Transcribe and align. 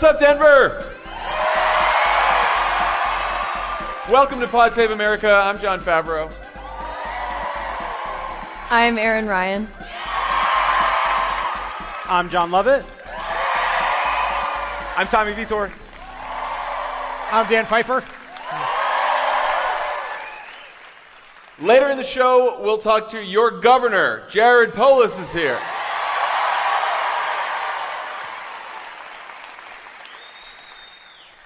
What's 0.00 0.14
up, 0.14 0.18
Denver? 0.18 0.82
Welcome 4.10 4.40
to 4.40 4.48
Pod 4.48 4.72
Save 4.72 4.92
America. 4.92 5.30
I'm 5.30 5.58
Jon 5.58 5.78
Favreau. 5.78 6.32
I'm 8.70 8.96
Erin 8.96 9.26
Ryan. 9.26 9.68
I'm 12.08 12.30
Jon 12.30 12.50
Lovett. 12.50 12.82
I'm 14.96 15.06
Tommy 15.06 15.34
Vietor. 15.34 15.70
I'm 17.30 17.46
Dan 17.50 17.66
Pfeiffer. 17.66 18.02
Later 21.60 21.90
in 21.90 21.98
the 21.98 22.04
show, 22.04 22.58
we'll 22.62 22.78
talk 22.78 23.10
to 23.10 23.22
your 23.22 23.60
governor. 23.60 24.26
Jared 24.30 24.72
Polis 24.72 25.18
is 25.18 25.30
here. 25.30 25.60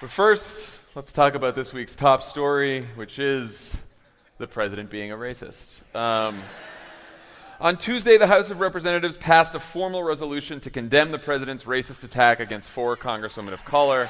But 0.05 0.11
first, 0.11 0.83
let's 0.93 1.11
talk 1.11 1.33
about 1.33 1.55
this 1.55 1.73
week's 1.73 1.95
top 1.95 2.21
story, 2.21 2.87
which 2.93 3.17
is 3.17 3.75
the 4.37 4.45
president 4.45 4.91
being 4.91 5.11
a 5.11 5.15
racist. 5.15 5.79
Um, 5.95 6.43
on 7.59 7.75
Tuesday, 7.75 8.19
the 8.19 8.27
House 8.27 8.51
of 8.51 8.59
Representatives 8.59 9.17
passed 9.17 9.55
a 9.55 9.59
formal 9.59 10.03
resolution 10.03 10.59
to 10.59 10.69
condemn 10.69 11.09
the 11.09 11.17
president's 11.17 11.63
racist 11.63 12.03
attack 12.03 12.39
against 12.39 12.69
four 12.69 12.95
congresswomen 12.95 13.51
of 13.51 13.65
color. 13.65 14.07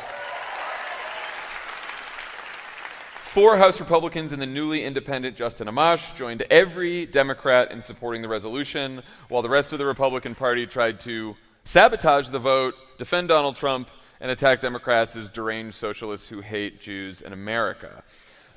Four 3.22 3.56
House 3.56 3.80
Republicans 3.80 4.34
and 4.34 4.42
the 4.42 4.46
newly 4.46 4.84
independent 4.84 5.38
Justin 5.38 5.70
Amash 5.70 6.14
joined 6.18 6.42
every 6.52 7.06
Democrat 7.06 7.72
in 7.72 7.82
supporting 7.82 8.22
the 8.22 8.28
resolution, 8.28 9.02
while 9.30 9.44
the 9.44 9.50
rest 9.50 9.72
of 9.72 9.80
the 9.80 9.86
Republican 9.86 10.36
Party 10.36 10.68
tried 10.68 11.00
to 11.00 11.38
sabotage 11.64 12.28
the 12.32 12.40
vote, 12.40 12.76
defend 12.98 13.30
Donald 13.30 13.56
Trump, 13.56 13.90
and 14.20 14.32
attack 14.32 14.60
Democrats 14.60 15.16
as 15.16 15.30
deranged 15.30 15.76
socialists 15.76 16.28
who 16.28 16.42
hate 16.42 16.82
Jews 16.82 17.22
in 17.22 17.34
America. 17.34 18.04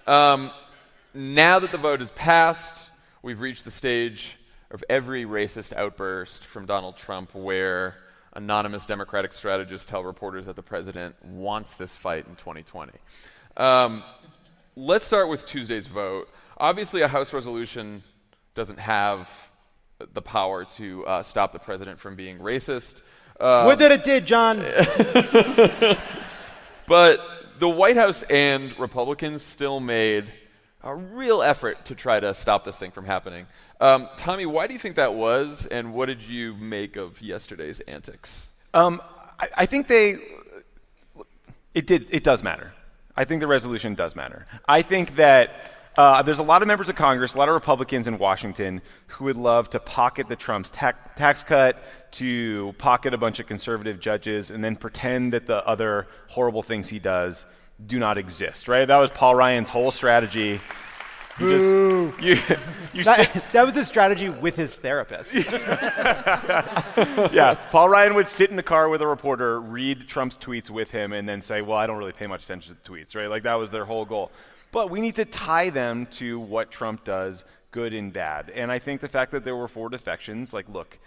Um, 0.06 0.50
now 1.14 1.58
that 1.58 1.72
the 1.72 1.78
vote 1.78 2.00
is 2.00 2.10
passed, 2.12 2.90
we've 3.22 3.40
reached 3.40 3.64
the 3.64 3.70
stage 3.70 4.36
of 4.70 4.84
every 4.88 5.24
racist 5.24 5.72
outburst 5.74 6.44
from 6.44 6.66
Donald 6.66 6.96
Trump 6.96 7.34
where 7.34 7.96
anonymous 8.34 8.86
Democratic 8.86 9.32
strategists 9.32 9.84
tell 9.84 10.04
reporters 10.04 10.46
that 10.46 10.56
the 10.56 10.62
president 10.62 11.16
wants 11.24 11.74
this 11.74 11.96
fight 11.96 12.26
in 12.26 12.36
2020. 12.36 12.92
Um, 13.56 14.04
let's 14.76 15.06
start 15.06 15.28
with 15.28 15.46
Tuesday's 15.46 15.86
vote. 15.86 16.28
Obviously, 16.56 17.02
a 17.02 17.08
House 17.08 17.32
resolution 17.32 18.02
doesn't 18.54 18.78
have 18.78 19.30
the 20.12 20.22
power 20.22 20.64
to 20.64 21.04
uh, 21.06 21.22
stop 21.22 21.52
the 21.52 21.58
president 21.58 21.98
from 21.98 22.14
being 22.14 22.38
racist. 22.38 23.02
Um, 23.40 23.66
Would 23.66 23.78
that 23.78 23.92
it 23.92 24.04
did, 24.04 24.26
Jon. 24.26 24.58
but 26.86 27.20
the 27.58 27.68
White 27.68 27.96
House 27.96 28.22
and 28.24 28.76
Republicans 28.78 29.42
still 29.42 29.80
made 29.80 30.26
a 30.82 30.94
real 30.94 31.42
effort 31.42 31.84
to 31.86 31.94
try 31.94 32.20
to 32.20 32.34
stop 32.34 32.64
this 32.64 32.76
thing 32.76 32.90
from 32.90 33.04
happening. 33.04 33.46
Um, 33.80 34.08
Tommy, 34.16 34.46
why 34.46 34.66
do 34.66 34.72
you 34.72 34.78
think 34.78 34.96
that 34.96 35.14
was, 35.14 35.66
and 35.70 35.92
what 35.94 36.06
did 36.06 36.22
you 36.22 36.54
make 36.54 36.96
of 36.96 37.20
yesterday's 37.22 37.80
antics? 37.80 38.48
Um, 38.74 39.00
I, 39.38 39.48
I 39.58 39.66
think 39.66 39.86
they. 39.86 40.18
It 41.74 41.86
did. 41.86 42.06
It 42.10 42.24
does 42.24 42.42
matter. 42.42 42.72
I 43.16 43.24
think 43.24 43.40
the 43.40 43.46
resolution 43.46 43.94
does 43.94 44.16
matter. 44.16 44.46
I 44.68 44.82
think 44.82 45.16
that 45.16 45.77
uh, 45.96 46.22
there's 46.22 46.38
a 46.38 46.42
lot 46.42 46.62
of 46.62 46.68
members 46.68 46.88
of 46.88 46.96
Congress, 46.96 47.34
a 47.34 47.38
lot 47.38 47.48
of 47.48 47.54
Republicans 47.54 48.06
in 48.06 48.18
Washington 48.18 48.80
who 49.06 49.24
would 49.24 49.36
love 49.36 49.70
to 49.70 49.80
pocket 49.80 50.28
the 50.28 50.36
Trump's 50.36 50.70
ta- 50.70 50.92
tax 51.16 51.42
cut, 51.42 51.82
to 52.12 52.74
pocket 52.78 53.14
a 53.14 53.18
bunch 53.18 53.40
of 53.40 53.46
conservative 53.46 54.00
judges, 54.00 54.50
and 54.50 54.62
then 54.62 54.76
pretend 54.76 55.32
that 55.32 55.46
the 55.46 55.66
other 55.66 56.06
horrible 56.28 56.62
things 56.62 56.88
he 56.88 56.98
does 56.98 57.46
do 57.86 57.98
not 57.98 58.18
exist, 58.18 58.68
right? 58.68 58.86
That 58.86 58.98
was 58.98 59.10
Paul 59.10 59.34
Ryan's 59.34 59.68
whole 59.68 59.90
strategy. 59.90 60.60
You 61.38 61.50
just, 61.50 61.64
you, 62.20 62.38
you 62.92 63.04
that, 63.04 63.44
that, 63.52 63.64
was 63.64 63.72
his 63.74 63.86
strategy 63.86 64.28
with 64.28 64.56
his 64.56 64.74
therapist. 64.74 65.34
yeah, 67.32 67.56
Paul 67.70 67.88
Ryan 67.88 68.14
would 68.16 68.26
sit 68.26 68.50
in 68.50 68.56
the 68.56 68.62
car 68.62 68.88
with 68.88 69.02
a 69.02 69.06
reporter, 69.06 69.60
read 69.60 70.08
Trump's 70.08 70.36
tweets 70.36 70.68
with 70.68 70.90
him, 70.90 71.12
and 71.12 71.28
then 71.28 71.40
say, 71.40 71.62
"Well, 71.62 71.78
I 71.78 71.86
don't 71.86 71.96
really 71.96 72.10
pay 72.10 72.26
much 72.26 72.42
attention 72.42 72.76
to 72.82 72.90
tweets," 72.90 73.14
right? 73.14 73.28
Like 73.28 73.44
that 73.44 73.54
was 73.54 73.70
their 73.70 73.84
whole 73.84 74.04
goal. 74.04 74.32
But 74.70 74.90
we 74.90 75.00
need 75.00 75.16
to 75.16 75.24
tie 75.24 75.70
them 75.70 76.06
to 76.12 76.38
what 76.38 76.70
Trump 76.70 77.04
does, 77.04 77.44
good 77.70 77.94
and 77.94 78.12
bad. 78.12 78.50
And 78.50 78.70
I 78.70 78.78
think 78.78 79.00
the 79.00 79.08
fact 79.08 79.32
that 79.32 79.44
there 79.44 79.56
were 79.56 79.68
four 79.68 79.88
defections, 79.88 80.52
like, 80.52 80.68
look, 80.68 80.98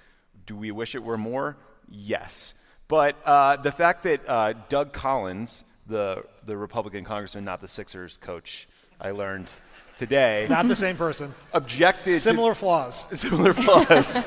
do 0.45 0.55
we 0.55 0.71
wish 0.71 0.95
it 0.95 1.03
were 1.03 1.17
more? 1.17 1.57
Yes. 1.89 2.53
But 2.87 3.15
uh, 3.25 3.57
the 3.57 3.71
fact 3.71 4.03
that 4.03 4.27
uh, 4.27 4.53
Doug 4.69 4.93
Collins, 4.93 5.63
the, 5.87 6.23
the 6.45 6.57
Republican 6.57 7.03
congressman, 7.05 7.45
not 7.45 7.61
the 7.61 7.67
Sixers 7.67 8.17
coach, 8.17 8.67
I 8.99 9.11
learned 9.11 9.51
today. 9.97 10.47
Not 10.49 10.67
the 10.67 10.75
same 10.75 10.97
person. 10.97 11.33
Objected. 11.53 12.21
Similar 12.21 12.51
to, 12.51 12.55
flaws. 12.55 13.05
Similar 13.19 13.53
flaws. 13.53 14.25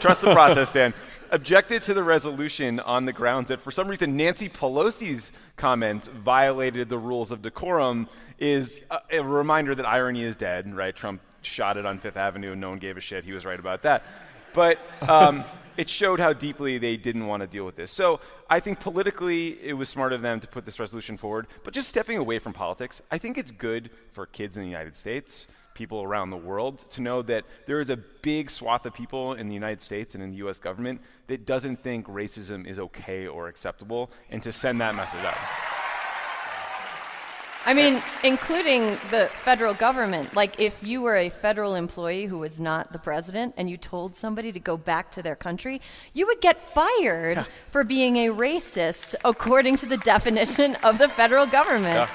Trust 0.00 0.20
the 0.20 0.32
process, 0.32 0.72
Dan. 0.72 0.94
Objected 1.30 1.82
to 1.84 1.94
the 1.94 2.04
resolution 2.04 2.80
on 2.80 3.06
the 3.06 3.12
grounds 3.12 3.48
that 3.48 3.60
for 3.60 3.70
some 3.70 3.88
reason 3.88 4.16
Nancy 4.16 4.48
Pelosi's 4.48 5.32
comments 5.56 6.08
violated 6.08 6.88
the 6.88 6.98
rules 6.98 7.30
of 7.30 7.42
decorum 7.42 8.08
is 8.38 8.80
a, 8.90 9.00
a 9.12 9.22
reminder 9.22 9.74
that 9.74 9.86
irony 9.86 10.22
is 10.22 10.36
dead, 10.36 10.72
right? 10.74 10.94
Trump 10.94 11.20
shot 11.42 11.76
it 11.76 11.86
on 11.86 11.98
Fifth 11.98 12.16
Avenue 12.16 12.52
and 12.52 12.60
no 12.60 12.70
one 12.70 12.78
gave 12.78 12.96
a 12.96 13.00
shit. 13.00 13.24
He 13.24 13.32
was 13.32 13.44
right 13.44 13.58
about 13.58 13.82
that. 13.82 14.02
But 14.52 14.78
um, 15.08 15.44
it 15.76 15.88
showed 15.88 16.20
how 16.20 16.32
deeply 16.32 16.78
they 16.78 16.96
didn't 16.96 17.26
want 17.26 17.42
to 17.42 17.46
deal 17.46 17.64
with 17.64 17.76
this. 17.76 17.92
So 17.92 18.20
I 18.48 18.60
think 18.60 18.80
politically 18.80 19.58
it 19.62 19.72
was 19.72 19.88
smart 19.88 20.12
of 20.12 20.22
them 20.22 20.40
to 20.40 20.46
put 20.46 20.64
this 20.64 20.78
resolution 20.78 21.16
forward. 21.16 21.46
But 21.64 21.74
just 21.74 21.88
stepping 21.88 22.18
away 22.18 22.38
from 22.38 22.52
politics, 22.52 23.02
I 23.10 23.18
think 23.18 23.38
it's 23.38 23.50
good 23.50 23.90
for 24.10 24.26
kids 24.26 24.56
in 24.56 24.62
the 24.62 24.68
United 24.68 24.96
States, 24.96 25.46
people 25.74 26.02
around 26.02 26.30
the 26.30 26.36
world, 26.36 26.78
to 26.90 27.02
know 27.02 27.22
that 27.22 27.44
there 27.66 27.80
is 27.80 27.90
a 27.90 27.96
big 27.96 28.50
swath 28.50 28.86
of 28.86 28.94
people 28.94 29.34
in 29.34 29.48
the 29.48 29.54
United 29.54 29.82
States 29.82 30.14
and 30.14 30.22
in 30.22 30.30
the 30.30 30.36
U.S. 30.38 30.58
government 30.58 31.00
that 31.26 31.44
doesn't 31.46 31.82
think 31.82 32.06
racism 32.06 32.66
is 32.66 32.78
okay 32.78 33.26
or 33.26 33.48
acceptable, 33.48 34.10
and 34.30 34.42
to 34.42 34.52
send 34.52 34.80
that 34.80 34.94
message 34.94 35.24
out. 35.24 35.36
I 37.66 37.74
mean, 37.74 38.00
including 38.22 38.92
the 39.10 39.28
federal 39.32 39.74
government. 39.74 40.34
Like, 40.34 40.60
if 40.60 40.84
you 40.84 41.02
were 41.02 41.16
a 41.16 41.28
federal 41.28 41.74
employee 41.74 42.26
who 42.26 42.38
was 42.38 42.60
not 42.60 42.92
the 42.92 42.98
president 43.00 43.54
and 43.56 43.68
you 43.68 43.76
told 43.76 44.14
somebody 44.14 44.52
to 44.52 44.60
go 44.60 44.76
back 44.76 45.10
to 45.12 45.22
their 45.22 45.34
country, 45.34 45.80
you 46.14 46.26
would 46.26 46.40
get 46.40 46.60
fired 46.60 47.44
for 47.66 47.82
being 47.82 48.18
a 48.18 48.28
racist, 48.28 49.16
according 49.24 49.74
to 49.78 49.86
the 49.86 49.96
definition 49.96 50.76
of 50.84 50.98
the 50.98 51.08
federal 51.08 51.44
government. 51.44 52.08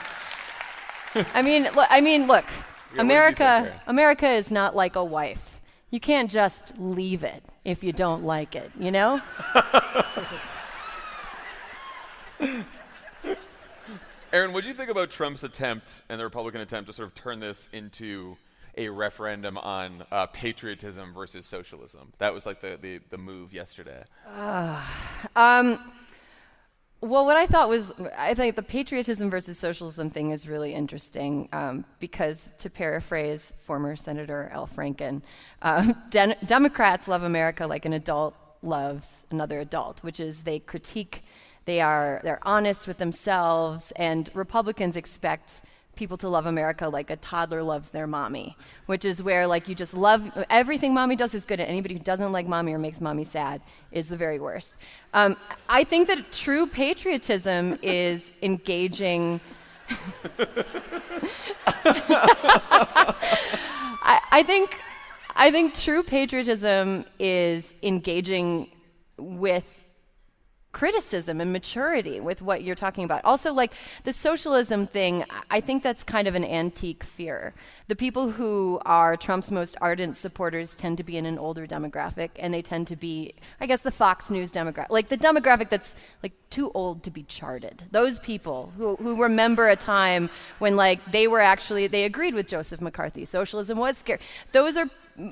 Yeah. 1.15 1.25
I 1.33 1.41
mean, 1.41 1.63
look, 1.75 1.87
I 1.89 1.99
mean, 1.99 2.27
look, 2.27 2.45
yeah, 2.95 3.01
America, 3.01 3.73
America 3.87 4.29
is 4.29 4.51
not 4.51 4.73
like 4.73 4.95
a 4.95 5.03
wife. 5.03 5.59
You 5.89 5.99
can't 5.99 6.31
just 6.31 6.71
leave 6.77 7.25
it 7.25 7.43
if 7.65 7.83
you 7.83 7.91
don't 7.91 8.23
like 8.23 8.55
it, 8.55 8.71
you 8.79 8.91
know? 8.91 9.21
Erin, 14.33 14.53
what 14.53 14.63
do 14.63 14.69
you 14.69 14.73
think 14.73 14.89
about 14.89 15.09
Trump's 15.09 15.43
attempt 15.43 16.03
and 16.07 16.17
the 16.17 16.23
Republican 16.23 16.61
attempt 16.61 16.87
to 16.87 16.93
sort 16.93 17.09
of 17.09 17.15
turn 17.15 17.41
this 17.41 17.67
into 17.73 18.37
a 18.77 18.87
referendum 18.87 19.57
on 19.57 20.05
uh, 20.09 20.25
patriotism 20.27 21.13
versus 21.13 21.45
socialism? 21.45 22.13
That 22.19 22.33
was 22.33 22.45
like 22.45 22.61
the, 22.61 22.77
the, 22.81 23.01
the 23.09 23.17
move 23.17 23.51
yesterday. 23.51 24.03
Uh, 24.25 24.81
um, 25.35 25.91
well, 27.01 27.25
what 27.25 27.35
I 27.35 27.45
thought 27.45 27.67
was, 27.67 27.93
I 28.17 28.33
think 28.33 28.55
the 28.55 28.63
patriotism 28.63 29.29
versus 29.29 29.59
socialism 29.59 30.09
thing 30.09 30.31
is 30.31 30.47
really 30.47 30.73
interesting 30.73 31.49
um, 31.51 31.83
because, 31.99 32.53
to 32.59 32.69
paraphrase 32.69 33.51
former 33.57 33.97
Senator 33.97 34.49
Al 34.53 34.65
Franken, 34.65 35.23
de- 36.09 36.37
Democrats 36.45 37.09
love 37.09 37.23
America 37.23 37.67
like 37.67 37.83
an 37.83 37.91
adult 37.91 38.35
loves 38.61 39.25
another 39.31 39.59
adult, 39.59 40.03
which 40.03 40.19
is 40.19 40.43
they 40.43 40.59
critique 40.59 41.23
they 41.65 41.81
are 41.81 42.19
they're 42.23 42.39
honest 42.43 42.87
with 42.87 42.97
themselves, 42.97 43.91
and 43.95 44.29
Republicans 44.33 44.95
expect 44.95 45.61
people 45.95 46.17
to 46.17 46.29
love 46.29 46.45
America 46.45 46.87
like 46.87 47.09
a 47.09 47.15
toddler 47.17 47.61
loves 47.61 47.89
their 47.91 48.07
mommy, 48.07 48.57
which 48.85 49.05
is 49.05 49.21
where 49.21 49.45
like 49.45 49.67
you 49.67 49.75
just 49.75 49.93
love 49.93 50.31
everything 50.49 50.93
mommy 50.93 51.15
does 51.15 51.35
is 51.35 51.45
good, 51.45 51.59
and 51.59 51.69
anybody 51.69 51.93
who 51.93 51.99
doesn't 51.99 52.31
like 52.31 52.47
mommy 52.47 52.73
or 52.73 52.79
makes 52.79 53.01
mommy 53.01 53.23
sad 53.23 53.61
is 53.91 54.09
the 54.09 54.17
very 54.17 54.39
worst. 54.39 54.75
Um, 55.13 55.37
I 55.69 55.83
think 55.83 56.07
that 56.07 56.31
true 56.31 56.65
patriotism 56.65 57.77
is 57.81 58.31
engaging. 58.41 59.41
I, 64.03 64.19
I 64.31 64.43
think 64.43 64.79
I 65.35 65.51
think 65.51 65.73
true 65.73 66.03
patriotism 66.03 67.05
is 67.19 67.73
engaging 67.83 68.71
with 69.17 69.80
criticism 70.71 71.41
and 71.41 71.51
maturity 71.51 72.19
with 72.19 72.41
what 72.41 72.63
you're 72.63 72.75
talking 72.75 73.03
about. 73.03 73.23
Also, 73.25 73.53
like 73.53 73.73
the 74.03 74.13
socialism 74.13 74.87
thing, 74.87 75.25
I 75.49 75.59
think 75.59 75.83
that's 75.83 76.03
kind 76.03 76.27
of 76.27 76.35
an 76.35 76.45
antique 76.45 77.03
fear. 77.03 77.53
The 77.87 77.95
people 77.95 78.31
who 78.31 78.79
are 78.85 79.17
Trump's 79.17 79.51
most 79.51 79.75
ardent 79.81 80.15
supporters 80.15 80.75
tend 80.75 80.97
to 80.97 81.03
be 81.03 81.17
in 81.17 81.25
an 81.25 81.37
older 81.37 81.67
demographic, 81.67 82.29
and 82.39 82.53
they 82.53 82.61
tend 82.61 82.87
to 82.87 82.95
be, 82.95 83.33
I 83.59 83.67
guess, 83.67 83.81
the 83.81 83.91
Fox 83.91 84.31
News 84.31 84.51
demographic, 84.51 84.89
like 84.89 85.09
the 85.09 85.17
demographic 85.17 85.69
that's 85.69 85.95
like 86.23 86.31
too 86.49 86.71
old 86.73 87.03
to 87.03 87.11
be 87.11 87.23
charted. 87.23 87.83
Those 87.91 88.19
people 88.19 88.71
who, 88.77 88.95
who 88.95 89.21
remember 89.21 89.67
a 89.67 89.75
time 89.75 90.29
when 90.59 90.77
like 90.77 91.03
they 91.11 91.27
were 91.27 91.41
actually 91.41 91.87
they 91.87 92.05
agreed 92.05 92.33
with 92.33 92.47
Joseph 92.47 92.79
McCarthy. 92.79 93.25
Socialism 93.25 93.77
was 93.77 93.97
scary. 93.97 94.19
Those 94.53 94.77
are 94.77 94.89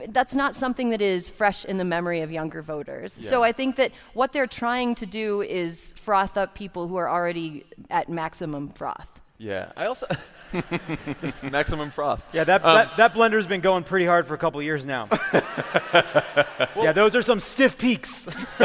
that's 0.09 0.35
not 0.35 0.55
something 0.55 0.89
that 0.89 1.01
is 1.01 1.29
fresh 1.29 1.65
in 1.65 1.77
the 1.77 1.85
memory 1.85 2.21
of 2.21 2.31
younger 2.31 2.61
voters. 2.61 3.17
Yeah. 3.21 3.29
So 3.29 3.43
I 3.43 3.51
think 3.51 3.75
that 3.77 3.91
what 4.13 4.33
they're 4.33 4.47
trying 4.47 4.95
to 4.95 5.05
do 5.05 5.41
is 5.41 5.93
froth 5.97 6.37
up 6.37 6.55
people 6.55 6.87
who 6.87 6.95
are 6.97 7.09
already 7.09 7.65
at 7.89 8.09
maximum 8.09 8.69
froth. 8.69 9.19
Yeah, 9.37 9.71
I 9.77 9.85
also 9.85 10.05
maximum 11.43 11.91
froth. 11.91 12.27
Yeah, 12.33 12.43
that, 12.43 12.65
um, 12.65 12.75
that 12.75 12.97
that 12.97 13.13
blender's 13.13 13.47
been 13.47 13.61
going 13.61 13.85
pretty 13.85 14.05
hard 14.05 14.27
for 14.27 14.33
a 14.33 14.37
couple 14.37 14.61
years 14.61 14.85
now. 14.85 15.07
well, 15.33 16.67
yeah, 16.75 16.91
those 16.91 17.15
are 17.15 17.21
some 17.21 17.39
stiff 17.39 17.77
peaks. 17.77 18.27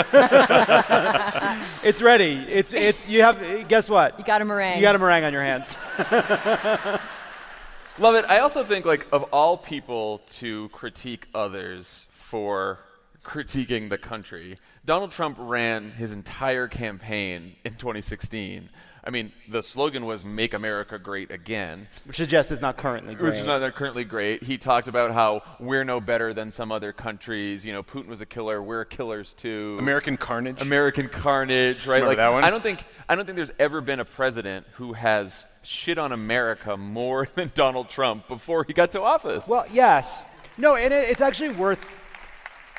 it's 1.85 2.03
ready. 2.03 2.44
It's 2.49 2.73
it's 2.73 3.09
you 3.09 3.23
have. 3.23 3.69
Guess 3.69 3.88
what? 3.88 4.19
You 4.19 4.25
got 4.25 4.43
a 4.43 4.44
meringue. 4.44 4.79
You 4.79 4.82
got 4.82 4.97
a 4.97 4.99
meringue 4.99 5.25
on 5.25 5.32
your 5.32 5.43
hands. 5.43 5.77
Love 7.99 8.17
it. 8.17 8.25
I 8.29 8.38
also 8.38 8.64
think, 8.64 8.85
like, 8.85 9.06
of 9.12 9.23
all 9.25 9.56
people 9.56 10.23
to 10.35 10.69
critique 10.70 11.29
others 11.35 12.06
for 12.11 12.81
critiquing 13.25 13.88
the 13.88 13.99
country, 13.99 14.58
Donald 14.85 15.12
Trump 15.12 15.37
ran 15.38 15.93
his 15.93 16.12
entire 16.12 16.67
campaign 16.67 17.55
in 17.64 17.75
2016. 17.76 18.69
I 19.06 19.11
mean, 19.11 19.32
the 19.49 19.62
slogan 19.62 20.06
was 20.06 20.25
"Make 20.25 20.55
America 20.55 20.99
Great 20.99 21.31
Again," 21.31 21.88
which 22.06 22.17
suggests 22.17 22.50
it's 22.50 22.62
not 22.62 22.79
currently 22.79 23.14
great. 23.14 23.32
Which 23.32 23.41
is 23.41 23.46
not 23.46 23.75
currently 23.75 24.05
great. 24.05 24.43
He 24.43 24.56
talked 24.56 24.88
about 24.88 25.12
how 25.12 25.43
we're 25.61 25.85
no 25.85 26.00
better 26.00 26.32
than 26.32 26.50
some 26.50 26.73
other 26.73 26.91
countries. 26.94 27.67
You 27.67 27.75
know, 27.75 27.82
Putin 27.82 28.06
was 28.06 28.23
a 28.23 28.26
killer. 28.26 28.62
We're 28.62 28.87
killers 28.87 29.35
too. 29.35 29.76
American 29.79 30.17
carnage. 30.17 30.62
American 30.62 31.11
carnage. 31.11 31.87
Right? 31.87 31.96
Remember 31.96 32.08
like 32.08 32.17
that 32.17 32.32
one? 32.32 32.44
I 32.44 32.50
don't 32.50 32.62
think 32.62 32.82
I 33.06 33.14
don't 33.14 33.26
think 33.26 33.37
there's 33.37 33.52
ever 33.58 33.82
been 33.82 34.00
a 34.00 34.06
president 34.06 34.67
who 34.73 34.94
has 34.94 35.44
shit 35.65 35.99
on 35.99 36.13
America 36.13 36.77
more 36.77 37.29
than 37.35 37.51
Donald 37.55 37.89
Trump 37.89 38.29
before 38.29 38.65
he 38.65 38.73
got 38.73 38.93
to 38.93 39.03
office. 39.03 39.47
Well, 39.47 39.67
yes. 39.73 40.23
No, 40.57 40.77
and 40.77 40.93
it, 40.93 41.09
it's 41.09 41.21
actually 41.21 41.51
worth 41.51 41.91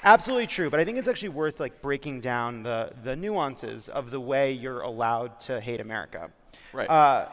absolutely 0.03 0.47
true, 0.47 0.69
but 0.69 0.79
I 0.79 0.85
think 0.85 0.97
it's 0.97 1.07
actually 1.07 1.29
worth 1.29 1.59
like 1.59 1.81
breaking 1.81 2.21
down 2.21 2.63
the 2.63 2.91
the 3.03 3.15
nuances 3.15 3.89
of 3.89 4.11
the 4.11 4.19
way 4.19 4.53
you're 4.53 4.81
allowed 4.81 5.39
to 5.41 5.59
hate 5.59 5.81
America. 5.81 6.29
Right. 6.71 6.89
Uh, 6.89 7.27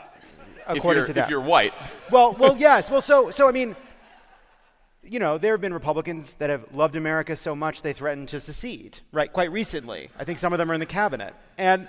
according 0.67 1.07
to 1.07 1.13
that. 1.13 1.25
If 1.25 1.31
you're 1.31 1.41
white. 1.41 1.75
well, 2.11 2.33
well, 2.39 2.57
yes. 2.57 2.91
Well, 2.91 3.03
so 3.03 3.31
so 3.31 3.49
I 3.49 3.53
mean, 3.53 3.77
you 5.05 5.19
know, 5.19 5.37
there 5.37 5.53
have 5.53 5.61
been 5.61 5.75
Republicans 5.75 6.37
that 6.37 6.49
have 6.49 6.65
loved 6.73 6.95
America 6.95 7.35
so 7.37 7.57
much 7.57 7.83
they 7.83 7.93
threatened 7.93 8.29
to 8.29 8.39
secede, 8.39 9.01
right? 9.11 9.33
Quite 9.33 9.51
recently. 9.51 10.11
I 10.19 10.25
think 10.25 10.39
some 10.39 10.53
of 10.53 10.59
them 10.59 10.71
are 10.71 10.75
in 10.75 10.81
the 10.81 10.87
cabinet. 10.87 11.35
And 11.59 11.89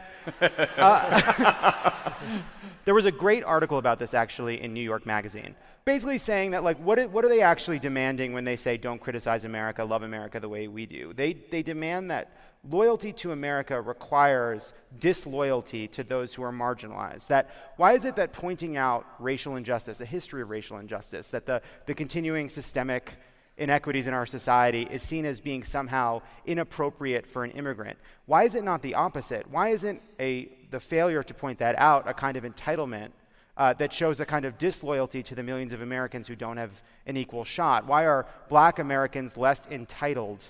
uh, 0.78 2.12
there 2.86 2.96
was 2.96 3.06
a 3.06 3.12
great 3.12 3.44
article 3.44 3.78
about 3.78 4.00
this 4.00 4.14
actually 4.16 4.62
in 4.62 4.74
New 4.74 4.82
York 4.82 5.06
Magazine, 5.06 5.56
basically 5.86 6.18
saying 6.18 6.52
that, 6.52 6.64
like, 6.64 6.78
what, 6.78 7.10
what 7.12 7.26
are 7.26 7.30
they 7.30 7.42
actually 7.42 7.80
demanding 7.80 8.34
when 8.34 8.46
they 8.46 8.56
say, 8.56 8.78
don't 8.78 9.02
criticize 9.02 9.46
America, 9.46 9.84
love 9.84 10.04
America 10.04 10.40
the 10.40 10.50
way 10.50 10.68
we 10.68 10.86
do? 10.86 11.14
They, 11.14 11.34
they 11.34 11.64
demand 11.64 12.12
that 12.12 12.32
loyalty 12.70 13.12
to 13.12 13.32
America 13.32 13.80
requires 13.82 14.74
disloyalty 14.98 15.88
to 15.90 16.04
those 16.04 16.34
who 16.34 16.44
are 16.44 16.52
marginalized. 16.52 17.28
That 17.28 17.50
why 17.76 17.94
is 17.94 18.06
it 18.06 18.16
that 18.16 18.32
pointing 18.32 18.78
out 18.78 19.06
racial 19.20 19.58
injustice, 19.58 20.00
a 20.00 20.06
history 20.06 20.42
of 20.42 20.50
racial 20.50 20.78
injustice, 20.78 21.28
that 21.28 21.46
the, 21.46 21.62
the 21.86 21.94
continuing 21.94 22.50
systemic 22.50 23.14
inequities 23.58 24.08
in 24.08 24.14
our 24.14 24.26
society 24.26 24.88
is 24.90 25.04
seen 25.04 25.26
as 25.26 25.40
being 25.40 25.64
somehow 25.64 26.22
inappropriate 26.46 27.28
for 27.28 27.44
an 27.44 27.52
immigrant? 27.52 27.98
Why 28.26 28.46
is 28.46 28.56
it 28.56 28.64
not 28.64 28.82
the 28.82 28.96
opposite? 28.96 29.50
Why 29.50 29.70
isn't 29.70 30.02
a, 30.20 30.50
the 30.72 30.80
failure 30.80 31.22
to 31.22 31.34
point 31.34 31.60
that 31.60 31.78
out 31.78 32.08
a 32.08 32.14
kind 32.14 32.38
of 32.38 32.46
entitlement 32.46 33.12
uh, 33.58 33.74
that 33.74 33.94
shows 33.94 34.20
a 34.20 34.26
kind 34.26 34.46
of 34.46 34.58
disloyalty 34.58 35.24
to 35.24 35.36
the 35.36 35.44
millions 35.44 35.74
of 35.74 35.82
Americans 35.82 36.28
who 36.28 36.36
don't 36.36 36.58
have 36.58 36.82
an 37.06 37.18
equal 37.18 37.44
shot? 37.44 37.86
Why 37.86 38.06
are 38.06 38.26
black 38.50 38.80
Americans 38.80 39.38
less 39.38 39.62
entitled 39.70 40.44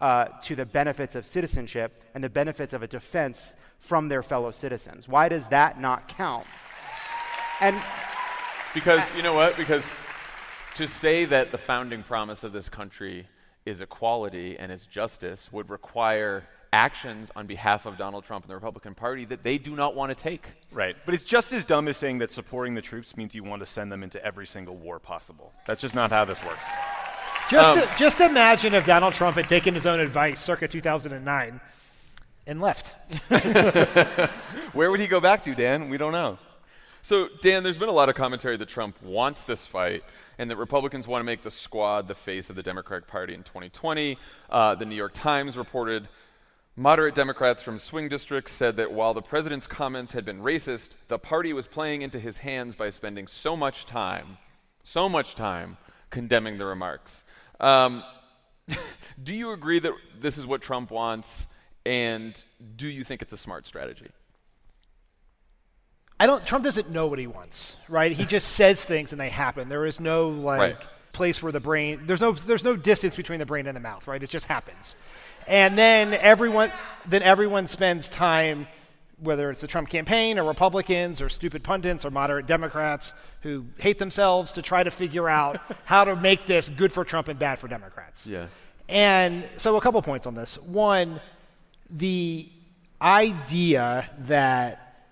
uh, 0.00 0.26
to 0.42 0.56
the 0.56 0.64
benefits 0.64 1.14
of 1.14 1.26
citizenship 1.26 2.02
and 2.14 2.24
the 2.24 2.30
benefits 2.30 2.72
of 2.72 2.82
a 2.82 2.86
defense 2.86 3.56
from 3.78 4.08
their 4.08 4.22
fellow 4.22 4.50
citizens. 4.50 5.08
Why 5.08 5.28
does 5.28 5.48
that 5.48 5.80
not 5.80 6.08
count? 6.08 6.46
And 7.60 7.76
because 8.72 9.02
you 9.16 9.22
know 9.22 9.34
what? 9.34 9.56
Because 9.56 9.88
to 10.76 10.88
say 10.88 11.26
that 11.26 11.50
the 11.50 11.58
founding 11.58 12.02
promise 12.02 12.44
of 12.44 12.52
this 12.52 12.68
country 12.68 13.26
is 13.66 13.80
equality 13.80 14.56
and 14.58 14.72
is 14.72 14.86
justice 14.86 15.50
would 15.52 15.68
require 15.68 16.44
actions 16.72 17.30
on 17.34 17.46
behalf 17.46 17.86
of 17.86 17.96
Donald 17.98 18.24
Trump 18.24 18.44
and 18.44 18.50
the 18.50 18.54
Republican 18.54 18.94
Party 18.94 19.24
that 19.26 19.42
they 19.42 19.58
do 19.58 19.74
not 19.74 19.94
want 19.94 20.10
to 20.10 20.14
take. 20.14 20.46
Right. 20.72 20.96
But 21.04 21.14
it's 21.14 21.24
just 21.24 21.52
as 21.52 21.64
dumb 21.64 21.88
as 21.88 21.96
saying 21.96 22.18
that 22.18 22.30
supporting 22.30 22.74
the 22.74 22.82
troops 22.82 23.16
means 23.16 23.34
you 23.34 23.44
want 23.44 23.60
to 23.60 23.66
send 23.66 23.90
them 23.90 24.02
into 24.02 24.24
every 24.24 24.46
single 24.46 24.76
war 24.76 24.98
possible. 24.98 25.52
That's 25.66 25.80
just 25.80 25.94
not 25.94 26.10
how 26.10 26.24
this 26.24 26.42
works. 26.44 26.64
Just, 27.50 27.68
um, 27.68 27.80
to, 27.80 27.94
just 27.98 28.20
imagine 28.20 28.74
if 28.74 28.86
Donald 28.86 29.14
Trump 29.14 29.36
had 29.36 29.48
taken 29.48 29.74
his 29.74 29.84
own 29.84 29.98
advice 29.98 30.40
circa 30.40 30.68
2009 30.68 31.60
and 32.46 32.60
left. 32.60 32.94
Where 34.72 34.90
would 34.90 35.00
he 35.00 35.08
go 35.08 35.20
back 35.20 35.42
to, 35.44 35.54
Dan? 35.54 35.88
We 35.88 35.96
don't 35.96 36.12
know. 36.12 36.38
So, 37.02 37.28
Dan, 37.40 37.62
there's 37.62 37.78
been 37.78 37.88
a 37.88 37.92
lot 37.92 38.08
of 38.08 38.14
commentary 38.14 38.56
that 38.58 38.68
Trump 38.68 39.02
wants 39.02 39.42
this 39.42 39.66
fight 39.66 40.04
and 40.38 40.50
that 40.50 40.56
Republicans 40.56 41.08
want 41.08 41.20
to 41.20 41.24
make 41.24 41.42
the 41.42 41.50
squad 41.50 42.06
the 42.06 42.14
face 42.14 42.50
of 42.50 42.56
the 42.56 42.62
Democratic 42.62 43.08
Party 43.08 43.34
in 43.34 43.42
2020. 43.42 44.18
Uh, 44.50 44.74
the 44.74 44.84
New 44.84 44.94
York 44.94 45.12
Times 45.14 45.56
reported 45.56 46.08
moderate 46.80 47.14
Democrats 47.14 47.60
from 47.60 47.78
swing 47.78 48.08
districts 48.08 48.52
said 48.52 48.78
that 48.78 48.90
while 48.90 49.12
the 49.12 49.20
president's 49.20 49.66
comments 49.66 50.12
had 50.12 50.24
been 50.24 50.40
racist, 50.40 50.92
the 51.08 51.18
party 51.18 51.52
was 51.52 51.66
playing 51.66 52.00
into 52.00 52.18
his 52.18 52.38
hands 52.38 52.74
by 52.74 52.88
spending 52.88 53.26
so 53.26 53.54
much 53.54 53.84
time, 53.84 54.38
so 54.82 55.06
much 55.06 55.34
time 55.34 55.76
condemning 56.08 56.56
the 56.56 56.64
remarks. 56.64 57.22
Um, 57.60 58.02
do 59.22 59.34
you 59.34 59.50
agree 59.50 59.78
that 59.80 59.92
this 60.18 60.38
is 60.38 60.46
what 60.46 60.62
Trump 60.62 60.90
wants, 60.90 61.46
and 61.84 62.42
do 62.76 62.88
you 62.88 63.04
think 63.04 63.20
it's 63.20 63.34
a 63.34 63.38
smart 63.38 63.66
strategy? 63.66 64.08
I 66.18 66.26
don't. 66.26 66.46
Trump 66.46 66.64
doesn't 66.64 66.88
know 66.88 67.08
what 67.08 67.18
he 67.18 67.26
wants, 67.26 67.76
right? 67.90 68.10
He 68.10 68.24
just 68.24 68.48
says 68.48 68.82
things 68.82 69.12
and 69.12 69.20
they 69.20 69.28
happen. 69.28 69.68
There 69.68 69.84
is 69.84 70.00
no 70.00 70.28
like 70.28 70.60
right. 70.60 70.76
place 71.12 71.42
where 71.42 71.52
the 71.52 71.60
brain. 71.60 72.02
There's 72.04 72.20
no. 72.22 72.32
There's 72.32 72.64
no 72.64 72.76
distance 72.76 73.16
between 73.16 73.38
the 73.38 73.46
brain 73.46 73.66
and 73.66 73.76
the 73.76 73.80
mouth, 73.80 74.06
right? 74.06 74.22
It 74.22 74.28
just 74.28 74.46
happens, 74.46 74.96
and 75.46 75.76
then 75.76 76.14
everyone. 76.14 76.72
Then 77.08 77.22
everyone 77.22 77.66
spends 77.66 78.08
time 78.08 78.66
whether 79.20 79.50
it's 79.50 79.60
the 79.60 79.66
Trump 79.66 79.88
campaign 79.88 80.38
or 80.38 80.44
Republicans 80.44 81.20
or 81.20 81.28
stupid 81.28 81.62
pundits 81.62 82.04
or 82.04 82.10
moderate 82.10 82.46
Democrats 82.46 83.12
who 83.42 83.66
hate 83.78 83.98
themselves 83.98 84.52
to 84.52 84.62
try 84.62 84.82
to 84.82 84.90
figure 84.90 85.28
out 85.28 85.60
how 85.84 86.04
to 86.04 86.16
make 86.16 86.46
this 86.46 86.68
good 86.68 86.92
for 86.92 87.04
Trump 87.04 87.28
and 87.28 87.38
bad 87.38 87.58
for 87.58 87.68
Democrats. 87.68 88.26
Yeah. 88.26 88.46
And 88.88 89.44
so 89.56 89.76
a 89.76 89.80
couple 89.80 90.00
points 90.02 90.26
on 90.26 90.34
this. 90.34 90.56
One, 90.58 91.20
the 91.90 92.48
idea 93.00 94.10
that 94.20 95.06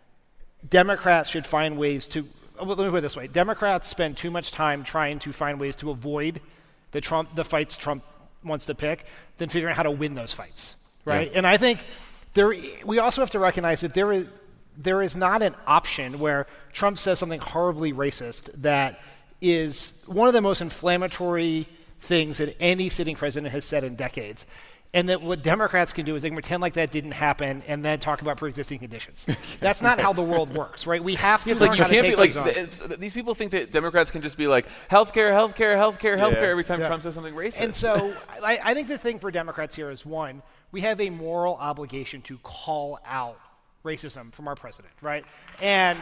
Democrats 0.68 1.28
should 1.28 1.46
find 1.46 1.78
ways 1.78 2.08
to 2.08 2.26
oh, 2.58 2.64
let 2.64 2.78
me 2.78 2.90
put 2.90 2.96
it 2.96 3.00
this 3.02 3.16
way. 3.16 3.28
Democrats 3.28 3.88
spend 3.88 4.16
too 4.16 4.30
much 4.30 4.50
time 4.50 4.82
trying 4.82 5.18
to 5.20 5.32
find 5.32 5.60
ways 5.60 5.76
to 5.76 5.90
avoid 5.90 6.40
the 6.90 7.00
Trump 7.00 7.34
the 7.34 7.44
fights 7.44 7.76
Trump 7.76 8.02
wants 8.44 8.66
to 8.66 8.74
pick 8.74 9.04
than 9.38 9.48
figuring 9.48 9.72
out 9.72 9.76
how 9.76 9.82
to 9.82 9.90
win 9.90 10.14
those 10.14 10.32
fights. 10.32 10.74
Right? 11.04 11.30
Yeah. 11.30 11.38
And 11.38 11.46
I 11.46 11.56
think 11.56 11.80
there, 12.34 12.54
we 12.84 12.98
also 12.98 13.22
have 13.22 13.30
to 13.32 13.38
recognize 13.38 13.80
that 13.80 13.94
there 13.94 14.12
is, 14.12 14.28
there 14.76 15.02
is 15.02 15.16
not 15.16 15.42
an 15.42 15.54
option 15.66 16.18
where 16.18 16.46
Trump 16.72 16.98
says 16.98 17.18
something 17.18 17.40
horribly 17.40 17.92
racist 17.92 18.52
that 18.62 19.00
is 19.40 19.94
one 20.06 20.28
of 20.28 20.34
the 20.34 20.40
most 20.40 20.60
inflammatory 20.60 21.68
things 22.00 22.38
that 22.38 22.56
any 22.60 22.88
sitting 22.88 23.16
president 23.16 23.52
has 23.52 23.64
said 23.64 23.84
in 23.84 23.96
decades. 23.96 24.46
And 24.94 25.10
that 25.10 25.20
what 25.20 25.42
Democrats 25.42 25.92
can 25.92 26.06
do 26.06 26.16
is 26.16 26.22
they 26.22 26.30
can 26.30 26.36
pretend 26.36 26.62
like 26.62 26.72
that 26.74 26.90
didn't 26.90 27.10
happen 27.10 27.62
and 27.66 27.84
then 27.84 27.98
talk 28.00 28.22
about 28.22 28.38
pre-existing 28.38 28.78
conditions. 28.78 29.26
That's 29.60 29.82
not 29.82 30.00
how 30.00 30.14
the 30.14 30.22
world 30.22 30.54
works, 30.54 30.86
right? 30.86 31.04
We 31.04 31.14
have 31.16 31.44
to 31.44 31.50
It's 31.50 31.60
learn 31.60 31.70
like 31.70 31.78
you 31.78 31.84
how 31.84 31.88
to 31.90 31.94
can't 31.94 32.06
take 32.06 32.16
be 32.16 32.16
like 32.16 32.32
those 32.32 32.80
on. 32.80 32.98
these 32.98 33.12
people 33.12 33.34
think 33.34 33.52
that 33.52 33.70
Democrats 33.70 34.10
can 34.10 34.22
just 34.22 34.38
be 34.38 34.46
like 34.46 34.66
healthcare, 34.90 35.30
healthcare, 35.30 35.76
healthcare, 35.76 36.16
healthcare 36.16 36.48
every 36.50 36.64
time 36.64 36.80
Yeah. 36.80 36.86
Trump 36.86 37.02
says 37.02 37.14
something 37.14 37.34
racist. 37.34 37.60
And 37.60 37.74
so 37.74 38.16
I, 38.42 38.58
I 38.64 38.72
think 38.74 38.88
the 38.88 38.96
thing 38.96 39.18
for 39.18 39.30
Democrats 39.30 39.76
here 39.76 39.90
is 39.90 40.06
one, 40.06 40.40
we 40.72 40.80
have 40.80 41.02
a 41.02 41.10
moral 41.10 41.56
obligation 41.56 42.22
to 42.22 42.38
call 42.38 42.98
out 43.06 43.38
racism 43.84 44.32
from 44.32 44.48
our 44.48 44.54
president, 44.56 44.94
right? 45.02 45.24
And 45.60 45.98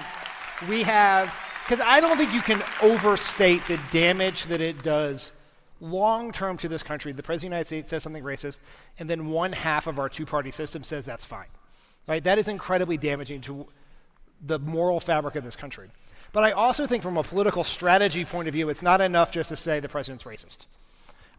we 0.68 0.84
have, 0.84 1.34
because 1.64 1.80
I 1.84 2.00
don't 2.00 2.16
think 2.16 2.32
you 2.32 2.40
can 2.40 2.62
overstate 2.82 3.66
the 3.66 3.80
damage 3.90 4.44
that 4.44 4.60
it 4.60 4.84
does 4.84 5.32
long 5.80 6.32
term 6.32 6.56
to 6.58 6.68
this 6.68 6.82
country. 6.82 7.12
The 7.12 7.22
President 7.22 7.46
of 7.46 7.50
the 7.50 7.56
United 7.56 7.66
States 7.66 7.90
says 7.90 8.02
something 8.02 8.22
racist, 8.22 8.60
and 8.98 9.08
then 9.08 9.28
one 9.28 9.52
half 9.52 9.86
of 9.86 9.98
our 9.98 10.08
two 10.08 10.26
party 10.26 10.50
system 10.50 10.84
says 10.84 11.04
that's 11.04 11.24
fine, 11.24 11.48
right? 12.06 12.22
That 12.24 12.38
is 12.38 12.48
incredibly 12.48 12.96
damaging 12.96 13.40
to 13.42 13.66
the 14.44 14.58
moral 14.58 15.00
fabric 15.00 15.36
of 15.36 15.44
this 15.44 15.56
country. 15.56 15.88
But 16.32 16.44
I 16.44 16.52
also 16.52 16.86
think 16.86 17.02
from 17.02 17.16
a 17.16 17.22
political 17.22 17.64
strategy 17.64 18.24
point 18.24 18.48
of 18.48 18.54
view, 18.54 18.68
it's 18.68 18.82
not 18.82 19.00
enough 19.00 19.32
just 19.32 19.48
to 19.48 19.56
say 19.56 19.80
the 19.80 19.88
president's 19.88 20.24
racist. 20.24 20.66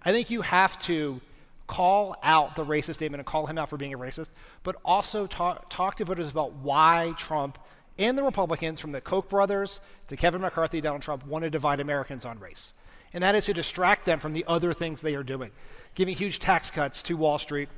I 0.04 0.12
think 0.12 0.30
you 0.30 0.42
have 0.42 0.80
to 0.80 1.22
call 1.68 2.16
out 2.24 2.56
the 2.56 2.66
racist 2.66 2.96
statement 2.96 3.20
and 3.20 3.28
call 3.28 3.46
him 3.46 3.58
out 3.58 3.70
for 3.70 3.78
being 3.78 3.94
a 3.94 3.98
racist, 3.98 4.30
but 4.64 4.78
also 4.86 5.28
talk, 5.28 5.70
talk 5.70 5.98
to 5.98 6.06
voters 6.06 6.32
about 6.32 6.54
why 6.54 7.14
Trump 7.18 7.60
and 8.00 8.18
the 8.18 8.24
Republicans, 8.24 8.80
from 8.80 8.92
the 8.92 9.02
Koch 9.02 9.28
brothers 9.28 9.82
to 10.08 10.16
Kevin 10.16 10.42
McCarthy, 10.42 10.82
Donald 10.82 11.02
Trump, 11.02 11.26
want 11.26 11.44
to 11.44 11.50
divide 11.50 11.80
Americans 11.80 12.26
on 12.26 12.40
race. 12.40 12.74
And 13.14 13.24
that 13.24 13.36
is 13.36 13.46
to 13.46 13.54
distract 13.54 14.06
them 14.06 14.20
from 14.20 14.34
the 14.34 14.46
other 14.48 14.74
things 14.74 15.02
they 15.02 15.16
are 15.16 15.24
doing, 15.24 15.52
giving 15.96 16.16
huge 16.16 16.40
tax 16.40 16.70
cuts 16.70 17.02
to 17.04 17.16
Wall 17.18 17.40
Street, 17.40 17.70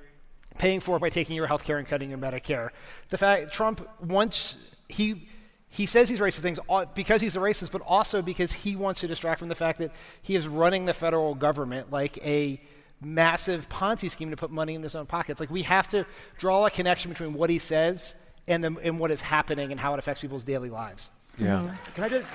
paying 0.58 0.80
for 0.80 0.98
it 0.98 1.00
by 1.00 1.10
taking 1.10 1.36
your 1.36 1.48
health 1.48 1.64
care 1.64 1.78
and 1.78 1.88
cutting 1.88 2.10
your 2.10 2.20
Medicare. 2.20 2.70
The 3.10 3.18
fact 3.18 3.54
Trump 3.54 3.88
once 4.02 4.76
he 4.88 5.28
he 5.70 5.86
says 5.86 6.10
he's 6.10 6.20
racist 6.20 6.40
things 6.40 6.60
uh, 6.68 6.86
because 6.96 7.22
he's 7.22 7.36
a 7.36 7.40
racist, 7.40 7.72
but 7.72 7.82
also 7.86 8.22
because 8.22 8.52
he 8.52 8.76
wants 8.76 9.02
to 9.02 9.08
distract 9.08 9.40
from 9.40 9.50
the 9.50 9.56
fact 9.56 9.80
that 9.80 9.92
he 10.22 10.36
is 10.36 10.48
running 10.48 10.86
the 10.86 10.94
federal 10.94 11.36
government 11.36 11.92
like 11.92 12.18
a 12.26 12.60
massive 13.02 13.70
Ponzi 13.70 14.10
scheme 14.10 14.32
to 14.32 14.36
put 14.36 14.52
money 14.52 14.74
in 14.74 14.84
his 14.84 14.96
own 14.96 15.06
pockets. 15.06 15.40
Like 15.40 15.52
we 15.52 15.62
have 15.64 15.88
to 15.90 16.06
draw 16.38 16.66
a 16.66 16.72
connection 16.72 17.12
between 17.12 17.34
what 17.34 17.50
he 17.50 17.60
says 17.60 18.16
and 18.48 18.64
the, 18.64 18.76
and 18.84 19.00
what 19.00 19.12
is 19.12 19.22
happening 19.22 19.72
and 19.72 19.80
how 19.80 19.94
it 19.94 20.00
affects 20.00 20.22
people's 20.22 20.44
daily 20.44 20.70
lives. 20.70 21.10
yeah. 21.38 21.58
Mm-hmm. 21.58 21.94
Can 21.94 22.04
I 22.04 22.10
just 22.10 22.28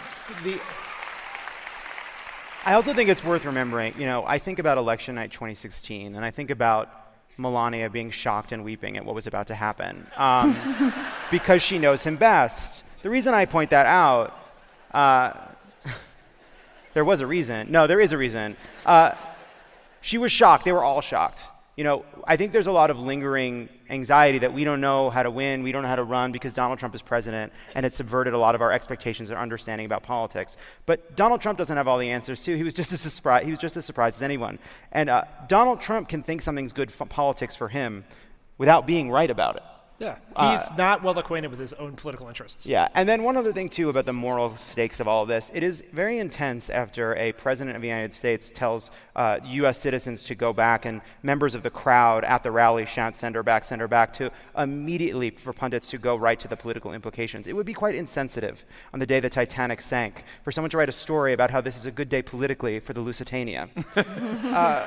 the 0.45 0.61
I 2.66 2.75
also 2.75 2.94
think 2.94 3.11
it's 3.11 3.23
worth 3.23 3.44
remembering, 3.44 3.94
you 3.99 4.06
know, 4.06 4.25
I 4.26 4.38
think 4.38 4.59
about 4.59 4.78
election 4.78 5.16
night 5.16 5.30
2016 5.33 6.14
and 6.14 6.25
I 6.25 6.30
think 6.30 6.49
about 6.49 6.88
Melania 7.37 7.90
being 7.90 8.11
shocked 8.11 8.52
and 8.52 8.64
weeping 8.64 8.97
at 8.97 9.04
what 9.04 9.14
was 9.14 9.26
about 9.26 9.49
to 9.49 9.54
happen 9.54 10.06
um, 10.16 10.56
because 11.30 11.62
she 11.62 11.78
knows 11.78 12.04
him 12.04 12.16
best. 12.16 12.83
The 13.02 13.11
reason 13.11 13.35
I 13.35 13.44
point 13.44 13.68
that 13.71 13.85
out, 13.85 14.35
uh, 14.92 15.35
there 16.94 17.04
was 17.04 17.21
a 17.21 17.26
reason. 17.26 17.71
No, 17.71 17.87
there 17.87 18.00
is 18.00 18.12
a 18.12 18.18
reason. 18.18 18.56
Uh, 18.87 19.12
she 20.00 20.16
was 20.16 20.33
shocked. 20.33 20.64
They 20.64 20.73
were 20.73 20.85
all 20.85 21.02
shocked. 21.02 21.42
You 21.76 21.83
know, 21.83 22.04
I 22.25 22.37
think 22.37 22.52
there's 22.52 22.69
a 22.69 22.73
lot 22.73 22.90
of 22.90 23.00
lingering 23.00 23.69
anxiety 23.90 24.38
that 24.38 24.52
we 24.52 24.62
don't 24.62 24.81
know 24.81 25.11
how 25.11 25.25
to 25.25 25.31
win, 25.31 25.64
we 25.64 25.73
don't 25.73 25.83
know 25.83 25.88
how 25.88 25.97
to 25.97 26.04
run 26.04 26.31
because 26.31 26.52
Donald 26.52 26.78
Trump 26.78 26.95
is 26.95 27.02
president, 27.02 27.52
and 27.75 27.85
it 27.85 27.95
subverted 27.95 28.33
a 28.33 28.38
lot 28.38 28.54
of 28.54 28.62
our 28.62 28.71
expectations 28.71 29.31
and 29.31 29.38
understanding 29.38 29.85
about 29.85 30.04
politics. 30.04 30.57
But 30.87 31.16
Donald 31.16 31.40
Trump 31.40 31.59
doesn't 31.59 31.76
have 31.76 31.88
all 31.88 31.99
the 31.99 32.11
answers 32.11 32.45
too. 32.45 32.54
He 32.54 32.62
was 32.62 32.75
just 32.75 32.93
as 32.93 33.00
surprised. 33.00 33.45
He 33.45 33.50
was 33.50 33.59
just 33.59 33.76
as 33.76 33.85
surprised 33.85 34.19
as 34.19 34.23
anyone. 34.23 34.61
And 34.93 35.11
uh, 35.11 35.25
Donald 35.49 35.81
Trump 35.81 36.09
can 36.09 36.23
think 36.23 36.43
something's 36.43 36.73
good 36.73 36.93
politics 37.09 37.57
for 37.57 37.69
him 37.69 38.04
without 38.57 38.87
being 38.87 39.11
right 39.11 39.31
about 39.31 39.57
it. 39.57 39.62
Yeah, 39.99 40.17
he's 40.37 40.77
not 40.77 41.05
well 41.05 41.17
acquainted 41.19 41.51
with 41.53 41.61
his 41.61 41.73
own 41.75 41.95
political 41.95 42.27
interests. 42.27 42.67
Yeah, 42.67 42.89
and 42.95 43.09
then 43.09 43.23
one 43.23 43.37
other 43.37 43.53
thing 43.53 43.69
too 43.69 43.89
about 43.89 44.07
the 44.07 44.13
moral 44.13 44.57
stakes 44.57 44.99
of 44.99 45.07
all 45.07 45.23
of 45.23 45.29
this. 45.29 45.53
It 45.55 45.63
is 45.63 45.85
very 45.93 46.19
intense 46.19 46.69
after 46.69 47.15
a 47.15 47.33
president 47.33 47.77
of 47.77 47.83
the 47.83 47.89
United 47.89 48.13
States 48.13 48.51
tells 48.51 48.91
uh, 49.15 49.39
U.S. 49.45 49.79
citizens 49.79 50.25
to 50.25 50.35
go 50.35 50.53
back, 50.53 50.85
and 50.85 51.01
members 51.23 51.55
of 51.55 51.63
the 51.63 51.71
crowd 51.71 52.25
at 52.25 52.43
the 52.43 52.51
rally 52.51 52.87
shout 52.87 53.17
"Send 53.17 53.37
her 53.37 53.45
back, 53.45 53.65
send 53.65 53.81
her 53.81 53.89
back," 53.89 54.13
to 54.15 54.33
immediately 54.59 55.31
for 55.31 55.53
pundits 55.53 55.89
to 55.91 55.99
go 55.99 56.17
right 56.17 56.41
to 56.41 56.49
the 56.49 56.57
political 56.57 56.93
implications. 56.93 57.47
It 57.47 57.55
would 57.55 57.67
be 57.67 57.75
quite 57.75 57.95
insensitive 57.95 58.65
on 58.93 58.99
the 58.99 59.07
day 59.07 59.21
the 59.21 59.31
Titanic 59.31 59.81
sank 59.81 60.25
for 60.43 60.51
someone 60.51 60.71
to 60.71 60.77
write 60.77 60.89
a 60.89 60.93
story 60.93 61.33
about 61.33 61.53
how 61.53 61.61
this 61.61 61.77
is 61.77 61.87
a 61.87 61.93
good 61.93 62.09
day 62.09 62.23
politically 62.23 62.81
for 62.81 62.93
the 62.93 63.01
Lusitania. 63.01 63.69
Uh, 64.55 64.87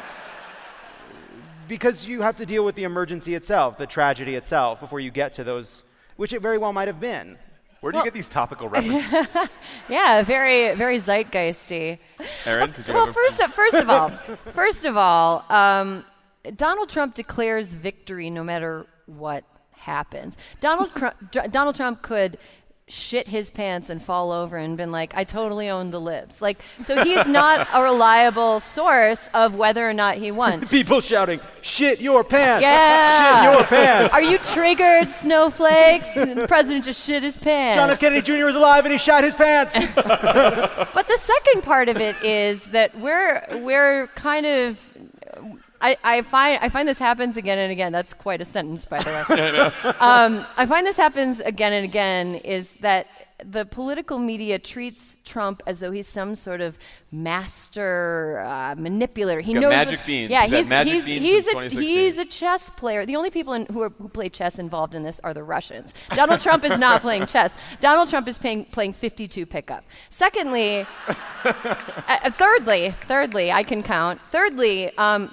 because 1.67 2.05
you 2.05 2.21
have 2.21 2.35
to 2.37 2.45
deal 2.45 2.63
with 2.65 2.75
the 2.75 2.83
emergency 2.83 3.35
itself, 3.35 3.77
the 3.77 3.87
tragedy 3.87 4.35
itself, 4.35 4.79
before 4.79 4.99
you 4.99 5.11
get 5.11 5.33
to 5.33 5.43
those, 5.43 5.83
which 6.15 6.33
it 6.33 6.41
very 6.41 6.57
well 6.57 6.73
might 6.73 6.87
have 6.87 6.99
been. 6.99 7.37
Where 7.81 7.91
do 7.91 7.99
you 7.99 8.03
get 8.03 8.13
these 8.13 8.27
topical 8.29 8.69
references? 8.69 9.27
Yeah, 9.89 10.23
very, 10.23 10.73
very 10.75 10.97
zeitgeisty. 10.97 11.99
Erin, 12.45 12.71
did 12.71 12.87
you 12.87 12.93
Well, 12.93 13.05
have 13.05 13.09
a- 13.09 13.13
first, 13.13 13.41
first 13.53 13.75
of 13.75 13.89
all, 13.89 14.09
first 14.51 14.85
of 14.85 14.97
all, 14.97 15.45
um, 15.49 16.03
Donald 16.55 16.89
Trump 16.89 17.13
declares 17.13 17.73
victory 17.73 18.29
no 18.29 18.43
matter 18.43 18.87
what 19.05 19.43
happens. 19.71 20.37
Donald 20.59 20.91
Cr- 20.93 21.47
Donald 21.51 21.75
Trump 21.75 22.01
could 22.01 22.37
shit 22.89 23.27
his 23.27 23.51
pants 23.51 23.89
and 23.89 24.01
fall 24.01 24.31
over 24.31 24.55
and 24.57 24.77
been 24.77 24.91
like, 24.91 25.11
"I 25.15 25.23
totally 25.23 25.69
own 25.69 25.91
the 25.91 25.99
libs." 25.99 26.41
Like, 26.41 26.57
so 26.81 27.03
he's 27.03 27.27
not 27.27 27.67
a 27.73 27.83
reliable 27.83 28.59
source 28.59 29.29
of 29.33 29.55
whether 29.55 29.87
or 29.87 29.93
not 29.93 30.15
he 30.15 30.31
won. 30.31 30.67
People 30.69 31.01
shouting, 31.01 31.39
"Shit 31.61 31.99
your 31.99 32.23
pants! 32.23 32.61
Yeah. 32.63 33.43
Shit 33.43 33.53
your 33.53 33.63
pants!" 33.65 34.13
Are 34.13 34.21
you 34.21 34.37
triggered, 34.37 35.09
snowflakes? 35.11 36.13
the 36.13 36.45
president 36.47 36.85
just 36.85 37.05
shit 37.05 37.23
his 37.23 37.37
pants. 37.37 37.75
John 37.75 37.89
F. 37.89 37.99
Kennedy 37.99 38.21
Jr. 38.21 38.45
was 38.45 38.55
alive 38.55 38.85
and 38.85 38.91
he 38.91 38.97
shot 38.97 39.23
his 39.23 39.33
pants. 39.33 39.77
But 40.97 41.07
the 41.07 41.17
second 41.19 41.61
part 41.63 41.89
of 41.89 41.97
it 41.97 42.15
is 42.23 42.65
that 42.67 42.97
we're 42.99 43.45
we're 43.61 44.07
kind 44.15 44.45
of 44.45 44.79
I, 45.81 45.97
I 46.03 46.21
find 46.21 46.59
I 46.61 46.69
find 46.69 46.87
this 46.87 46.99
happens 46.99 47.37
again 47.37 47.57
and 47.57 47.71
again. 47.71 47.91
That's 47.91 48.13
quite 48.13 48.41
a 48.41 48.45
sentence, 48.45 48.85
by 48.85 48.99
the 48.99 49.71
way. 49.83 49.91
um, 49.99 50.45
I 50.57 50.65
find 50.65 50.85
this 50.85 50.97
happens 50.97 51.39
again 51.39 51.73
and 51.73 51.85
again. 51.85 52.35
Is 52.35 52.73
that 52.77 53.07
the 53.45 53.65
political 53.65 54.17
media 54.17 54.57
treats 54.57 55.21
Trump 55.23 55.61
as 55.67 55.79
though 55.79 55.91
he's 55.91 56.07
some 56.07 56.33
sort 56.33 56.59
of 56.59 56.79
master 57.11 58.43
uh, 58.43 58.73
manipulator. 58.75 59.41
He 59.41 59.53
Got 59.53 59.59
knows 59.59 59.71
magic 59.71 60.05
beans. 60.05 60.31
Yeah, 60.31 60.43
He's 60.43 60.57
he's 60.57 60.69
magic 60.69 60.93
he's 60.93 61.05
beans 61.05 61.21
he's 61.21 61.47
a 61.47 61.69
he's 61.69 62.17
a 62.17 62.25
chess 62.25 62.71
player. 62.71 63.05
The 63.05 63.15
only 63.15 63.29
people 63.29 63.53
in, 63.53 63.67
who 63.67 63.83
are, 63.83 63.89
who 63.89 64.09
play 64.09 64.29
chess 64.29 64.57
involved 64.57 64.95
in 64.95 65.03
this 65.03 65.19
are 65.23 65.33
the 65.33 65.43
Russians. 65.43 65.93
Donald 66.15 66.39
Trump 66.39 66.65
is 66.65 66.79
not 66.79 67.01
playing 67.01 67.25
chess. 67.27 67.55
Donald 67.79 68.09
Trump 68.09 68.27
is 68.27 68.39
playing 68.39 68.65
playing 68.65 68.93
52 68.93 69.45
pickup. 69.45 69.85
Secondly, 70.09 70.87
uh, 71.07 72.31
thirdly, 72.31 72.95
thirdly, 73.01 73.51
I 73.51 73.61
can 73.61 73.83
count. 73.83 74.19
Thirdly, 74.31 74.97
um, 74.97 75.31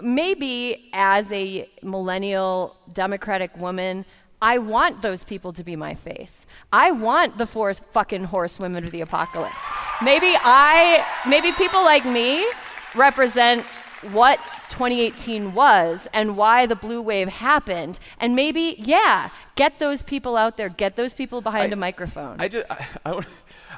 maybe 0.00 0.90
as 0.92 1.32
a 1.32 1.68
millennial 1.82 2.76
Democratic 2.92 3.56
woman, 3.56 4.04
I 4.40 4.58
want 4.58 5.02
those 5.02 5.24
people 5.24 5.52
to 5.54 5.64
be 5.64 5.76
my 5.76 5.94
face. 5.94 6.46
I 6.72 6.90
want 6.90 7.38
the 7.38 7.46
four 7.46 7.72
fucking 7.72 8.24
horsewomen 8.24 8.84
of 8.84 8.90
the 8.90 9.00
apocalypse. 9.00 9.62
Maybe 10.02 10.34
I, 10.36 11.04
maybe 11.26 11.52
people 11.52 11.82
like 11.82 12.04
me 12.04 12.46
represent 12.94 13.64
what 14.12 14.38
2018 14.68 15.54
was 15.54 16.06
and 16.12 16.36
why 16.36 16.66
the 16.66 16.76
blue 16.76 17.00
wave 17.00 17.28
happened. 17.28 17.98
And 18.20 18.36
maybe, 18.36 18.76
yeah, 18.78 19.30
get 19.54 19.78
those 19.78 20.02
people 20.02 20.36
out 20.36 20.56
there, 20.58 20.68
get 20.68 20.96
those 20.96 21.14
people 21.14 21.40
behind 21.40 21.72
a 21.72 21.76
microphone. 21.76 22.38
I 22.38 22.48
just 22.48 22.70
I, 22.70 22.86
I, 23.06 23.26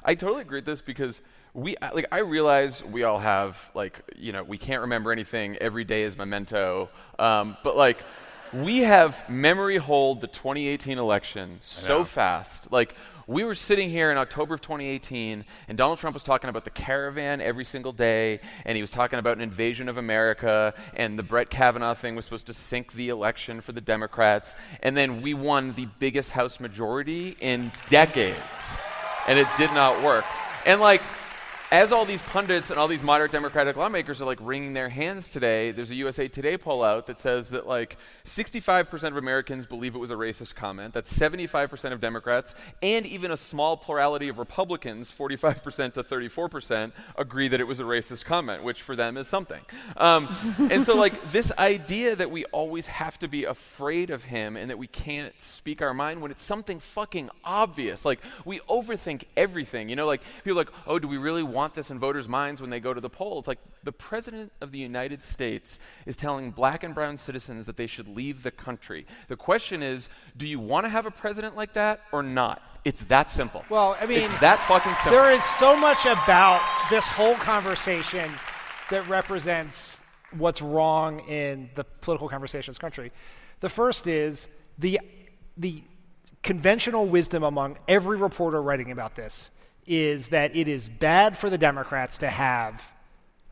I 0.04 0.14
totally 0.14 0.42
agree 0.42 0.58
with 0.58 0.66
this 0.66 0.82
because 0.82 1.20
we 1.58 1.76
I- 1.82 1.90
like 1.90 2.06
I 2.12 2.20
realize 2.20 2.84
we 2.84 3.02
all 3.02 3.18
have 3.18 3.70
like 3.74 4.00
you 4.16 4.32
know 4.32 4.42
we 4.44 4.58
can't 4.58 4.82
remember 4.82 5.12
anything. 5.12 5.56
Every 5.56 5.84
day 5.84 6.02
is 6.04 6.16
memento. 6.16 6.88
Um, 7.18 7.56
but 7.64 7.76
like 7.76 7.98
we 8.52 8.78
have 8.78 9.28
memory 9.28 9.76
hold 9.76 10.20
the 10.20 10.26
2018 10.28 10.98
election 10.98 11.58
so 11.62 12.04
fast. 12.04 12.70
Like 12.70 12.94
we 13.26 13.44
were 13.44 13.56
sitting 13.56 13.90
here 13.90 14.10
in 14.10 14.16
October 14.16 14.54
of 14.54 14.62
2018, 14.62 15.44
and 15.68 15.76
Donald 15.76 15.98
Trump 15.98 16.14
was 16.14 16.22
talking 16.22 16.48
about 16.48 16.64
the 16.64 16.70
caravan 16.70 17.42
every 17.42 17.64
single 17.64 17.92
day, 17.92 18.40
and 18.64 18.74
he 18.74 18.80
was 18.80 18.90
talking 18.90 19.18
about 19.18 19.36
an 19.36 19.42
invasion 19.42 19.86
of 19.90 19.98
America, 19.98 20.72
and 20.94 21.18
the 21.18 21.22
Brett 21.22 21.50
Kavanaugh 21.50 21.92
thing 21.92 22.16
was 22.16 22.24
supposed 22.24 22.46
to 22.46 22.54
sink 22.54 22.92
the 22.94 23.10
election 23.10 23.60
for 23.60 23.72
the 23.72 23.82
Democrats, 23.82 24.54
and 24.82 24.96
then 24.96 25.20
we 25.20 25.34
won 25.34 25.72
the 25.74 25.88
biggest 25.98 26.30
House 26.30 26.58
majority 26.58 27.36
in 27.40 27.70
decades, 27.90 28.38
and 29.26 29.38
it 29.38 29.48
did 29.58 29.72
not 29.74 30.02
work. 30.02 30.24
And 30.64 30.80
like, 30.80 31.02
as 31.70 31.92
all 31.92 32.06
these 32.06 32.22
pundits 32.22 32.70
and 32.70 32.78
all 32.78 32.88
these 32.88 33.02
moderate 33.02 33.30
Democratic 33.30 33.76
lawmakers 33.76 34.22
are 34.22 34.24
like 34.24 34.38
wringing 34.40 34.72
their 34.72 34.88
hands 34.88 35.28
today, 35.28 35.70
there's 35.70 35.90
a 35.90 35.94
USA 35.96 36.26
Today 36.26 36.56
poll 36.56 36.82
out 36.82 37.06
that 37.06 37.18
says 37.18 37.50
that 37.50 37.66
like 37.66 37.98
65% 38.24 39.04
of 39.04 39.16
Americans 39.18 39.66
believe 39.66 39.94
it 39.94 39.98
was 39.98 40.10
a 40.10 40.14
racist 40.14 40.54
comment. 40.54 40.94
That's 40.94 41.12
75% 41.12 41.92
of 41.92 42.00
Democrats, 42.00 42.54
and 42.82 43.04
even 43.04 43.30
a 43.30 43.36
small 43.36 43.76
plurality 43.76 44.28
of 44.28 44.38
Republicans, 44.38 45.12
45% 45.12 45.94
to 45.94 46.02
34%, 46.02 46.92
agree 47.16 47.48
that 47.48 47.60
it 47.60 47.64
was 47.64 47.80
a 47.80 47.84
racist 47.84 48.24
comment, 48.24 48.64
which 48.64 48.80
for 48.80 48.96
them 48.96 49.18
is 49.18 49.28
something. 49.28 49.60
Um, 49.98 50.34
and 50.70 50.82
so, 50.82 50.96
like, 50.96 51.30
this 51.32 51.52
idea 51.58 52.16
that 52.16 52.30
we 52.30 52.46
always 52.46 52.86
have 52.86 53.18
to 53.18 53.28
be 53.28 53.44
afraid 53.44 54.08
of 54.08 54.24
him 54.24 54.56
and 54.56 54.70
that 54.70 54.78
we 54.78 54.86
can't 54.86 55.34
speak 55.40 55.82
our 55.82 55.92
mind 55.92 56.22
when 56.22 56.30
it's 56.30 56.42
something 56.42 56.80
fucking 56.80 57.28
obvious. 57.44 58.06
Like, 58.06 58.20
we 58.46 58.60
overthink 58.60 59.24
everything. 59.36 59.90
You 59.90 59.96
know, 59.96 60.06
like, 60.06 60.22
people 60.44 60.56
like, 60.56 60.70
oh, 60.86 60.98
do 60.98 61.08
we 61.08 61.18
really 61.18 61.42
want 61.42 61.57
want 61.58 61.74
this 61.74 61.90
in 61.90 61.98
voters' 61.98 62.28
minds 62.28 62.60
when 62.60 62.70
they 62.70 62.78
go 62.78 62.94
to 62.94 63.00
the 63.00 63.10
poll. 63.10 63.40
It's 63.40 63.48
like 63.48 63.58
the 63.82 63.90
President 63.90 64.52
of 64.60 64.70
the 64.70 64.78
United 64.78 65.20
States 65.24 65.80
is 66.06 66.16
telling 66.16 66.52
black 66.52 66.84
and 66.84 66.94
brown 66.94 67.18
citizens 67.18 67.66
that 67.66 67.76
they 67.76 67.88
should 67.88 68.06
leave 68.06 68.44
the 68.44 68.52
country. 68.52 69.06
The 69.26 69.34
question 69.34 69.82
is 69.82 70.08
do 70.36 70.46
you 70.46 70.60
want 70.60 70.86
to 70.86 70.88
have 70.88 71.04
a 71.04 71.10
president 71.10 71.56
like 71.56 71.74
that 71.74 72.02
or 72.12 72.22
not? 72.22 72.62
It's 72.84 73.02
that 73.06 73.32
simple. 73.32 73.64
Well, 73.68 73.96
I 74.00 74.06
mean, 74.06 74.20
it's 74.20 74.38
that 74.38 74.60
fucking 74.60 74.94
simple. 75.02 75.10
There 75.10 75.34
is 75.34 75.42
so 75.58 75.76
much 75.76 76.06
about 76.06 76.62
this 76.90 77.04
whole 77.04 77.34
conversation 77.34 78.30
that 78.90 79.06
represents 79.08 80.00
what's 80.36 80.62
wrong 80.62 81.20
in 81.28 81.70
the 81.74 81.82
political 82.02 82.28
conversation 82.28 82.70
in 82.70 82.74
this 82.74 82.78
country. 82.78 83.10
The 83.58 83.68
first 83.68 84.06
is 84.06 84.46
the 84.78 85.00
the 85.56 85.82
conventional 86.44 87.06
wisdom 87.06 87.42
among 87.42 87.78
every 87.88 88.16
reporter 88.16 88.62
writing 88.62 88.92
about 88.92 89.16
this 89.16 89.50
is 89.88 90.28
that 90.28 90.54
it 90.54 90.68
is 90.68 90.88
bad 90.88 91.36
for 91.36 91.50
the 91.50 91.58
Democrats 91.58 92.18
to 92.18 92.28
have 92.28 92.92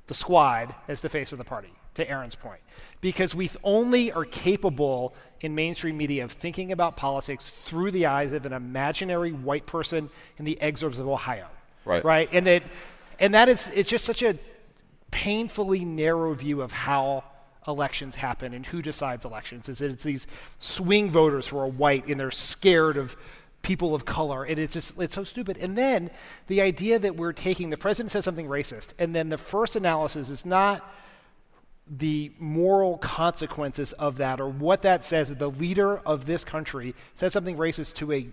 the 0.06 0.14
squad 0.14 0.74
as 0.86 1.00
the 1.00 1.08
face 1.08 1.32
of 1.32 1.38
the 1.38 1.44
party, 1.44 1.72
to 1.94 2.08
Erin's 2.08 2.34
point, 2.34 2.60
because 3.00 3.34
we 3.34 3.50
only 3.64 4.12
are 4.12 4.24
capable 4.24 5.14
in 5.40 5.54
mainstream 5.54 5.96
media 5.96 6.24
of 6.24 6.32
thinking 6.32 6.72
about 6.72 6.96
politics 6.96 7.50
through 7.64 7.90
the 7.90 8.06
eyes 8.06 8.32
of 8.32 8.46
an 8.46 8.52
imaginary 8.52 9.32
white 9.32 9.66
person 9.66 10.08
in 10.38 10.44
the 10.44 10.58
exurbs 10.60 10.98
of 10.98 11.08
Ohio. 11.08 11.46
Right. 11.84 12.04
Right? 12.04 12.28
And 12.32 12.46
that 12.46 12.62
and 13.18 13.34
that 13.34 13.48
is 13.48 13.68
it's 13.74 13.88
just 13.88 14.04
such 14.04 14.22
a 14.22 14.36
painfully 15.10 15.84
narrow 15.84 16.34
view 16.34 16.62
of 16.62 16.72
how 16.72 17.24
elections 17.66 18.14
happen 18.14 18.54
and 18.54 18.64
who 18.64 18.80
decides 18.80 19.24
elections 19.24 19.68
is 19.68 19.78
that 19.78 19.90
it's 19.90 20.04
these 20.04 20.26
swing 20.58 21.10
voters 21.10 21.48
who 21.48 21.58
are 21.58 21.66
white 21.66 22.06
and 22.06 22.20
they're 22.20 22.30
scared 22.30 22.96
of 22.96 23.16
people 23.66 23.96
of 23.96 24.04
color. 24.04 24.44
And 24.44 24.60
it's 24.60 24.72
just, 24.72 24.98
it's 25.00 25.14
so 25.14 25.24
stupid. 25.24 25.58
And 25.58 25.76
then 25.76 26.10
the 26.46 26.62
idea 26.62 27.00
that 27.00 27.16
we're 27.16 27.32
taking, 27.32 27.68
the 27.70 27.76
president 27.76 28.12
says 28.12 28.24
something 28.24 28.46
racist, 28.46 28.90
and 28.98 29.14
then 29.14 29.28
the 29.28 29.38
first 29.38 29.74
analysis 29.74 30.30
is 30.30 30.46
not 30.46 30.88
the 31.88 32.32
moral 32.38 32.96
consequences 32.98 33.92
of 33.94 34.18
that 34.18 34.40
or 34.40 34.48
what 34.48 34.82
that 34.82 35.04
says. 35.04 35.28
That 35.28 35.40
the 35.40 35.50
leader 35.50 35.98
of 35.98 36.26
this 36.26 36.44
country 36.44 36.94
says 37.16 37.32
something 37.32 37.56
racist 37.56 37.94
to 37.96 38.12
a 38.12 38.28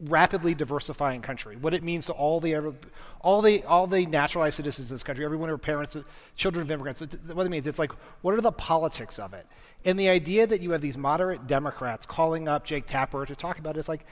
rapidly 0.00 0.54
diversifying 0.54 1.20
country. 1.20 1.56
What 1.56 1.74
it 1.74 1.82
means 1.82 2.06
to 2.06 2.12
all 2.12 2.40
the 2.40 2.74
all 3.20 3.42
the 3.42 3.64
all 3.64 3.86
the 3.86 4.06
naturalized 4.06 4.56
citizens 4.56 4.90
of 4.90 4.94
this 4.94 5.02
country, 5.02 5.24
everyone 5.24 5.48
who 5.48 5.54
are 5.54 5.58
parents, 5.58 5.96
children 6.36 6.62
of 6.62 6.70
immigrants. 6.70 7.02
What 7.32 7.44
it 7.44 7.50
means, 7.50 7.66
it's 7.66 7.78
like 7.78 7.92
what 8.22 8.34
are 8.34 8.40
the 8.40 8.52
politics 8.52 9.18
of 9.18 9.34
it? 9.34 9.46
And 9.84 9.98
the 9.98 10.08
idea 10.08 10.46
that 10.46 10.60
you 10.60 10.72
have 10.72 10.80
these 10.80 10.96
moderate 10.96 11.46
Democrats 11.46 12.04
calling 12.04 12.48
up 12.48 12.64
Jake 12.64 12.86
Tapper 12.86 13.24
to 13.26 13.36
talk 13.36 13.58
about 13.58 13.76
it 13.76 13.80
is 13.80 13.88
like 13.88 14.04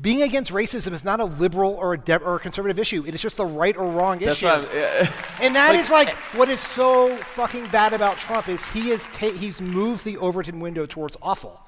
being 0.00 0.22
against 0.22 0.52
racism 0.52 0.92
is 0.92 1.04
not 1.04 1.20
a 1.20 1.24
liberal 1.24 1.72
or 1.74 1.94
a, 1.94 1.98
de- 1.98 2.16
or 2.22 2.36
a 2.36 2.40
conservative 2.40 2.78
issue. 2.78 3.04
It 3.06 3.14
is 3.14 3.20
just 3.20 3.36
the 3.36 3.46
right 3.46 3.76
or 3.76 3.90
wrong 3.90 4.18
That's 4.18 4.42
issue. 4.42 4.46
yeah. 4.46 5.10
and 5.40 5.54
that 5.56 5.72
like, 5.72 5.80
is 5.80 5.90
like 5.90 6.10
what 6.36 6.48
is 6.48 6.60
so 6.60 7.16
fucking 7.16 7.66
bad 7.68 7.92
about 7.92 8.18
Trump 8.18 8.48
is 8.48 8.64
he 8.70 8.90
is 8.90 9.02
ta- 9.12 9.30
he's 9.30 9.60
moved 9.60 10.04
the 10.04 10.16
Overton 10.18 10.60
window 10.60 10.86
towards 10.86 11.16
awful, 11.22 11.60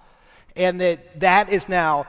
and 0.57 0.81
that 0.81 1.21
that 1.21 1.49
is 1.49 1.69
now 1.69 2.07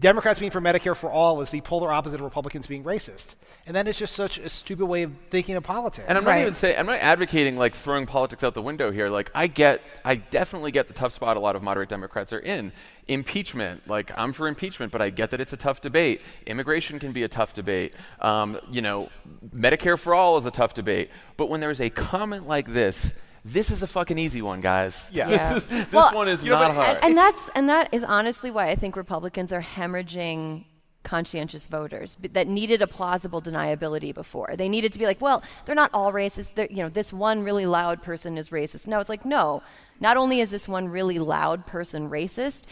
Democrats 0.00 0.40
being 0.40 0.50
for 0.50 0.62
Medicare 0.62 0.96
for 0.96 1.10
all 1.10 1.42
is 1.42 1.50
the 1.50 1.60
polar 1.60 1.92
opposite 1.92 2.16
of 2.16 2.22
Republicans 2.22 2.66
being 2.66 2.82
racist. 2.84 3.34
And 3.66 3.76
that 3.76 3.86
is 3.86 3.98
just 3.98 4.16
such 4.16 4.38
a 4.38 4.48
stupid 4.48 4.86
way 4.86 5.02
of 5.02 5.12
thinking 5.28 5.56
of 5.56 5.62
politics. 5.62 6.06
And 6.08 6.16
I'm 6.16 6.24
right. 6.24 6.36
not 6.36 6.40
even 6.40 6.54
saying 6.54 6.78
I'm 6.78 6.86
not 6.86 7.00
advocating 7.00 7.58
like 7.58 7.74
throwing 7.74 8.06
politics 8.06 8.42
out 8.42 8.54
the 8.54 8.62
window 8.62 8.90
here. 8.90 9.10
Like 9.10 9.30
I 9.34 9.46
get 9.46 9.82
I 10.02 10.16
definitely 10.16 10.70
get 10.72 10.88
the 10.88 10.94
tough 10.94 11.12
spot 11.12 11.36
a 11.36 11.40
lot 11.40 11.54
of 11.54 11.62
moderate 11.62 11.90
Democrats 11.90 12.32
are 12.32 12.38
in. 12.38 12.72
Impeachment, 13.08 13.86
like 13.88 14.16
I'm 14.18 14.32
for 14.32 14.48
impeachment, 14.48 14.90
but 14.90 15.02
I 15.02 15.10
get 15.10 15.32
that 15.32 15.40
it's 15.40 15.52
a 15.52 15.58
tough 15.58 15.82
debate. 15.82 16.22
Immigration 16.46 16.98
can 16.98 17.12
be 17.12 17.24
a 17.24 17.28
tough 17.28 17.52
debate. 17.52 17.92
Um, 18.20 18.58
you 18.70 18.80
know, 18.80 19.10
Medicare 19.54 19.98
for 19.98 20.14
all 20.14 20.38
is 20.38 20.46
a 20.46 20.50
tough 20.50 20.72
debate. 20.72 21.10
But 21.36 21.50
when 21.50 21.60
there's 21.60 21.80
a 21.80 21.90
comment 21.90 22.48
like 22.48 22.72
this, 22.72 23.12
this 23.44 23.70
is 23.70 23.82
a 23.82 23.86
fucking 23.86 24.18
easy 24.18 24.42
one, 24.42 24.60
guys. 24.60 25.08
Yeah. 25.12 25.28
Yeah. 25.28 25.54
this, 25.54 25.64
this 25.64 25.92
Well, 25.92 26.14
one 26.14 26.28
is 26.28 26.42
you 26.42 26.50
know, 26.50 26.60
not 26.60 26.74
hard. 26.74 26.96
And, 26.96 27.04
and 27.06 27.16
that's 27.16 27.48
and 27.54 27.68
that 27.68 27.88
is 27.92 28.04
honestly 28.04 28.50
why 28.50 28.68
I 28.68 28.74
think 28.74 28.96
Republicans 28.96 29.52
are 29.52 29.62
hemorrhaging 29.62 30.64
conscientious 31.02 31.66
voters 31.66 32.16
that 32.32 32.46
needed 32.46 32.82
a 32.82 32.86
plausible 32.86 33.40
deniability 33.40 34.14
before. 34.14 34.50
They 34.56 34.68
needed 34.68 34.92
to 34.92 34.98
be 34.98 35.06
like, 35.06 35.20
well, 35.20 35.42
they're 35.64 35.74
not 35.74 35.90
all 35.94 36.12
racist. 36.12 36.54
They're, 36.54 36.68
you 36.70 36.82
know, 36.82 36.88
this 36.88 37.12
one 37.12 37.42
really 37.42 37.66
loud 37.66 38.02
person 38.02 38.36
is 38.36 38.50
racist. 38.50 38.86
No, 38.86 39.00
it's 39.00 39.08
like, 39.08 39.24
no. 39.24 39.62
Not 39.98 40.16
only 40.16 40.40
is 40.40 40.50
this 40.50 40.68
one 40.68 40.88
really 40.88 41.18
loud 41.18 41.66
person 41.66 42.10
racist, 42.10 42.64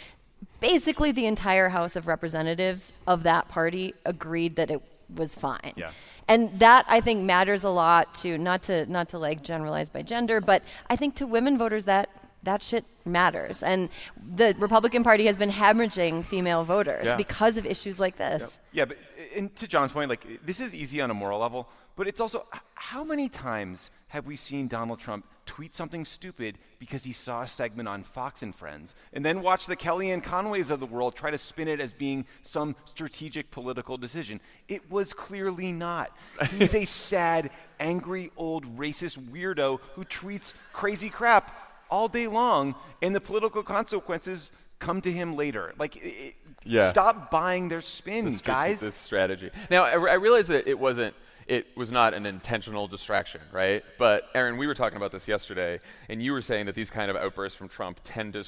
basically 0.61 1.11
the 1.13 1.27
entire 1.27 1.71
House 1.71 1.97
of 1.97 2.07
Representatives 2.07 2.93
of 3.07 3.23
that 3.23 3.49
party 3.49 3.95
agreed 4.05 4.57
that 4.57 4.71
it 4.71 4.83
was 5.15 5.35
fine. 5.35 5.73
Yeah. 5.77 5.91
And 6.29 6.59
that 6.61 6.85
I 6.89 7.01
think 7.01 7.25
matters 7.25 7.65
a 7.65 7.71
lot 7.71 8.15
to 8.17 8.37
not 8.39 8.63
to 8.65 8.87
not 8.87 9.09
to 9.11 9.19
like 9.19 9.43
generalize 9.43 9.89
by 9.89 10.03
gender, 10.03 10.41
but 10.41 10.63
I 10.91 10.97
think 10.97 11.15
to 11.17 11.27
women 11.27 11.57
voters 11.59 11.87
that 11.87 12.11
that 12.45 12.63
shit 12.63 12.85
matters. 13.05 13.63
And 13.63 13.89
the 14.35 14.55
Republican 14.59 15.03
Party 15.03 15.27
has 15.27 15.37
been 15.39 15.51
hemorrhaging 15.51 16.25
female 16.25 16.65
voters 16.65 17.07
Yeah. 17.07 17.17
because 17.17 17.57
of 17.57 17.67
issues 17.67 17.99
like 17.99 18.17
this. 18.17 18.61
Yeah, 18.73 18.85
but 18.85 18.99
and 19.35 19.55
to 19.57 19.67
Jon's 19.67 19.93
point, 19.93 20.09
like 20.11 20.45
this 20.47 20.61
is 20.61 20.75
easy 20.75 21.01
on 21.01 21.11
a 21.11 21.15
moral 21.15 21.41
level, 21.41 21.69
but 21.97 22.07
it's 22.07 22.21
also 22.21 22.47
how 22.75 23.03
many 23.03 23.29
times 23.29 23.91
have 24.09 24.27
we 24.27 24.37
seen 24.37 24.69
Donald 24.69 25.01
Trump 25.01 25.27
tweet 25.49 25.75
something 25.75 26.05
stupid 26.05 26.59
because 26.79 27.05
he 27.05 27.13
saw 27.13 27.43
a 27.43 27.49
segment 27.49 27.89
on 27.89 28.03
Fox 28.05 28.43
and 28.43 28.55
Friends, 28.55 28.95
and 29.15 29.25
then 29.25 29.41
watch 29.41 29.65
the 29.67 29.77
Kellyanne 29.77 30.23
Conways 30.23 30.71
of 30.71 30.79
the 30.79 30.87
world 30.87 31.17
try 31.17 31.31
to 31.31 31.39
spin 31.39 31.69
it 31.69 31.81
as 31.81 31.93
being 31.95 32.27
some 32.43 32.77
strategic 32.85 33.51
political 33.51 33.97
decision? 33.97 34.41
It 34.69 34.91
was 34.91 35.15
clearly 35.15 35.73
not. 35.73 36.15
He's 36.59 36.75
a 36.75 36.85
sad, 37.09 37.51
angry 37.81 38.31
old 38.37 38.77
racist 38.79 39.19
weirdo 39.33 39.81
who 39.95 40.05
tweets 40.05 40.53
crazy 40.75 41.09
crap 41.09 41.55
all 41.91 42.09
day 42.09 42.27
long, 42.27 42.75
and 43.01 43.15
the 43.15 43.21
political 43.21 43.63
consequences 43.63 44.53
come 44.79 45.01
to 45.01 45.11
him 45.11 45.35
later. 45.35 45.73
Like, 45.79 45.97
i 45.97 46.07
i- 46.09 46.35
Yeah. 46.65 46.91
stop 46.91 47.31
buying 47.31 47.69
their 47.69 47.81
spin, 47.81 48.27
this, 48.27 48.43
guys. 48.43 48.81
This 48.81 48.95
strategy. 48.95 49.51
Now, 49.71 49.85
I, 49.85 49.93
I 49.93 50.15
realize 50.15 50.47
that 50.49 50.69
it 50.69 50.79
wasn't. 50.79 51.15
It 51.49 51.67
was 51.77 51.91
not 51.91 52.13
an 52.13 52.27
intentional 52.27 52.87
distraction, 52.87 53.41
right? 53.51 53.83
But 53.99 54.25
Erin, 54.35 54.59
we 54.59 54.67
were 54.67 54.75
talking 54.75 54.99
about 54.99 55.13
this 55.13 55.27
yesterday, 55.27 55.81
and 56.09 56.23
you 56.23 56.33
were 56.33 56.43
saying 56.43 56.67
that 56.67 56.75
these 56.75 56.91
kind 56.91 57.11
of 57.11 57.17
outbursts 57.17 57.57
from 57.57 57.69
Trump 57.69 58.01
tend 58.05 58.35
to 58.35 58.45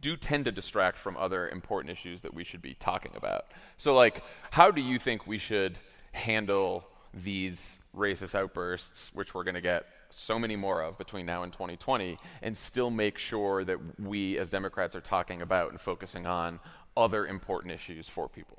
do 0.00 0.16
tend 0.16 0.46
to 0.46 0.52
distract 0.52 0.98
from 0.98 1.16
other 1.18 1.50
important 1.50 1.92
issues 1.92 2.22
that 2.22 2.32
we 2.32 2.42
should 2.42 2.62
be 2.62 2.74
talking 2.74 3.12
about. 3.14 3.46
So, 3.76 3.94
like, 3.94 4.22
how 4.50 4.70
do 4.70 4.80
you 4.80 4.98
think 4.98 5.26
we 5.26 5.36
should 5.36 5.78
handle 6.12 6.86
these 7.12 7.78
racist 7.94 8.34
outbursts, 8.34 9.10
which 9.14 9.34
we're 9.34 9.44
going 9.44 9.54
to 9.54 9.60
get 9.60 9.84
so 10.10 10.38
many 10.38 10.56
more 10.56 10.82
of 10.82 10.98
between 10.98 11.26
now 11.26 11.42
and 11.42 11.52
2020, 11.52 12.18
and 12.42 12.56
still 12.56 12.90
make 12.90 13.18
sure 13.18 13.64
that 13.64 13.78
we 14.00 14.38
as 14.38 14.50
Democrats 14.50 14.96
are 14.96 15.00
talking 15.00 15.42
about 15.42 15.70
and 15.70 15.80
focusing 15.80 16.26
on 16.26 16.58
other 16.96 17.26
important 17.26 17.72
issues 17.72 18.08
for 18.08 18.28
people? 18.28 18.56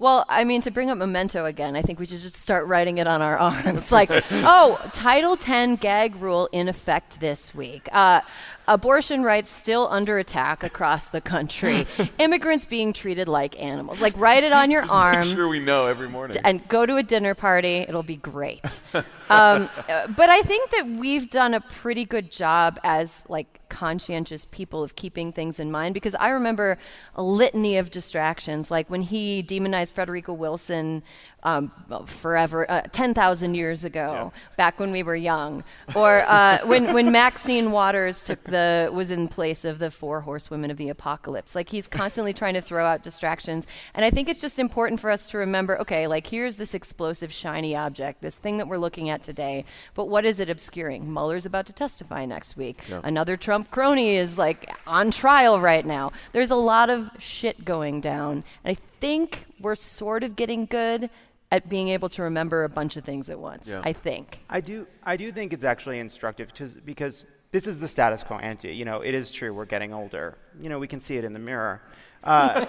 Well, 0.00 0.24
I 0.28 0.42
mean, 0.42 0.60
to 0.62 0.72
bring 0.72 0.90
up 0.90 0.98
memento 0.98 1.44
again, 1.44 1.76
I 1.76 1.82
think 1.82 2.00
we 2.00 2.06
should 2.06 2.18
just 2.18 2.34
start 2.36 2.66
writing 2.66 2.98
it 2.98 3.06
on 3.06 3.22
our 3.22 3.38
arms. 3.38 3.92
like, 3.92 4.10
oh, 4.32 4.80
Title 4.92 5.36
10 5.36 5.76
gag 5.76 6.16
rule 6.16 6.48
in 6.50 6.66
effect 6.68 7.20
this 7.20 7.54
week. 7.54 7.88
Uh, 7.92 8.22
abortion 8.66 9.22
rights 9.22 9.48
still 9.48 9.86
under 9.88 10.18
attack 10.18 10.64
across 10.64 11.10
the 11.10 11.20
country. 11.20 11.86
Immigrants 12.18 12.64
being 12.64 12.92
treated 12.92 13.28
like 13.28 13.60
animals. 13.62 14.00
Like, 14.00 14.14
write 14.16 14.42
it 14.42 14.52
on 14.52 14.70
your 14.72 14.84
arm. 14.90 15.20
Make 15.28 15.36
sure 15.36 15.46
we 15.46 15.60
know 15.60 15.86
every 15.86 16.08
morning. 16.08 16.36
and 16.42 16.66
go 16.66 16.84
to 16.84 16.96
a 16.96 17.02
dinner 17.04 17.36
party. 17.36 17.76
It'll 17.88 18.02
be 18.02 18.16
great. 18.16 18.80
um, 19.28 19.70
uh, 19.88 20.08
but 20.08 20.28
I 20.28 20.42
think 20.42 20.70
that 20.70 20.88
we've 20.88 21.30
done 21.30 21.54
a 21.54 21.60
pretty 21.60 22.04
good 22.04 22.32
job 22.32 22.80
as 22.82 23.22
like 23.28 23.59
conscientious 23.70 24.44
people 24.44 24.84
of 24.84 24.96
keeping 24.96 25.32
things 25.32 25.58
in 25.58 25.70
mind 25.70 25.94
because 25.94 26.14
I 26.16 26.28
remember 26.30 26.76
a 27.14 27.22
litany 27.22 27.78
of 27.78 27.90
distractions, 27.90 28.70
like 28.70 28.90
when 28.90 29.02
he 29.02 29.40
demonized 29.40 29.94
Frederica 29.94 30.34
Wilson 30.34 31.02
um, 31.42 31.72
forever, 32.06 32.70
uh, 32.70 32.82
10,000 32.92 33.54
years 33.54 33.84
ago, 33.84 34.32
yeah. 34.32 34.40
back 34.56 34.78
when 34.78 34.92
we 34.92 35.02
were 35.02 35.16
young, 35.16 35.64
or 35.94 36.20
uh, 36.26 36.58
when, 36.64 36.92
when 36.92 37.10
Maxine 37.12 37.72
Waters 37.72 38.22
took 38.22 38.44
the, 38.44 38.90
was 38.92 39.10
in 39.10 39.28
place 39.28 39.64
of 39.64 39.78
the 39.78 39.90
four 39.90 40.20
horsewomen 40.20 40.70
of 40.70 40.76
the 40.76 40.88
apocalypse. 40.88 41.54
Like 41.54 41.68
he's 41.68 41.88
constantly 41.88 42.32
trying 42.32 42.54
to 42.54 42.60
throw 42.60 42.84
out 42.84 43.02
distractions. 43.02 43.66
And 43.94 44.04
I 44.04 44.10
think 44.10 44.28
it's 44.28 44.40
just 44.40 44.58
important 44.58 45.00
for 45.00 45.10
us 45.10 45.28
to 45.28 45.38
remember 45.38 45.80
okay, 45.80 46.06
like 46.06 46.26
here's 46.26 46.56
this 46.56 46.74
explosive, 46.74 47.32
shiny 47.32 47.74
object, 47.74 48.20
this 48.20 48.36
thing 48.36 48.58
that 48.58 48.68
we're 48.68 48.78
looking 48.78 49.08
at 49.08 49.22
today, 49.22 49.64
but 49.94 50.06
what 50.06 50.24
is 50.24 50.40
it 50.40 50.50
obscuring? 50.50 51.12
Mueller's 51.12 51.46
about 51.46 51.66
to 51.66 51.72
testify 51.72 52.24
next 52.26 52.56
week. 52.56 52.82
Yeah. 52.88 53.00
Another 53.02 53.36
Trump 53.36 53.70
crony 53.70 54.16
is 54.16 54.38
like 54.38 54.70
on 54.86 55.10
trial 55.10 55.60
right 55.60 55.84
now. 55.84 56.12
There's 56.32 56.50
a 56.50 56.56
lot 56.56 56.90
of 56.90 57.10
shit 57.18 57.64
going 57.64 58.00
down. 58.00 58.44
And 58.64 58.76
I 58.76 58.80
think 59.00 59.46
we're 59.60 59.74
sort 59.74 60.22
of 60.22 60.36
getting 60.36 60.66
good 60.66 61.10
at 61.50 61.68
being 61.68 61.88
able 61.88 62.08
to 62.10 62.22
remember 62.22 62.64
a 62.64 62.68
bunch 62.68 62.96
of 62.96 63.04
things 63.04 63.28
at 63.28 63.38
once. 63.38 63.68
Yeah. 63.68 63.82
I 63.84 63.92
think. 63.92 64.40
I 64.48 64.60
do. 64.60 64.86
I 65.02 65.16
do 65.16 65.32
think 65.32 65.52
it's 65.52 65.64
actually 65.64 65.98
instructive 65.98 66.52
because 66.84 67.24
this 67.52 67.66
is 67.66 67.78
the 67.78 67.88
status 67.88 68.22
quo 68.22 68.38
ante. 68.38 68.74
You 68.74 68.84
know, 68.84 69.00
it 69.00 69.14
is 69.14 69.30
true 69.30 69.52
we're 69.52 69.64
getting 69.64 69.92
older. 69.92 70.38
You 70.60 70.68
know, 70.68 70.78
we 70.78 70.86
can 70.86 71.00
see 71.00 71.16
it 71.16 71.24
in 71.24 71.32
the 71.32 71.38
mirror. 71.40 71.82
Uh, 72.22 72.66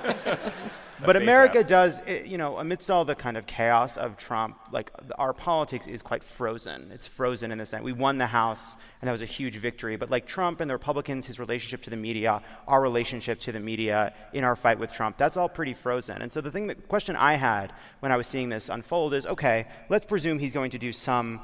but 1.06 1.16
America 1.16 1.60
out. 1.60 1.68
does, 1.68 2.00
it, 2.08 2.26
you 2.26 2.38
know, 2.38 2.58
amidst 2.58 2.90
all 2.92 3.06
the 3.06 3.16
kind 3.16 3.38
of 3.38 3.46
chaos 3.46 3.98
of 3.98 4.18
Trump, 4.18 4.58
like 4.72 4.92
our 5.18 5.34
politics 5.34 5.88
is 5.88 6.02
quite 6.02 6.24
frozen. 6.24 6.92
It's 6.94 7.08
frozen 7.08 7.52
in 7.52 7.58
the 7.58 7.66
sense 7.66 7.84
we 7.84 7.94
won 7.94 8.18
the 8.18 8.28
House, 8.28 8.76
and 9.02 9.08
that 9.08 9.12
was 9.12 9.22
a 9.22 9.26
huge 9.26 9.58
victory. 9.58 9.96
But 9.96 10.10
like 10.10 10.26
Trump 10.26 10.62
and 10.62 10.70
the 10.70 10.76
Republicans, 10.76 11.26
his 11.26 11.40
relationship 11.40 11.82
to 11.84 11.90
the 11.90 11.98
media, 11.98 12.42
our 12.68 12.82
relationship 12.82 13.40
to 13.42 13.52
the 13.52 13.60
media 13.60 14.14
in 14.34 14.44
our 14.44 14.56
fight 14.56 14.80
with 14.80 14.94
Trump, 14.94 15.18
that's 15.18 15.38
all 15.38 15.50
pretty 15.50 15.74
frozen. 15.74 16.22
And 16.22 16.32
so 16.32 16.42
the 16.42 16.52
thing, 16.52 16.68
the 16.68 16.76
question 16.76 17.16
I 17.16 17.36
had 17.36 17.74
when 18.00 18.12
I 18.12 18.18
was 18.18 18.28
seeing 18.28 18.50
this 18.50 18.70
unfold 18.70 19.14
is, 19.14 19.26
okay, 19.26 19.68
let's 19.90 20.06
presume 20.06 20.40
he's 20.40 20.54
going 20.54 20.72
to 20.72 20.80
do 20.80 20.94
some 20.94 21.42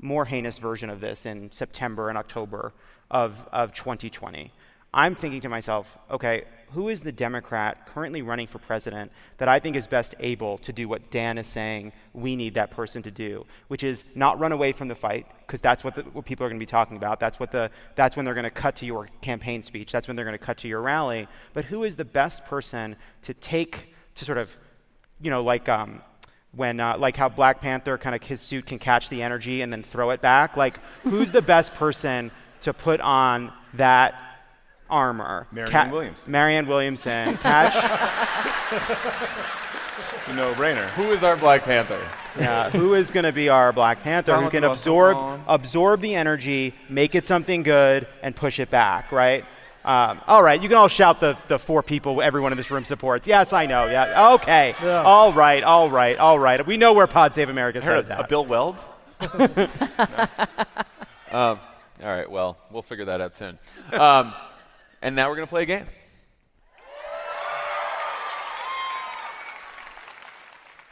more 0.00 0.24
heinous 0.24 0.58
version 0.58 0.90
of 0.90 1.00
this 1.00 1.24
in 1.26 1.50
September 1.52 2.08
and 2.08 2.18
October 2.18 2.72
of, 3.10 3.48
of 3.52 3.72
2020. 3.72 4.52
I'm 4.92 5.14
thinking 5.14 5.40
to 5.40 5.48
myself, 5.48 5.98
okay, 6.10 6.44
who 6.72 6.88
is 6.88 7.02
the 7.02 7.12
Democrat 7.12 7.86
currently 7.86 8.22
running 8.22 8.46
for 8.46 8.58
president 8.58 9.12
that 9.38 9.48
I 9.48 9.58
think 9.58 9.76
is 9.76 9.86
best 9.86 10.14
able 10.20 10.58
to 10.58 10.72
do 10.72 10.88
what 10.88 11.10
Dan 11.10 11.38
is 11.38 11.46
saying 11.46 11.92
we 12.12 12.36
need 12.36 12.54
that 12.54 12.70
person 12.70 13.02
to 13.02 13.10
do, 13.10 13.46
which 13.68 13.84
is 13.84 14.04
not 14.14 14.38
run 14.38 14.52
away 14.52 14.72
from 14.72 14.88
the 14.88 14.94
fight, 14.94 15.26
because 15.46 15.60
that's 15.60 15.84
what, 15.84 15.94
the, 15.94 16.02
what 16.02 16.24
people 16.24 16.44
are 16.46 16.48
going 16.48 16.58
to 16.58 16.62
be 16.62 16.66
talking 16.66 16.96
about. 16.96 17.20
That's, 17.20 17.38
what 17.38 17.52
the, 17.52 17.70
that's 17.94 18.16
when 18.16 18.24
they're 18.24 18.34
going 18.34 18.44
to 18.44 18.50
cut 18.50 18.76
to 18.76 18.86
your 18.86 19.08
campaign 19.20 19.62
speech. 19.62 19.92
That's 19.92 20.08
when 20.08 20.16
they're 20.16 20.24
going 20.24 20.38
to 20.38 20.44
cut 20.44 20.58
to 20.58 20.68
your 20.68 20.80
rally. 20.80 21.28
But 21.52 21.66
who 21.66 21.84
is 21.84 21.96
the 21.96 22.04
best 22.04 22.44
person 22.44 22.96
to 23.22 23.34
take, 23.34 23.94
to 24.16 24.24
sort 24.24 24.38
of, 24.38 24.56
you 25.20 25.30
know, 25.30 25.42
like, 25.42 25.68
um, 25.68 26.02
when 26.56 26.80
uh, 26.80 26.96
like 26.98 27.16
how 27.16 27.28
Black 27.28 27.60
Panther 27.60 27.98
kind 27.98 28.14
of 28.14 28.22
his 28.22 28.40
suit 28.40 28.66
can 28.66 28.78
catch 28.78 29.08
the 29.08 29.22
energy 29.22 29.62
and 29.62 29.72
then 29.72 29.82
throw 29.82 30.10
it 30.10 30.20
back. 30.20 30.56
Like, 30.56 30.78
who's 31.02 31.32
the 31.32 31.42
best 31.42 31.74
person 31.74 32.30
to 32.62 32.72
put 32.72 33.00
on 33.00 33.52
that 33.74 34.14
armor. 34.90 35.46
Marianne 35.52 35.72
Ca- 35.72 35.90
Williams. 35.90 36.26
Marianne 36.26 36.66
Williamson. 36.66 37.36
Catch. 37.38 37.74
it's 40.16 40.28
a 40.28 40.34
no-brainer. 40.34 40.88
Who 40.90 41.10
is 41.12 41.22
our 41.22 41.36
Black 41.36 41.62
Panther? 41.62 42.00
Yeah, 42.38 42.70
who 42.70 42.94
is 42.94 43.10
going 43.10 43.24
to 43.24 43.32
be 43.32 43.48
our 43.48 43.72
Black 43.72 44.02
Panther 44.02 44.36
who 44.40 44.50
can 44.50 44.64
absorb 44.64 45.40
absorb 45.46 46.00
the 46.00 46.14
energy, 46.16 46.74
make 46.88 47.14
it 47.14 47.26
something 47.26 47.62
good, 47.62 48.08
and 48.22 48.34
push 48.34 48.58
it 48.58 48.70
back, 48.70 49.12
right? 49.12 49.44
Um, 49.84 50.20
all 50.26 50.42
right, 50.42 50.60
you 50.60 50.68
can 50.68 50.78
all 50.78 50.88
shout 50.88 51.20
the, 51.20 51.36
the 51.46 51.58
four 51.58 51.82
people 51.82 52.22
everyone 52.22 52.52
in 52.52 52.58
this 52.58 52.70
room 52.70 52.86
supports. 52.86 53.28
Yes, 53.28 53.52
I 53.52 53.66
know. 53.66 53.86
Yeah, 53.86 54.32
okay. 54.32 54.74
Yeah. 54.82 55.02
All 55.02 55.32
right, 55.34 55.62
all 55.62 55.90
right, 55.90 56.18
all 56.18 56.38
right. 56.38 56.66
We 56.66 56.78
know 56.78 56.94
where 56.94 57.06
Pod 57.06 57.34
Save 57.34 57.50
America 57.50 57.78
is 57.78 57.86
at. 57.86 58.18
A 58.20 58.26
Bill 58.26 58.46
Weld. 58.46 58.78
no. 59.38 59.46
um, 61.30 61.60
all 62.02 62.10
right, 62.10 62.30
well, 62.30 62.56
we'll 62.70 62.82
figure 62.82 63.04
that 63.04 63.20
out 63.20 63.34
soon. 63.34 63.58
Um, 63.92 64.32
and 65.04 65.14
now 65.14 65.28
we're 65.28 65.36
going 65.36 65.46
to 65.46 65.50
play 65.50 65.62
a 65.62 65.66
game. 65.66 65.86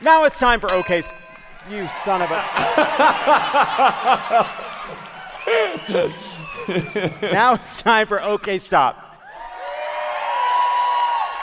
Now 0.03 0.25
it's 0.25 0.38
time 0.38 0.61
for 0.61 0.70
OK. 0.72 1.03
You 1.70 1.88
son 2.05 2.20
of 2.20 2.31
a. 2.31 2.35
now 7.33 7.55
it's 7.55 7.83
time 7.83 8.07
for 8.07 8.22
OK 8.22 8.59
Stop. 8.59 8.98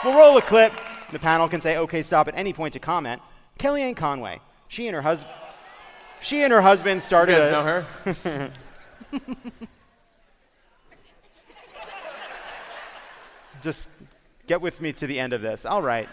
We'll 0.04 0.16
roll 0.16 0.36
a 0.36 0.42
clip. 0.42 0.72
The 1.10 1.18
panel 1.18 1.48
can 1.48 1.60
say 1.60 1.76
OK 1.76 2.02
Stop 2.02 2.28
at 2.28 2.34
any 2.36 2.52
point 2.52 2.74
to 2.74 2.78
comment. 2.78 3.20
Kellyanne 3.58 3.96
Conway. 3.96 4.38
She 4.68 4.86
and 4.86 4.94
her 4.94 5.02
husband. 5.02 5.34
She 6.20 6.42
and 6.42 6.52
her 6.52 6.60
husband 6.60 7.02
started. 7.02 7.32
You 7.32 7.38
guys 7.38 7.52
know 7.52 7.64
her? 7.64 7.86
Just 13.62 13.90
get 14.46 14.60
with 14.60 14.80
me 14.80 14.92
to 14.94 15.06
the 15.06 15.18
end 15.18 15.32
of 15.32 15.42
this. 15.42 15.64
All 15.64 15.82
right. 15.82 16.08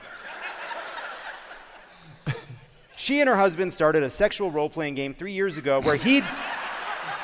she 2.95 3.19
and 3.19 3.29
her 3.29 3.35
husband 3.35 3.73
started 3.73 4.03
a 4.03 4.09
sexual 4.09 4.51
role 4.51 4.69
playing 4.69 4.95
game 4.95 5.13
three 5.13 5.31
years 5.33 5.57
ago 5.57 5.81
where 5.81 5.95
he'd. 5.95 6.23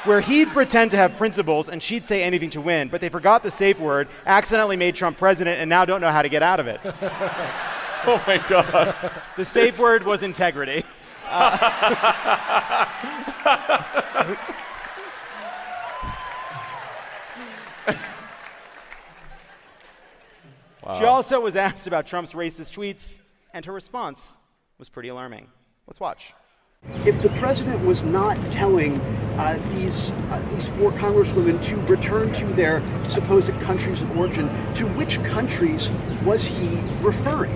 where 0.06 0.20
he'd 0.22 0.50
pretend 0.50 0.92
to 0.92 0.98
have 0.98 1.16
principles 1.16 1.70
and 1.70 1.82
she'd 1.82 2.04
say 2.04 2.24
anything 2.24 2.50
to 2.50 2.60
win, 2.60 2.90
but 2.90 3.00
they 3.00 3.08
forgot 3.08 3.42
the 3.42 3.50
safe 3.52 3.80
word, 3.80 4.08
accidentally 4.26 4.76
made 4.76 4.96
Trump 4.96 5.18
president, 5.18 5.62
and 5.62 5.70
now 5.70 5.86
don't 5.86 6.02
know 6.02 6.12
how 6.12 6.22
to 6.22 6.28
get 6.28 6.44
out 6.44 6.60
of 6.60 6.68
it. 6.68 6.82
oh 8.06 8.22
my 8.28 8.38
God. 8.50 8.94
The 9.38 9.46
safe 9.46 9.80
word 9.80 10.04
was 10.04 10.22
integrity. 10.22 10.84
Uh, 11.26 12.86
Wow. 20.86 21.00
She 21.00 21.06
also 21.06 21.40
was 21.40 21.56
asked 21.56 21.88
about 21.88 22.06
Trump's 22.06 22.34
racist 22.34 22.74
tweets, 22.74 23.20
and 23.54 23.66
her 23.66 23.72
response 23.72 24.38
was 24.78 24.90
pretty 24.90 25.10
alarming. 25.10 25.48
Let's 25.88 26.00
watch. 26.00 26.34
If 27.06 27.22
the 27.22 27.30
president 27.30 27.86
was 27.86 28.04
not 28.04 28.36
telling 28.52 29.00
uh, 29.38 29.58
these 29.72 30.12
uh, 30.12 30.46
these 30.54 30.68
four 30.68 30.92
congresswomen 30.92 31.64
to 31.66 31.78
return 31.84 32.34
to 32.34 32.46
their 32.48 32.84
supposed 33.08 33.54
countries 33.62 34.02
of 34.02 34.18
origin, 34.18 34.50
to 34.74 34.86
which 34.88 35.24
countries 35.24 35.90
was 36.26 36.44
he 36.44 36.78
referring? 37.02 37.54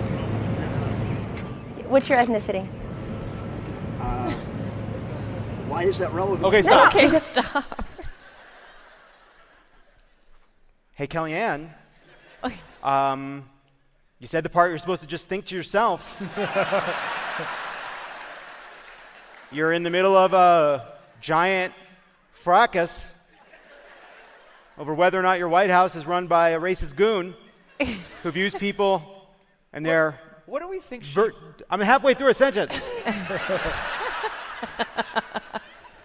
What's 1.88 2.08
your 2.08 2.18
ethnicity? 2.18 2.66
Uh, 4.00 4.32
why 5.68 5.84
is 5.84 5.98
that 5.98 6.12
relevant? 6.14 6.44
Okay, 6.44 6.62
stop. 6.62 6.94
Okay, 6.94 7.18
stop. 7.18 7.84
Hey, 10.94 11.06
Kellyanne. 11.06 11.68
Um, 12.82 13.48
you 14.20 14.26
said 14.26 14.44
the 14.44 14.48
part 14.48 14.70
you're 14.70 14.78
supposed 14.78 15.02
to 15.02 15.08
just 15.08 15.28
think 15.28 15.46
to 15.46 15.54
yourself. 15.54 16.20
you're 19.52 19.72
in 19.72 19.82
the 19.82 19.90
middle 19.90 20.16
of 20.16 20.32
a 20.32 20.86
giant 21.20 21.74
fracas 22.32 23.12
over 24.76 24.94
whether 24.94 25.18
or 25.18 25.22
not 25.22 25.38
your 25.38 25.48
White 25.48 25.70
House 25.70 25.96
is 25.96 26.06
run 26.06 26.26
by 26.26 26.50
a 26.50 26.60
racist 26.60 26.94
goon 26.94 27.34
who 28.22 28.30
views 28.30 28.54
people 28.54 29.26
and 29.72 29.84
their. 29.84 30.20
What 30.46 30.62
do 30.62 30.68
we 30.68 30.80
think? 30.80 31.04
She... 31.04 31.14
Ver- 31.14 31.34
I'm 31.70 31.80
halfway 31.80 32.14
through 32.14 32.30
a 32.30 32.34
sentence. 32.34 32.72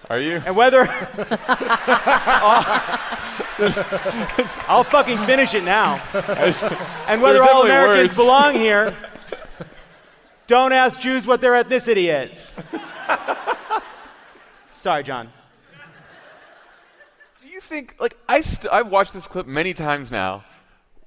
Are 0.09 0.19
you? 0.19 0.41
And 0.45 0.55
whether. 0.55 0.81
I'll 4.67 4.83
fucking 4.83 5.17
finish 5.19 5.53
it 5.53 5.63
now. 5.63 5.95
and 7.07 7.21
whether 7.21 7.43
all 7.43 7.63
Americans 7.63 8.09
words. 8.09 8.17
belong 8.17 8.53
here, 8.55 8.95
don't 10.47 10.73
ask 10.73 10.99
Jews 10.99 11.27
what 11.27 11.39
their 11.39 11.51
ethnicity 11.51 12.11
is. 12.25 12.61
Sorry, 14.73 15.03
Jon. 15.03 15.31
Do 17.41 17.47
you 17.47 17.59
think, 17.59 17.95
like, 17.99 18.17
I 18.27 18.41
st- 18.41 18.73
I've 18.73 18.89
watched 18.89 19.13
this 19.13 19.27
clip 19.27 19.45
many 19.45 19.73
times 19.73 20.09
now. 20.09 20.43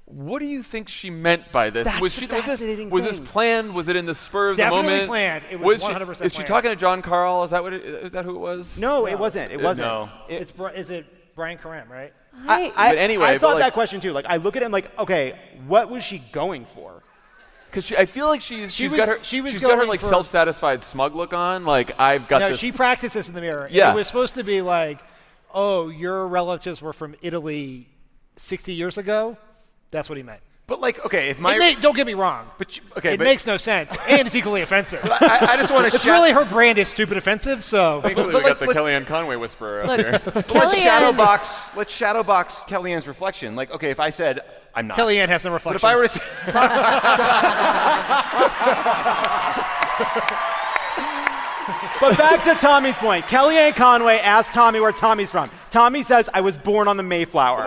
What 0.06 0.38
do 0.38 0.46
you 0.46 0.62
think 0.62 0.88
she 0.88 1.10
meant 1.10 1.50
by 1.50 1.70
this? 1.70 1.84
That's 1.84 2.00
was, 2.00 2.14
she, 2.14 2.26
was, 2.26 2.46
this, 2.46 2.90
was 2.90 3.04
this 3.04 3.18
planned? 3.18 3.74
Was 3.74 3.88
it 3.88 3.96
in 3.96 4.06
the 4.06 4.14
spur 4.14 4.50
of 4.50 4.56
Definitely 4.56 4.82
the 4.82 4.90
moment? 4.90 5.08
planned. 5.08 5.44
It 5.50 5.58
was, 5.58 5.82
was 5.82 5.90
100% 5.90 5.96
she, 5.96 5.96
planned. 5.96 6.20
Is 6.22 6.32
she 6.32 6.42
talking 6.44 6.70
to 6.70 6.76
Jon 6.76 7.02
Karl? 7.02 7.42
Is 7.42 7.50
that 7.50 7.60
what? 7.60 7.72
It, 7.72 7.84
is 7.84 8.12
that 8.12 8.24
who 8.24 8.36
it 8.36 8.38
was? 8.38 8.78
No, 8.78 9.00
no. 9.00 9.06
it 9.08 9.18
wasn't. 9.18 9.50
It 9.50 9.60
uh, 9.60 9.64
wasn't. 9.64 9.88
No. 9.88 10.08
It, 10.28 10.42
it's 10.42 10.52
is 10.76 10.90
it 10.90 11.34
Brian 11.34 11.58
Karem, 11.58 11.88
right? 11.88 12.14
I, 12.46 12.72
I, 12.76 12.90
but 12.90 12.98
anyway, 12.98 13.26
I 13.26 13.38
thought 13.38 13.54
like, 13.54 13.64
that 13.64 13.72
question 13.72 14.00
too. 14.00 14.12
Like, 14.12 14.26
I 14.26 14.36
look 14.36 14.56
at 14.56 14.62
it 14.62 14.66
and 14.66 14.72
like, 14.72 14.96
okay, 14.98 15.38
what 15.66 15.90
was 15.90 16.04
she 16.04 16.18
going 16.32 16.64
for? 16.64 17.02
Because 17.70 17.92
I 17.92 18.04
feel 18.06 18.28
like 18.28 18.40
she's 18.40 18.72
she 18.72 18.84
she's 18.84 18.92
was, 18.92 18.98
got 18.98 19.08
her 19.08 19.18
she 19.22 19.40
was 19.40 19.52
she's 19.52 19.60
got 19.60 19.76
her 19.76 19.84
like 19.84 20.00
self-satisfied 20.00 20.82
smug 20.82 21.14
look 21.14 21.32
on. 21.32 21.64
Like 21.64 21.98
I've 21.98 22.28
got 22.28 22.38
no, 22.38 22.48
this. 22.48 22.58
she 22.58 22.72
practiced 22.72 23.14
this 23.14 23.28
in 23.28 23.34
the 23.34 23.40
mirror. 23.40 23.68
Yeah. 23.70 23.92
It 23.92 23.94
was 23.94 24.06
supposed 24.06 24.34
to 24.34 24.44
be 24.44 24.62
like, 24.62 25.00
oh, 25.52 25.88
your 25.88 26.26
relatives 26.26 26.80
were 26.80 26.92
from 26.92 27.16
Italy 27.22 27.88
60 28.36 28.72
years 28.72 28.98
ago, 28.98 29.36
that's 29.90 30.08
what 30.08 30.16
he 30.16 30.22
meant. 30.22 30.40
But 30.68 30.80
like, 30.80 31.04
okay, 31.06 31.28
if 31.28 31.38
my 31.38 31.56
may- 31.58 31.76
don't 31.76 31.94
get 31.94 32.06
me 32.08 32.14
wrong. 32.14 32.50
But 32.58 32.76
you- 32.76 32.82
okay, 32.98 33.14
it 33.14 33.18
but- 33.18 33.24
makes 33.24 33.46
no 33.46 33.56
sense, 33.56 33.96
and 34.08 34.26
it's 34.26 34.34
equally 34.34 34.62
offensive. 34.62 35.00
I, 35.04 35.50
I 35.52 35.56
just 35.56 35.72
want 35.72 35.88
to 35.88 35.94
it's 35.94 36.04
really 36.04 36.32
her 36.32 36.44
brand 36.44 36.76
is 36.78 36.88
stupid 36.88 37.16
offensive. 37.16 37.62
So 37.62 38.00
Thankfully, 38.00 38.26
but 38.32 38.34
we 38.34 38.34
like- 38.42 38.46
got 38.46 38.58
the 38.58 38.66
but- 38.66 38.76
Kellyanne 38.76 39.06
Conway 39.06 39.36
whisperer 39.36 39.82
up 39.82 39.86
Look, 39.88 40.00
here. 40.00 40.10
Let's 40.12 40.24
Kellyanne- 40.48 41.14
shadowbox. 41.14 41.76
Let's 41.76 41.96
shadowbox 41.96 42.66
Kellyanne's 42.66 43.06
reflection. 43.06 43.54
Like, 43.54 43.70
okay, 43.70 43.90
if 43.90 44.00
I 44.00 44.10
said 44.10 44.40
I'm 44.74 44.88
not, 44.88 44.96
Kellyanne 44.98 45.28
has 45.28 45.44
no 45.44 45.50
but 45.50 45.64
reflection. 45.64 45.76
if 45.76 45.84
I 45.84 45.94
were 45.94 46.02
to 46.02 46.08
say, 46.08 46.20
But 52.00 52.16
back 52.16 52.44
to 52.44 52.54
Tommy's 52.54 52.96
point. 52.96 53.24
Kellyanne 53.26 53.74
Conway 53.74 54.18
asked 54.18 54.54
Tommy 54.54 54.80
where 54.80 54.92
Tommy's 54.92 55.30
from. 55.30 55.50
Tommy 55.70 56.02
says, 56.02 56.30
I 56.32 56.40
was 56.40 56.56
born 56.58 56.88
on 56.88 56.96
the 56.96 57.02
Mayflower. 57.02 57.62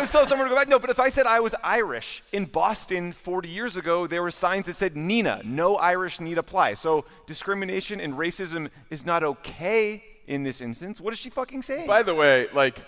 was 0.00 0.10
telling 0.10 0.28
someone 0.28 0.48
to 0.48 0.50
go 0.50 0.56
back. 0.56 0.68
No, 0.68 0.78
but 0.78 0.90
if 0.90 0.98
I 0.98 1.08
said 1.08 1.26
I 1.26 1.40
was 1.40 1.54
Irish 1.62 2.22
in 2.32 2.46
Boston 2.46 3.12
40 3.12 3.48
years 3.48 3.76
ago, 3.76 4.06
there 4.06 4.22
were 4.22 4.30
signs 4.30 4.66
that 4.66 4.76
said 4.76 4.96
Nina, 4.96 5.42
no 5.44 5.76
Irish 5.76 6.20
need 6.20 6.38
apply. 6.38 6.74
So 6.74 7.04
discrimination 7.26 8.00
and 8.00 8.14
racism 8.14 8.70
is 8.90 9.04
not 9.04 9.22
okay 9.22 10.02
in 10.26 10.42
this 10.42 10.60
instance. 10.60 11.00
What 11.00 11.12
is 11.12 11.18
she 11.18 11.30
fucking 11.30 11.62
saying? 11.62 11.86
By 11.86 12.02
the 12.02 12.14
way, 12.14 12.48
like, 12.54 12.78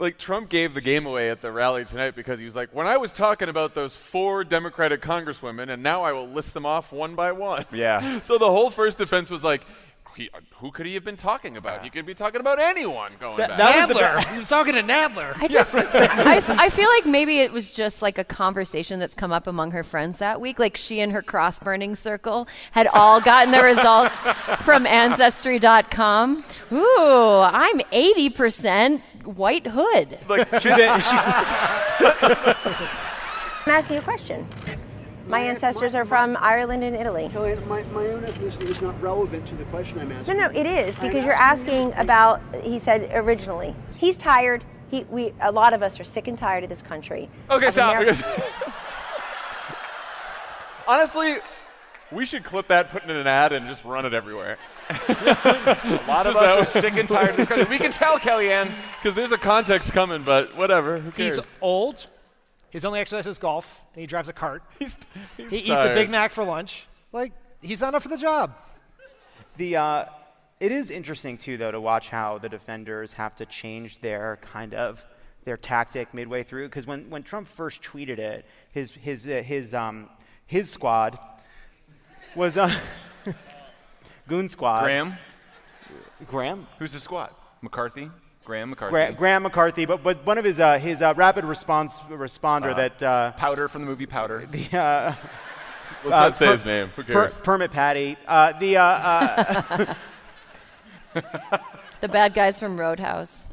like 0.00 0.18
Trump 0.18 0.48
gave 0.48 0.74
the 0.74 0.80
game 0.80 1.06
away 1.06 1.30
at 1.30 1.42
the 1.42 1.52
rally 1.52 1.84
tonight 1.84 2.16
because 2.16 2.38
he 2.38 2.44
was 2.46 2.56
like, 2.56 2.74
when 2.74 2.86
I 2.86 2.96
was 2.96 3.12
talking 3.12 3.48
about 3.48 3.74
those 3.74 3.94
four 3.94 4.44
Democratic 4.44 5.02
congresswomen, 5.02 5.70
and 5.70 5.82
now 5.82 6.02
I 6.02 6.12
will 6.12 6.28
list 6.28 6.54
them 6.54 6.64
off 6.66 6.90
one 6.90 7.14
by 7.14 7.32
one. 7.32 7.66
Yeah. 7.72 8.20
So 8.30 8.38
the 8.38 8.50
whole 8.50 8.70
first 8.70 8.96
defense 8.98 9.30
was 9.30 9.42
like, 9.42 9.62
he, 10.16 10.28
who 10.56 10.70
could 10.70 10.86
he 10.86 10.94
have 10.94 11.04
been 11.04 11.16
talking 11.16 11.56
about? 11.56 11.82
He 11.82 11.90
could 11.90 12.04
be 12.04 12.14
talking 12.14 12.40
about 12.40 12.58
anyone 12.58 13.12
going 13.20 13.38
back. 13.38 13.56
that 13.56 13.88
Nadler. 13.88 14.32
he 14.32 14.38
was 14.38 14.48
talking 14.48 14.74
to 14.74 14.82
Nadler. 14.82 15.34
I 15.40 15.48
just, 15.48 15.74
I, 15.74 16.36
f- 16.36 16.50
I 16.50 16.68
feel 16.68 16.88
like 16.88 17.06
maybe 17.06 17.38
it 17.38 17.52
was 17.52 17.70
just 17.70 18.02
like 18.02 18.18
a 18.18 18.24
conversation 18.24 18.98
that's 18.98 19.14
come 19.14 19.32
up 19.32 19.46
among 19.46 19.70
her 19.70 19.82
friends 19.82 20.18
that 20.18 20.40
week. 20.40 20.58
Like 20.58 20.76
she 20.76 21.00
and 21.00 21.12
her 21.12 21.22
cross 21.22 21.58
burning 21.58 21.94
circle 21.94 22.48
had 22.72 22.86
all 22.88 23.20
gotten 23.20 23.52
the 23.52 23.62
results 23.62 24.24
from 24.64 24.86
Ancestry.com. 24.86 26.44
Ooh, 26.72 27.40
I'm 27.42 27.78
80% 27.92 29.00
white 29.24 29.66
hood. 29.66 30.18
she's 30.60 30.72
in, 30.72 31.00
she's, 31.00 31.20
I'm 33.66 33.72
asking 33.74 33.94
you 33.96 34.00
a 34.00 34.04
question. 34.04 34.46
My 35.26 35.40
ancestors 35.40 35.94
are 35.94 36.04
from 36.04 36.36
Ireland 36.40 36.82
and 36.82 36.96
Italy. 36.96 37.30
Kellyanne, 37.32 37.64
my, 37.68 37.82
my 37.84 38.06
own 38.06 38.22
ethnicity 38.22 38.68
is 38.68 38.82
not 38.82 39.00
relevant 39.00 39.46
to 39.46 39.54
the 39.54 39.64
question 39.66 40.00
I'm 40.00 40.08
No, 40.08 40.16
asking. 40.16 40.36
no, 40.38 40.48
no, 40.48 40.58
it 40.58 40.66
is 40.66 40.96
I'm 40.98 41.06
because 41.06 41.24
you're 41.24 41.34
asking 41.34 41.92
asking 41.92 42.00
about. 42.00 42.40
He 42.62 42.78
said 42.80 43.10
originally 43.14 43.76
he's 43.96 44.16
tired. 44.16 44.64
He, 44.90 45.04
we, 45.04 45.32
a 45.40 45.52
lot 45.52 45.72
of 45.72 45.84
us 45.84 46.00
are 46.00 46.04
sick 46.04 46.26
and 46.26 46.36
tired 46.36 46.64
of 46.64 46.68
this 46.70 46.82
country. 46.82 47.30
Okay, 47.48 47.66
Of 47.68 47.74
stop. 47.74 47.94
Ameri- 47.94 48.00
because- 48.06 48.24
Honestly, 50.88 51.36
we 52.10 52.26
should 52.26 52.42
clip 52.42 52.66
that, 52.68 52.90
put 52.90 53.04
it 53.04 53.10
in 53.10 53.16
an 53.16 53.28
ad, 53.28 53.52
and 53.52 53.68
just 53.68 53.84
run 53.84 54.04
it 54.04 54.12
everywhere. 54.14 54.58
a 55.08 56.04
lot 56.08 56.26
of 56.26 56.36
us 56.36 56.76
are 56.76 56.80
sick 56.80 56.94
and 56.96 57.08
tired 57.08 57.30
of 57.30 57.36
this 57.36 57.48
country. 57.48 57.66
We 57.70 57.78
can 57.78 57.92
tell, 57.92 58.18
Kellyanne. 58.18 58.70
Because 59.02 59.16
there's 59.16 59.32
a 59.32 59.38
context 59.38 59.94
coming, 59.94 60.22
but 60.22 60.54
whatever. 60.58 60.98
Who 60.98 61.10
cares? 61.10 61.36
He's 61.36 61.46
old. 61.62 62.06
His 62.68 62.84
only 62.84 63.00
exercise 63.00 63.26
is 63.26 63.38
golf, 63.38 63.80
and 63.94 64.00
he 64.02 64.06
drives 64.06 64.28
a 64.28 64.34
cart. 64.34 64.62
He's, 64.78 64.94
he's 65.38 65.50
He 65.50 65.58
eats 65.60 65.70
a 65.70 65.94
Big 65.94 66.10
Mac 66.10 66.32
for 66.32 66.44
lunch. 66.44 66.86
Like 67.10 67.32
he's 67.62 67.80
not 67.80 67.94
up 67.94 68.02
for 68.02 68.08
the 68.08 68.18
job. 68.18 68.58
the, 69.56 69.76
uh, 69.76 70.04
it 70.60 70.70
is 70.70 70.90
interesting, 70.90 71.38
too, 71.38 71.56
though, 71.56 71.70
to 71.70 71.80
watch 71.80 72.10
how 72.10 72.36
the 72.36 72.50
defenders 72.50 73.14
have 73.14 73.34
to 73.36 73.46
change 73.46 74.00
their 74.00 74.38
kind 74.42 74.74
of 74.74 75.02
their 75.44 75.56
tactic 75.56 76.12
midway 76.12 76.42
through. 76.42 76.68
Because 76.68 76.86
when, 76.86 77.08
when 77.08 77.22
Trump 77.22 77.48
first 77.48 77.82
tweeted 77.82 78.18
it, 78.18 78.44
his, 78.72 78.90
his, 78.90 79.26
uh, 79.26 79.42
his, 79.42 79.72
um, 79.72 80.10
his 80.46 80.68
squad 80.70 81.18
was 82.36 82.58
uh, 82.58 82.70
Goon 84.28 84.48
Squad. 84.48 84.84
Graham, 84.84 85.14
Graham? 86.28 86.66
who's 86.78 86.92
the 86.92 87.00
squad? 87.00 87.30
McCarthy, 87.62 88.10
Graham 88.44 88.70
McCarthy. 88.70 88.90
Gra- 88.90 89.12
Graham 89.12 89.42
McCarthy, 89.42 89.84
but, 89.84 90.02
but 90.02 90.24
one 90.26 90.38
of 90.38 90.44
his, 90.44 90.60
uh, 90.60 90.78
his 90.78 91.02
uh, 91.02 91.14
rapid 91.16 91.44
response 91.44 92.00
responder 92.08 92.74
that 92.74 93.02
uh, 93.02 93.32
Powder 93.32 93.68
from 93.68 93.82
the 93.82 93.88
movie 93.88 94.06
Powder. 94.06 94.46
the 94.50 94.78
uh, 94.78 95.14
Let's 96.04 96.14
uh, 96.14 96.20
not 96.20 96.36
say 96.36 96.46
per- 96.46 96.52
his 96.52 96.64
name. 96.64 96.88
Who 96.96 97.02
per- 97.02 97.12
cares? 97.12 97.34
Permit 97.38 97.70
Patty. 97.72 98.16
Uh, 98.26 98.58
the 98.58 98.76
uh, 98.78 98.84
uh, 98.84 99.94
The 102.00 102.08
bad 102.08 102.32
guys 102.32 102.58
from 102.58 102.80
Roadhouse. 102.80 103.50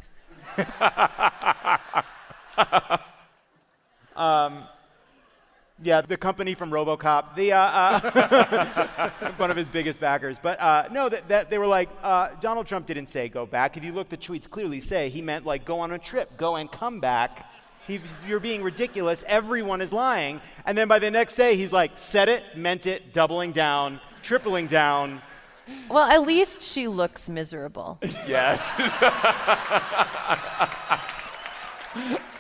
Yeah, 5.83 6.01
the 6.01 6.17
company 6.17 6.55
from 6.55 6.71
RoboCop, 6.71 7.35
the 7.35 7.53
uh, 7.53 7.59
uh, 7.59 9.09
one 9.37 9.51
of 9.51 9.57
his 9.57 9.69
biggest 9.69 9.99
backers. 9.99 10.39
But 10.41 10.59
uh, 10.59 10.89
no, 10.91 11.07
that, 11.07 11.27
that 11.27 11.49
they 11.51 11.59
were 11.59 11.67
like 11.67 11.89
uh, 12.01 12.29
Donald 12.41 12.65
Trump 12.65 12.87
didn't 12.87 13.05
say 13.05 13.29
go 13.29 13.45
back. 13.45 13.77
If 13.77 13.83
you 13.83 13.91
look, 13.91 14.09
the 14.09 14.17
tweets 14.17 14.49
clearly 14.49 14.79
say 14.79 15.09
he 15.09 15.21
meant 15.21 15.45
like 15.45 15.65
go 15.65 15.79
on 15.79 15.91
a 15.91 15.99
trip, 15.99 16.35
go 16.35 16.55
and 16.55 16.71
come 16.71 16.99
back. 16.99 17.51
He, 17.85 18.01
you're 18.27 18.39
being 18.39 18.63
ridiculous. 18.63 19.23
Everyone 19.27 19.79
is 19.81 19.93
lying. 19.93 20.41
And 20.65 20.75
then 20.75 20.87
by 20.87 20.97
the 20.97 21.11
next 21.11 21.35
day, 21.35 21.55
he's 21.55 21.71
like 21.71 21.91
said 21.95 22.27
it, 22.27 22.43
meant 22.55 22.87
it, 22.87 23.13
doubling 23.13 23.51
down, 23.51 24.01
tripling 24.23 24.65
down. 24.65 25.21
Well, 25.89 26.09
at 26.09 26.23
least 26.23 26.63
she 26.63 26.87
looks 26.87 27.29
miserable. 27.29 27.99
yes. 28.27 28.71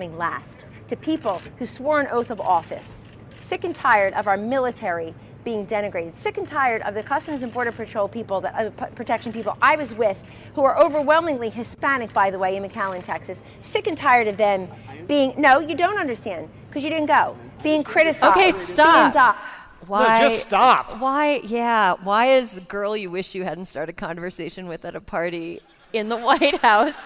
coming 0.00 0.16
last 0.16 0.64
to 0.88 0.96
people 0.96 1.42
who 1.58 1.66
swore 1.66 2.00
an 2.00 2.06
oath 2.10 2.30
of 2.30 2.40
office, 2.40 3.04
sick 3.36 3.64
and 3.64 3.74
tired 3.76 4.14
of 4.14 4.26
our 4.26 4.38
military 4.38 5.14
being 5.44 5.66
denigrated, 5.66 6.14
sick 6.14 6.38
and 6.38 6.48
tired 6.48 6.80
of 6.82 6.94
the 6.94 7.02
Customs 7.02 7.42
and 7.42 7.52
Border 7.52 7.70
Patrol 7.70 8.08
people, 8.08 8.40
the 8.40 8.48
uh, 8.58 8.70
p- 8.70 8.94
protection 8.94 9.30
people 9.30 9.58
I 9.60 9.76
was 9.76 9.94
with, 9.94 10.18
who 10.54 10.64
are 10.64 10.78
overwhelmingly 10.78 11.50
Hispanic, 11.50 12.14
by 12.14 12.30
the 12.30 12.38
way, 12.38 12.56
in 12.56 12.62
McAllen, 12.62 13.04
Texas. 13.04 13.40
Sick 13.60 13.86
and 13.88 13.98
tired 13.98 14.26
of 14.26 14.38
them 14.38 14.68
being 15.06 15.34
no, 15.36 15.58
you 15.58 15.74
don't 15.74 15.98
understand 15.98 16.48
because 16.68 16.82
you 16.82 16.88
didn't 16.88 17.08
go. 17.08 17.36
Being 17.62 17.84
criticized. 17.84 18.32
Okay, 18.38 18.52
Being 18.52 18.54
stop. 18.54 19.12
do- 19.12 19.86
Why? 19.86 20.20
just 20.30 20.42
stop. 20.46 20.98
Why? 20.98 21.42
Yeah. 21.44 21.96
Why 22.02 22.36
is 22.36 22.52
the 22.52 22.62
girl 22.62 22.96
you 22.96 23.10
wish 23.10 23.34
you 23.34 23.44
hadn't 23.44 23.66
started 23.66 23.98
conversation 23.98 24.66
with 24.66 24.82
at 24.86 24.96
a 24.96 25.00
party 25.02 25.60
in 25.92 26.08
the 26.08 26.16
White 26.28 26.56
House? 26.60 27.04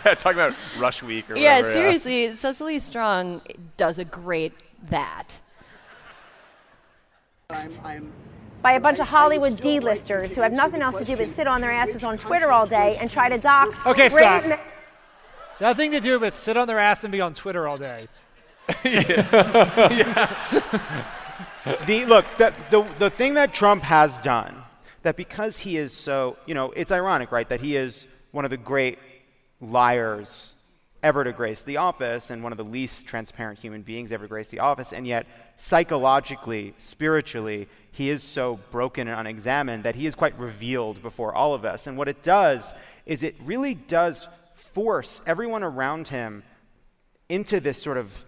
yeah, 0.06 0.14
talking 0.14 0.38
about 0.38 0.54
Rush 0.78 1.02
Week 1.02 1.28
or 1.30 1.36
yeah, 1.36 1.56
whatever. 1.56 1.72
seriously, 1.72 2.32
Cecily 2.32 2.78
Strong 2.78 3.42
does 3.76 3.98
a 3.98 4.04
great 4.04 4.52
that. 4.90 5.40
I'm, 7.50 7.70
I'm 7.84 8.12
by 8.62 8.72
a 8.72 8.80
bunch 8.80 8.98
of 8.98 9.06
I- 9.06 9.08
I 9.08 9.20
Hollywood 9.20 9.58
still 9.58 9.80
D-listers 9.80 10.34
who 10.34 10.42
have 10.42 10.52
nothing 10.52 10.82
else 10.82 10.96
to 10.96 11.04
do 11.04 11.16
but 11.16 11.28
sit 11.28 11.46
on 11.46 11.60
their 11.60 11.70
asses 11.70 12.02
on 12.04 12.18
Twitter 12.18 12.52
all 12.52 12.66
day 12.66 12.96
and 13.00 13.10
try 13.10 13.28
to 13.28 13.38
dox. 13.38 13.76
Okay, 13.86 14.08
brave 14.08 14.24
stop. 14.24 14.46
men- 14.46 14.58
Nothing 15.60 15.90
to 15.92 16.00
do 16.00 16.20
but 16.20 16.34
sit 16.34 16.56
on 16.56 16.68
their 16.68 16.78
ass 16.78 17.02
and 17.04 17.10
be 17.10 17.20
on 17.20 17.34
Twitter 17.34 17.66
all 17.66 17.78
day. 17.78 18.08
the 21.86 22.04
look 22.06 22.26
the, 22.36 22.52
the 22.70 22.86
the 22.98 23.10
thing 23.10 23.34
that 23.34 23.54
Trump 23.54 23.82
has 23.82 24.18
done 24.18 24.62
that 25.02 25.16
because 25.16 25.58
he 25.58 25.78
is 25.78 25.92
so 25.92 26.36
you 26.46 26.54
know 26.54 26.70
it's 26.72 26.92
ironic 26.92 27.32
right 27.32 27.48
that 27.48 27.60
he 27.60 27.76
is 27.76 28.06
one 28.32 28.44
of 28.44 28.50
the 28.50 28.56
great 28.58 28.98
liars 29.60 30.54
ever 31.02 31.22
to 31.22 31.32
grace 31.32 31.62
the 31.62 31.76
office 31.76 32.30
and 32.30 32.42
one 32.42 32.52
of 32.52 32.58
the 32.58 32.64
least 32.64 33.06
transparent 33.06 33.58
human 33.58 33.82
beings 33.82 34.10
ever 34.10 34.24
to 34.24 34.28
grace 34.28 34.48
the 34.48 34.58
office 34.58 34.92
and 34.92 35.06
yet 35.06 35.26
psychologically 35.56 36.74
spiritually 36.78 37.68
he 37.98 38.10
is 38.10 38.22
so 38.22 38.60
broken 38.70 39.08
and 39.08 39.18
unexamined 39.18 39.82
that 39.82 39.96
he 39.96 40.06
is 40.06 40.14
quite 40.14 40.38
revealed 40.38 41.02
before 41.02 41.34
all 41.34 41.52
of 41.52 41.64
us. 41.64 41.88
And 41.88 41.98
what 41.98 42.06
it 42.06 42.22
does 42.22 42.72
is 43.06 43.24
it 43.24 43.34
really 43.44 43.74
does 43.74 44.28
force 44.54 45.20
everyone 45.26 45.64
around 45.64 46.06
him 46.06 46.44
into 47.28 47.58
this 47.58 47.82
sort 47.82 47.96
of 47.96 48.24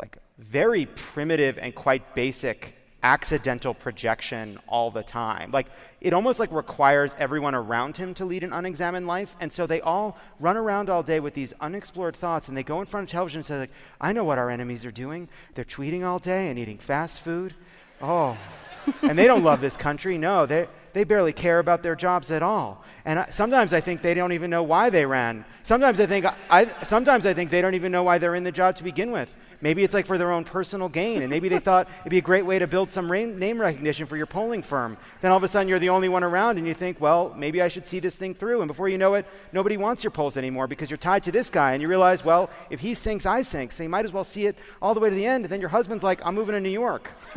like 0.00 0.16
very 0.38 0.86
primitive 0.86 1.58
and 1.58 1.74
quite 1.74 2.14
basic 2.14 2.74
accidental 3.02 3.74
projection 3.74 4.58
all 4.68 4.90
the 4.90 5.02
time. 5.02 5.50
Like 5.50 5.66
it 6.00 6.12
almost 6.12 6.40
like 6.40 6.52
requires 6.52 7.14
everyone 7.18 7.54
around 7.54 7.96
him 7.96 8.14
to 8.14 8.24
lead 8.24 8.44
an 8.44 8.52
unexamined 8.52 9.06
life, 9.06 9.36
and 9.40 9.52
so 9.52 9.66
they 9.66 9.80
all 9.80 10.16
run 10.40 10.56
around 10.56 10.90
all 10.90 11.02
day 11.02 11.20
with 11.20 11.34
these 11.34 11.52
unexplored 11.60 12.16
thoughts, 12.16 12.48
and 12.48 12.56
they 12.56 12.62
go 12.62 12.80
in 12.80 12.86
front 12.86 13.08
of 13.08 13.10
television 13.10 13.40
and 13.40 13.46
say 13.46 13.58
like, 13.58 13.70
"I 14.00 14.12
know 14.12 14.24
what 14.24 14.38
our 14.38 14.50
enemies 14.50 14.84
are 14.84 14.92
doing. 14.92 15.28
They're 15.54 15.64
tweeting 15.64 16.04
all 16.04 16.18
day 16.18 16.48
and 16.48 16.58
eating 16.58 16.78
fast 16.78 17.20
food. 17.20 17.54
Oh, 18.00 18.36
and 19.02 19.18
they 19.18 19.26
don't 19.26 19.44
love 19.44 19.60
this 19.60 19.76
country. 19.76 20.18
No, 20.18 20.46
they 20.46 20.66
they 20.92 21.04
barely 21.04 21.32
care 21.32 21.58
about 21.58 21.82
their 21.82 21.94
jobs 21.94 22.30
at 22.30 22.42
all. 22.42 22.84
And 23.04 23.18
I, 23.18 23.30
sometimes 23.30 23.72
I 23.72 23.80
think 23.80 24.02
they 24.02 24.14
don't 24.14 24.32
even 24.32 24.50
know 24.50 24.62
why 24.62 24.90
they 24.90 25.06
ran. 25.06 25.44
Sometimes 25.62 26.00
I 26.00 26.06
think 26.06 26.26
I, 26.50 26.66
sometimes 26.84 27.26
I 27.26 27.34
think 27.34 27.50
they 27.50 27.60
don't 27.60 27.74
even 27.74 27.92
know 27.92 28.02
why 28.02 28.18
they're 28.18 28.34
in 28.34 28.44
the 28.44 28.52
job 28.52 28.76
to 28.76 28.84
begin 28.84 29.10
with. 29.10 29.36
Maybe 29.62 29.84
it's 29.84 29.94
like 29.94 30.06
for 30.06 30.18
their 30.18 30.32
own 30.32 30.42
personal 30.42 30.88
gain, 30.88 31.22
and 31.22 31.30
maybe 31.30 31.48
they 31.48 31.60
thought 31.60 31.88
it'd 32.00 32.10
be 32.10 32.18
a 32.18 32.20
great 32.20 32.44
way 32.44 32.58
to 32.58 32.66
build 32.66 32.90
some 32.90 33.10
rain, 33.10 33.38
name 33.38 33.60
recognition 33.60 34.06
for 34.06 34.16
your 34.16 34.26
polling 34.26 34.60
firm. 34.60 34.96
Then 35.20 35.30
all 35.30 35.36
of 35.36 35.44
a 35.44 35.48
sudden 35.48 35.68
you're 35.68 35.78
the 35.78 35.88
only 35.88 36.08
one 36.08 36.24
around, 36.24 36.58
and 36.58 36.66
you 36.66 36.74
think, 36.74 37.00
well, 37.00 37.32
maybe 37.36 37.62
I 37.62 37.68
should 37.68 37.84
see 37.84 38.00
this 38.00 38.16
thing 38.16 38.34
through. 38.34 38.60
And 38.60 38.66
before 38.66 38.88
you 38.88 38.98
know 38.98 39.14
it, 39.14 39.24
nobody 39.52 39.76
wants 39.76 40.02
your 40.02 40.10
polls 40.10 40.36
anymore 40.36 40.66
because 40.66 40.90
you're 40.90 40.96
tied 40.96 41.22
to 41.24 41.32
this 41.32 41.48
guy, 41.48 41.74
and 41.74 41.80
you 41.80 41.86
realize, 41.86 42.24
well, 42.24 42.50
if 42.70 42.80
he 42.80 42.92
sinks, 42.94 43.24
I 43.24 43.42
sink. 43.42 43.70
So 43.70 43.84
you 43.84 43.88
might 43.88 44.04
as 44.04 44.12
well 44.12 44.24
see 44.24 44.46
it 44.46 44.58
all 44.82 44.94
the 44.94 45.00
way 45.00 45.10
to 45.10 45.14
the 45.14 45.26
end. 45.26 45.44
And 45.44 45.52
then 45.52 45.60
your 45.60 45.70
husband's 45.70 46.02
like, 46.02 46.26
I'm 46.26 46.34
moving 46.34 46.54
to 46.54 46.60
New 46.60 46.68
York. 46.68 47.12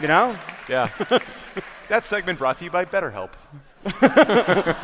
you 0.00 0.08
know? 0.08 0.36
Yeah. 0.68 0.90
that 1.88 2.04
segment 2.04 2.40
brought 2.40 2.58
to 2.58 2.64
you 2.64 2.70
by 2.72 2.84
BetterHelp. 2.84 3.30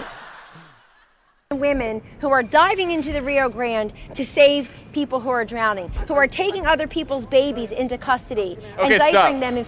Women 1.52 2.02
who 2.20 2.30
are 2.30 2.42
diving 2.42 2.90
into 2.90 3.12
the 3.12 3.22
Rio 3.22 3.48
Grande 3.48 3.92
to 4.14 4.24
save 4.24 4.70
people 4.92 5.20
who 5.20 5.28
are 5.28 5.44
drowning, 5.44 5.88
who 6.08 6.14
are 6.14 6.26
taking 6.26 6.66
other 6.66 6.86
people's 6.86 7.26
babies 7.26 7.70
into 7.70 7.96
custody 7.96 8.58
Okay, 8.78 8.94
and 8.94 9.02
stop. 9.02 9.12
diapering 9.12 9.40
them 9.40 9.58
in 9.58 9.66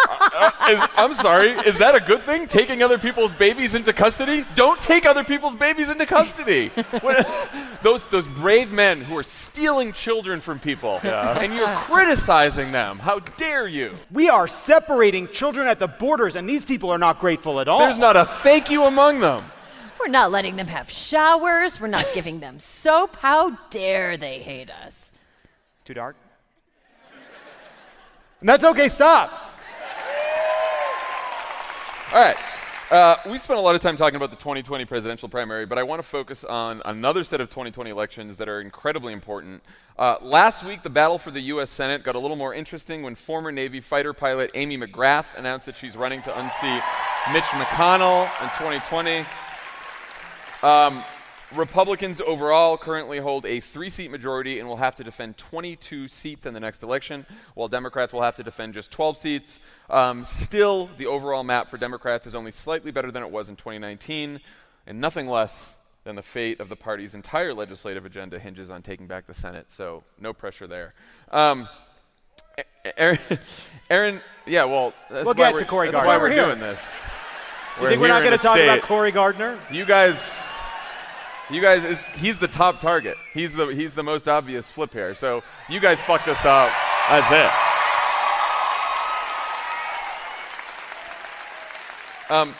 Is, 0.70 0.80
I'm 0.96 1.14
sorry. 1.14 1.50
Is 1.50 1.78
that 1.78 1.94
a 1.94 2.00
good 2.00 2.20
thing? 2.20 2.46
Taking 2.46 2.82
other 2.82 2.98
people's 2.98 3.32
babies 3.32 3.74
into 3.74 3.92
custody? 3.92 4.44
Don't 4.54 4.80
take 4.80 5.04
other 5.06 5.24
people's 5.24 5.54
babies 5.54 5.88
into 5.90 6.06
custody. 6.06 6.68
What- 7.00 7.26
those 7.82 8.04
those 8.06 8.28
brave 8.28 8.70
men 8.72 9.00
who 9.00 9.16
are 9.16 9.22
stealing 9.22 9.92
children 9.92 10.40
from 10.40 10.58
people, 10.58 11.00
and 11.02 11.54
you're 11.54 11.74
criticizing 11.76 12.72
them. 12.72 12.98
How 12.98 13.20
dare 13.20 13.66
you? 13.66 13.96
We 14.10 14.28
are 14.28 14.46
separating 14.46 15.28
children 15.28 15.66
at 15.66 15.78
the 15.78 15.88
borders, 15.88 16.36
and 16.36 16.48
these 16.48 16.64
people 16.64 16.90
are 16.90 16.98
not 16.98 17.18
grateful 17.18 17.58
at 17.60 17.68
all. 17.68 17.78
There's 17.80 17.98
not 17.98 18.16
a 18.16 18.24
thank 18.26 18.70
you 18.70 18.84
among 18.84 19.20
them. 19.20 19.44
We're 19.98 20.08
not 20.08 20.30
letting 20.30 20.56
them 20.56 20.66
have 20.66 20.90
showers. 20.90 21.80
We're 21.80 21.86
not 21.88 22.06
giving 22.14 22.40
them 22.40 22.58
soap. 22.60 23.16
How 23.16 23.50
dare 23.70 24.16
they 24.16 24.38
hate 24.40 24.70
us? 24.70 25.10
Too 25.84 25.94
dark? 25.94 26.16
And 28.40 28.48
that's 28.48 28.64
okay, 28.64 28.88
stop. 28.88 29.30
All 32.12 32.20
right. 32.20 32.36
Uh, 32.90 33.14
we 33.30 33.38
spent 33.38 33.56
a 33.56 33.62
lot 33.62 33.76
of 33.76 33.80
time 33.80 33.96
talking 33.96 34.16
about 34.16 34.30
the 34.30 34.36
2020 34.36 34.84
presidential 34.84 35.28
primary, 35.28 35.64
but 35.64 35.78
I 35.78 35.84
want 35.84 36.02
to 36.02 36.08
focus 36.08 36.42
on 36.42 36.82
another 36.84 37.22
set 37.22 37.40
of 37.40 37.48
2020 37.50 37.88
elections 37.88 38.36
that 38.38 38.48
are 38.48 38.60
incredibly 38.60 39.12
important. 39.12 39.62
Uh, 39.96 40.16
last 40.20 40.64
week, 40.64 40.82
the 40.82 40.90
battle 40.90 41.18
for 41.18 41.30
the 41.30 41.38
U.S. 41.42 41.70
Senate 41.70 42.02
got 42.02 42.16
a 42.16 42.18
little 42.18 42.36
more 42.36 42.52
interesting 42.52 43.04
when 43.04 43.14
former 43.14 43.52
Navy 43.52 43.80
fighter 43.80 44.12
pilot 44.12 44.50
Amy 44.54 44.76
McGrath 44.76 45.36
announced 45.36 45.66
that 45.66 45.76
she's 45.76 45.94
running 45.94 46.20
to 46.22 46.36
unseat 46.36 46.82
Mitch 47.32 47.44
McConnell 47.44 48.24
in 48.42 48.48
2020. 48.58 49.24
Um, 50.64 51.04
Republicans 51.54 52.20
overall 52.20 52.78
currently 52.78 53.18
hold 53.18 53.44
a 53.44 53.60
three 53.60 53.90
seat 53.90 54.10
majority 54.10 54.60
and 54.60 54.68
will 54.68 54.76
have 54.76 54.94
to 54.96 55.04
defend 55.04 55.36
22 55.36 56.06
seats 56.08 56.46
in 56.46 56.54
the 56.54 56.60
next 56.60 56.82
election, 56.82 57.26
while 57.54 57.66
Democrats 57.68 58.12
will 58.12 58.22
have 58.22 58.36
to 58.36 58.42
defend 58.42 58.74
just 58.74 58.90
12 58.92 59.16
seats. 59.16 59.60
Um, 59.88 60.24
still, 60.24 60.88
the 60.96 61.06
overall 61.06 61.42
map 61.42 61.68
for 61.68 61.76
Democrats 61.78 62.26
is 62.26 62.34
only 62.34 62.50
slightly 62.52 62.90
better 62.92 63.10
than 63.10 63.22
it 63.22 63.30
was 63.30 63.48
in 63.48 63.56
2019, 63.56 64.40
and 64.86 65.00
nothing 65.00 65.26
less 65.28 65.74
than 66.04 66.16
the 66.16 66.22
fate 66.22 66.60
of 66.60 66.68
the 66.68 66.76
party's 66.76 67.14
entire 67.14 67.52
legislative 67.52 68.06
agenda 68.06 68.38
hinges 68.38 68.70
on 68.70 68.80
taking 68.82 69.06
back 69.06 69.26
the 69.26 69.34
Senate, 69.34 69.70
so 69.70 70.02
no 70.20 70.32
pressure 70.32 70.66
there. 70.66 70.94
Um, 71.30 71.68
Erin, 72.96 73.18
Erin, 73.90 74.20
yeah, 74.46 74.64
well, 74.64 74.94
that's 75.10 75.26
We'll 75.26 75.34
why 75.34 75.52
get 75.52 75.54
we're, 75.54 75.60
that's 75.60 75.70
Gardner. 75.70 75.98
why 75.98 76.16
we're 76.16 76.30
We're 76.30 76.46
doing 76.46 76.60
this. 76.60 76.80
You 77.80 77.88
think 77.88 78.00
we're 78.00 78.08
not 78.08 78.22
going 78.22 78.36
to 78.36 78.42
talk 78.42 78.58
about 78.58 78.78
state- 78.78 78.82
Cory 78.88 79.10
Gardner? 79.12 79.58
you 79.70 79.84
guys, 79.84 80.22
you 81.50 81.60
guys, 81.60 81.84
is, 81.84 82.02
he's 82.16 82.38
the 82.38 82.48
top 82.48 82.80
target. 82.80 83.16
He's 83.34 83.54
the 83.54 83.66
he's 83.68 83.94
the 83.94 84.02
most 84.02 84.28
obvious 84.28 84.70
flip 84.70 84.92
here. 84.92 85.14
So 85.14 85.42
you 85.68 85.80
guys 85.80 86.00
fucked 86.00 86.26
this 86.26 86.44
up. 86.44 86.70
That's 87.08 87.32
it. 87.32 87.70
Um, 92.30 92.54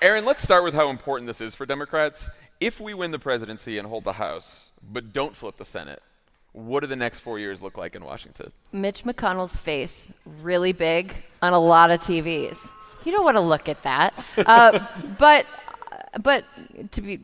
Erin, 0.00 0.24
let's 0.24 0.42
start 0.42 0.64
with 0.64 0.74
how 0.74 0.90
important 0.90 1.28
this 1.28 1.40
is 1.40 1.54
for 1.54 1.64
Democrats. 1.64 2.28
If 2.58 2.80
we 2.80 2.92
win 2.92 3.12
the 3.12 3.20
presidency 3.20 3.78
and 3.78 3.86
hold 3.86 4.02
the 4.02 4.14
House, 4.14 4.70
but 4.82 5.12
don't 5.12 5.36
flip 5.36 5.56
the 5.56 5.64
Senate, 5.64 6.02
what 6.50 6.80
do 6.80 6.88
the 6.88 6.96
next 6.96 7.20
four 7.20 7.38
years 7.38 7.62
look 7.62 7.78
like 7.78 7.94
in 7.94 8.04
Washington? 8.04 8.50
Mitch 8.72 9.04
McConnell's 9.04 9.56
face 9.56 10.10
really 10.40 10.72
big 10.72 11.14
on 11.40 11.52
a 11.52 11.58
lot 11.58 11.92
of 11.92 12.00
TVs. 12.00 12.68
You 13.04 13.12
don't 13.12 13.24
want 13.24 13.36
to 13.36 13.40
look 13.40 13.68
at 13.68 13.82
that. 13.84 14.12
Uh, 14.36 14.84
but 15.18 15.46
but 16.22 16.44
to 16.92 17.00
be 17.00 17.20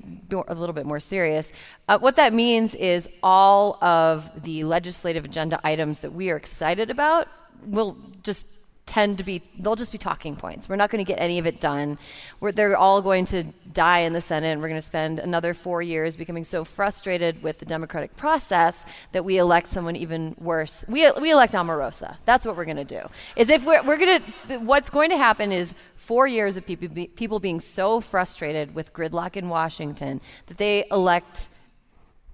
a 0.49 0.55
little 0.55 0.73
bit 0.73 0.87
more 0.87 1.01
serious, 1.01 1.53
uh, 1.89 1.99
what 1.99 2.17
that 2.17 2.33
means 2.33 2.75
is 2.75 3.09
all 3.23 3.83
of 3.85 4.43
the 4.43 4.65
legislative 4.65 5.25
agenda 5.25 5.61
items 5.63 6.01
that 6.01 6.13
we 6.13 6.31
are 6.31 6.37
excited 6.37 6.91
about 6.91 7.29
will 7.67 7.97
just 8.23 8.47
tend 8.89 9.19
to 9.19 9.25
be 9.25 9.43
they'll 9.59 9.77
just 9.77 9.93
be 9.93 9.99
talking 9.99 10.35
points. 10.35 10.69
We're 10.69 10.77
not 10.77 10.91
going 10.91 11.05
to 11.05 11.09
get 11.09 11.21
any 11.21 11.39
of 11.39 11.47
it 11.47 11.61
done. 11.61 11.99
We're, 12.41 12.53
they're 12.53 12.77
all 12.77 13.03
going 13.03 13.27
to 13.27 13.45
die 13.73 14.01
in 14.01 14.15
the 14.15 14.21
Senate, 14.23 14.49
and 14.49 14.63
we're 14.63 14.69
going 14.69 14.81
to 14.81 14.87
spend 14.87 15.19
another 15.19 15.53
four 15.53 15.83
years 15.83 16.17
becoming 16.17 16.43
so 16.43 16.65
frustrated 16.65 17.43
with 17.43 17.59
the 17.59 17.67
democratic 17.67 18.17
process 18.17 18.87
that 19.13 19.25
we 19.25 19.37
elect 19.37 19.69
someone 19.69 19.95
even 19.95 20.35
worse. 20.39 20.87
We 20.89 21.11
we 21.13 21.31
elect 21.31 21.53
Omarosa. 21.53 22.17
That's 22.25 22.47
what 22.47 22.57
we're 22.57 22.65
going 22.65 22.79
to 22.79 22.85
do. 22.85 23.03
Is 23.37 23.51
if 23.51 23.65
we're 23.67 23.83
we're 23.83 23.99
going 23.99 24.23
to 24.49 24.59
what's 24.61 24.89
going 24.89 25.11
to 25.11 25.19
happen 25.19 25.53
is 25.53 25.75
four 26.09 26.27
years 26.27 26.57
of 26.57 26.65
people 26.65 26.89
be, 26.89 27.07
people 27.07 27.39
being 27.39 27.61
so 27.61 28.01
frustrated 28.01 28.75
with 28.75 28.95
gridlock 28.95 29.37
in 29.37 29.51
Washington 29.51 30.23
that 30.47 30.57
they 30.57 30.87
elect 30.91 31.51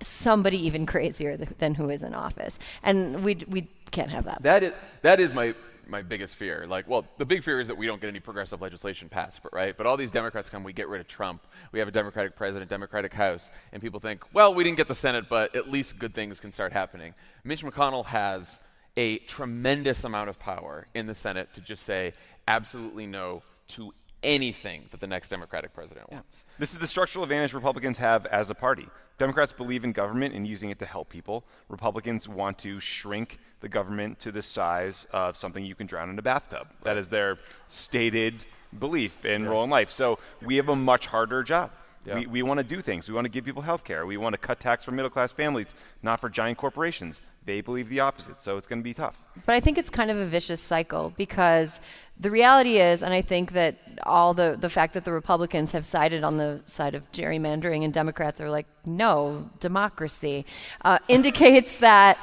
somebody 0.00 0.64
even 0.64 0.86
crazier 0.92 1.36
than 1.36 1.74
who 1.74 1.90
is 1.90 2.04
in 2.04 2.14
office, 2.14 2.60
and 2.84 3.24
we 3.24 3.36
we 3.48 3.68
can't 3.90 4.10
have 4.10 4.24
that. 4.26 4.40
That 4.42 4.62
is 4.62 4.72
that 5.02 5.18
is 5.18 5.34
my 5.34 5.54
my 5.88 6.02
biggest 6.02 6.36
fear. 6.36 6.66
Like, 6.68 6.88
well, 6.88 7.04
the 7.18 7.26
big 7.26 7.42
fear 7.42 7.58
is 7.60 7.66
that 7.66 7.76
we 7.76 7.86
don't 7.86 8.00
get 8.00 8.08
any 8.08 8.20
progressive 8.20 8.62
legislation 8.62 9.08
passed, 9.08 9.42
but 9.42 9.52
right. 9.52 9.76
But 9.76 9.86
all 9.86 9.96
these 9.96 10.12
Democrats 10.12 10.48
come, 10.48 10.62
we 10.62 10.72
get 10.72 10.88
rid 10.88 11.00
of 11.00 11.08
Trump. 11.08 11.44
We 11.72 11.80
have 11.80 11.88
a 11.88 11.96
Democratic 12.00 12.36
president, 12.36 12.70
Democratic 12.70 13.12
House, 13.12 13.50
and 13.72 13.82
people 13.82 13.98
think, 13.98 14.22
well, 14.32 14.54
we 14.54 14.62
didn't 14.62 14.76
get 14.76 14.86
the 14.86 14.94
Senate, 14.94 15.24
but 15.28 15.54
at 15.56 15.68
least 15.68 15.98
good 15.98 16.14
things 16.14 16.38
can 16.38 16.52
start 16.52 16.72
happening. 16.72 17.12
Mitch 17.42 17.64
McConnell 17.64 18.06
has 18.06 18.60
a 18.96 19.18
tremendous 19.18 20.04
amount 20.04 20.30
of 20.30 20.38
power 20.38 20.86
in 20.94 21.06
the 21.06 21.14
Senate 21.14 21.52
to 21.54 21.60
just 21.60 21.82
say 21.82 22.14
absolutely 22.46 23.06
no 23.06 23.42
to 23.68 23.92
anything 24.22 24.86
that 24.90 25.00
the 25.00 25.06
next 25.06 25.28
Democratic 25.28 25.72
president 25.72 26.10
wants. 26.10 26.44
This 26.58 26.72
is 26.72 26.78
the 26.78 26.86
structural 26.86 27.24
advantage 27.24 27.52
Republicans 27.52 27.98
have 27.98 28.26
as 28.26 28.50
a 28.50 28.54
party. 28.54 28.88
Democrats 29.18 29.52
believe 29.52 29.84
in 29.84 29.92
government 29.92 30.34
and 30.34 30.46
using 30.46 30.70
it 30.70 30.78
to 30.80 30.86
help 30.86 31.08
people. 31.08 31.44
Republicans 31.68 32.28
want 32.28 32.58
to 32.58 32.80
shrink 32.80 33.38
the 33.60 33.68
government 33.68 34.18
to 34.20 34.32
the 34.32 34.42
size 34.42 35.06
of 35.12 35.36
something 35.36 35.64
you 35.64 35.74
can 35.74 35.86
drown 35.86 36.10
in 36.10 36.18
a 36.18 36.22
bathtub. 36.22 36.66
That 36.82 36.96
is 36.96 37.08
their 37.10 37.38
stated 37.68 38.46
belief 38.76 39.24
and 39.24 39.46
role 39.46 39.62
in 39.62 39.70
life. 39.70 39.90
So 39.90 40.18
we 40.42 40.56
have 40.56 40.68
a 40.68 40.76
much 40.76 41.06
harder 41.06 41.42
job. 41.42 41.70
Yeah. 42.04 42.16
We, 42.16 42.26
we 42.26 42.42
want 42.42 42.58
to 42.58 42.64
do 42.64 42.80
things. 42.80 43.08
We 43.08 43.14
want 43.14 43.24
to 43.24 43.30
give 43.30 43.44
people 43.44 43.62
health 43.62 43.84
care. 43.84 44.06
We 44.06 44.16
want 44.16 44.34
to 44.34 44.38
cut 44.38 44.60
tax 44.60 44.84
for 44.84 44.92
middle 44.92 45.10
class 45.10 45.32
families, 45.32 45.68
not 46.02 46.20
for 46.20 46.28
giant 46.28 46.58
corporations. 46.58 47.20
They 47.46 47.60
believe 47.60 47.88
the 47.88 48.00
opposite. 48.00 48.40
So 48.42 48.56
it's 48.56 48.66
going 48.66 48.80
to 48.80 48.84
be 48.84 48.94
tough. 48.94 49.18
But 49.46 49.54
I 49.54 49.60
think 49.60 49.78
it's 49.78 49.90
kind 49.90 50.10
of 50.10 50.16
a 50.16 50.26
vicious 50.26 50.60
cycle 50.60 51.12
because 51.16 51.80
the 52.18 52.30
reality 52.30 52.78
is, 52.78 53.02
and 53.02 53.12
I 53.12 53.22
think 53.22 53.52
that 53.52 53.76
all 54.04 54.34
the, 54.34 54.56
the 54.58 54.70
fact 54.70 54.94
that 54.94 55.04
the 55.04 55.12
Republicans 55.12 55.72
have 55.72 55.84
sided 55.84 56.24
on 56.24 56.36
the 56.36 56.60
side 56.66 56.94
of 56.94 57.10
gerrymandering 57.12 57.84
and 57.84 57.92
Democrats 57.92 58.40
are 58.40 58.50
like, 58.50 58.66
no, 58.86 59.50
democracy, 59.60 60.46
uh, 60.84 60.98
indicates 61.08 61.78
that 61.78 62.18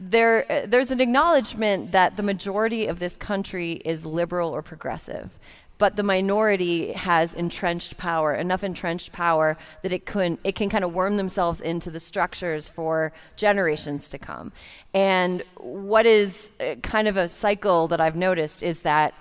there, 0.00 0.50
uh, 0.50 0.66
there's 0.66 0.90
an 0.90 1.00
acknowledgement 1.00 1.92
that 1.92 2.16
the 2.16 2.22
majority 2.22 2.86
of 2.86 2.98
this 2.98 3.16
country 3.16 3.74
is 3.84 4.06
liberal 4.06 4.50
or 4.50 4.62
progressive. 4.62 5.38
But 5.78 5.96
the 5.96 6.02
minority 6.02 6.92
has 6.92 7.34
entrenched 7.34 7.96
power, 7.96 8.34
enough 8.34 8.62
entrenched 8.62 9.12
power 9.12 9.56
that 9.82 9.92
it 9.92 10.06
can 10.06 10.38
it 10.44 10.54
can 10.54 10.70
kind 10.70 10.84
of 10.84 10.94
worm 10.94 11.16
themselves 11.16 11.60
into 11.60 11.90
the 11.90 12.00
structures 12.00 12.68
for 12.68 13.12
generations 13.36 14.08
to 14.10 14.18
come. 14.18 14.52
And 14.94 15.42
what 15.56 16.06
is 16.06 16.50
uh, 16.60 16.76
kind 16.82 17.08
of 17.08 17.16
a 17.16 17.28
cycle 17.28 17.88
that 17.88 18.00
I've 18.00 18.16
noticed 18.16 18.62
is 18.62 18.82
that 18.82 19.14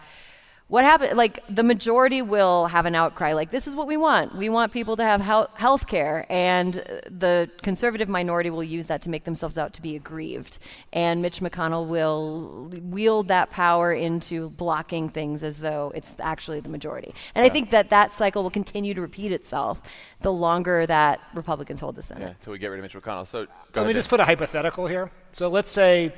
what 0.72 0.86
happened 0.86 1.18
like 1.18 1.44
the 1.50 1.64
majority 1.64 2.22
will 2.22 2.66
have 2.68 2.86
an 2.86 2.96
outcry 2.96 3.34
like 3.34 3.52
this 3.52 3.68
is 3.68 3.76
what 3.76 3.88
we 3.88 3.98
want 3.98 4.34
we 4.38 4.48
want 4.48 4.72
people 4.72 4.96
to 4.96 5.04
have 5.04 5.20
health 5.20 5.86
care 5.86 6.26
and 6.30 6.80
uh, 6.80 7.02
the 7.10 7.50
conservative 7.62 8.08
minority 8.08 8.50
will 8.50 8.64
use 8.64 8.88
that 8.88 9.02
to 9.02 9.10
make 9.10 9.26
themselves 9.26 9.58
out 9.58 9.74
to 9.74 9.82
be 9.82 9.98
aggrieved 9.98 10.60
and 10.94 11.22
mitch 11.22 11.42
mcconnell 11.42 11.86
will 11.88 12.70
wield 12.84 13.28
that 13.28 13.50
power 13.52 13.92
into 13.92 14.50
blocking 14.52 15.10
things 15.10 15.44
as 15.44 15.60
though 15.60 15.92
it's 15.94 16.16
actually 16.22 16.62
the 16.62 16.70
majority 16.70 17.14
and 17.36 17.46
i 17.46 17.50
think 17.50 17.70
that 17.70 17.90
that 17.90 18.14
cycle 18.14 18.42
will 18.42 18.50
continue 18.62 18.94
to 18.94 19.02
repeat 19.02 19.34
itself 19.34 19.82
the 20.22 20.32
longer 20.32 20.86
that 20.86 21.20
republicans 21.34 21.82
hold 21.82 21.96
the 21.96 22.02
senate 22.02 22.22
Yeah, 22.22 22.30
until 22.30 22.54
we 22.54 22.60
get 22.60 22.68
rid 22.68 22.80
of 22.80 22.84
Mitch 22.84 22.94
McConnell. 22.94 23.28
So 23.28 23.46
go 23.74 23.82
Let 23.82 23.88
me 23.88 23.92
ahead, 23.92 23.96
just 23.96 24.10
Dan. 24.10 24.18
put 24.18 24.20
a 24.22 24.26
hypothetical 24.26 24.88
here. 24.88 25.12
So 25.34 25.50
let's 25.50 25.72
say 25.72 26.14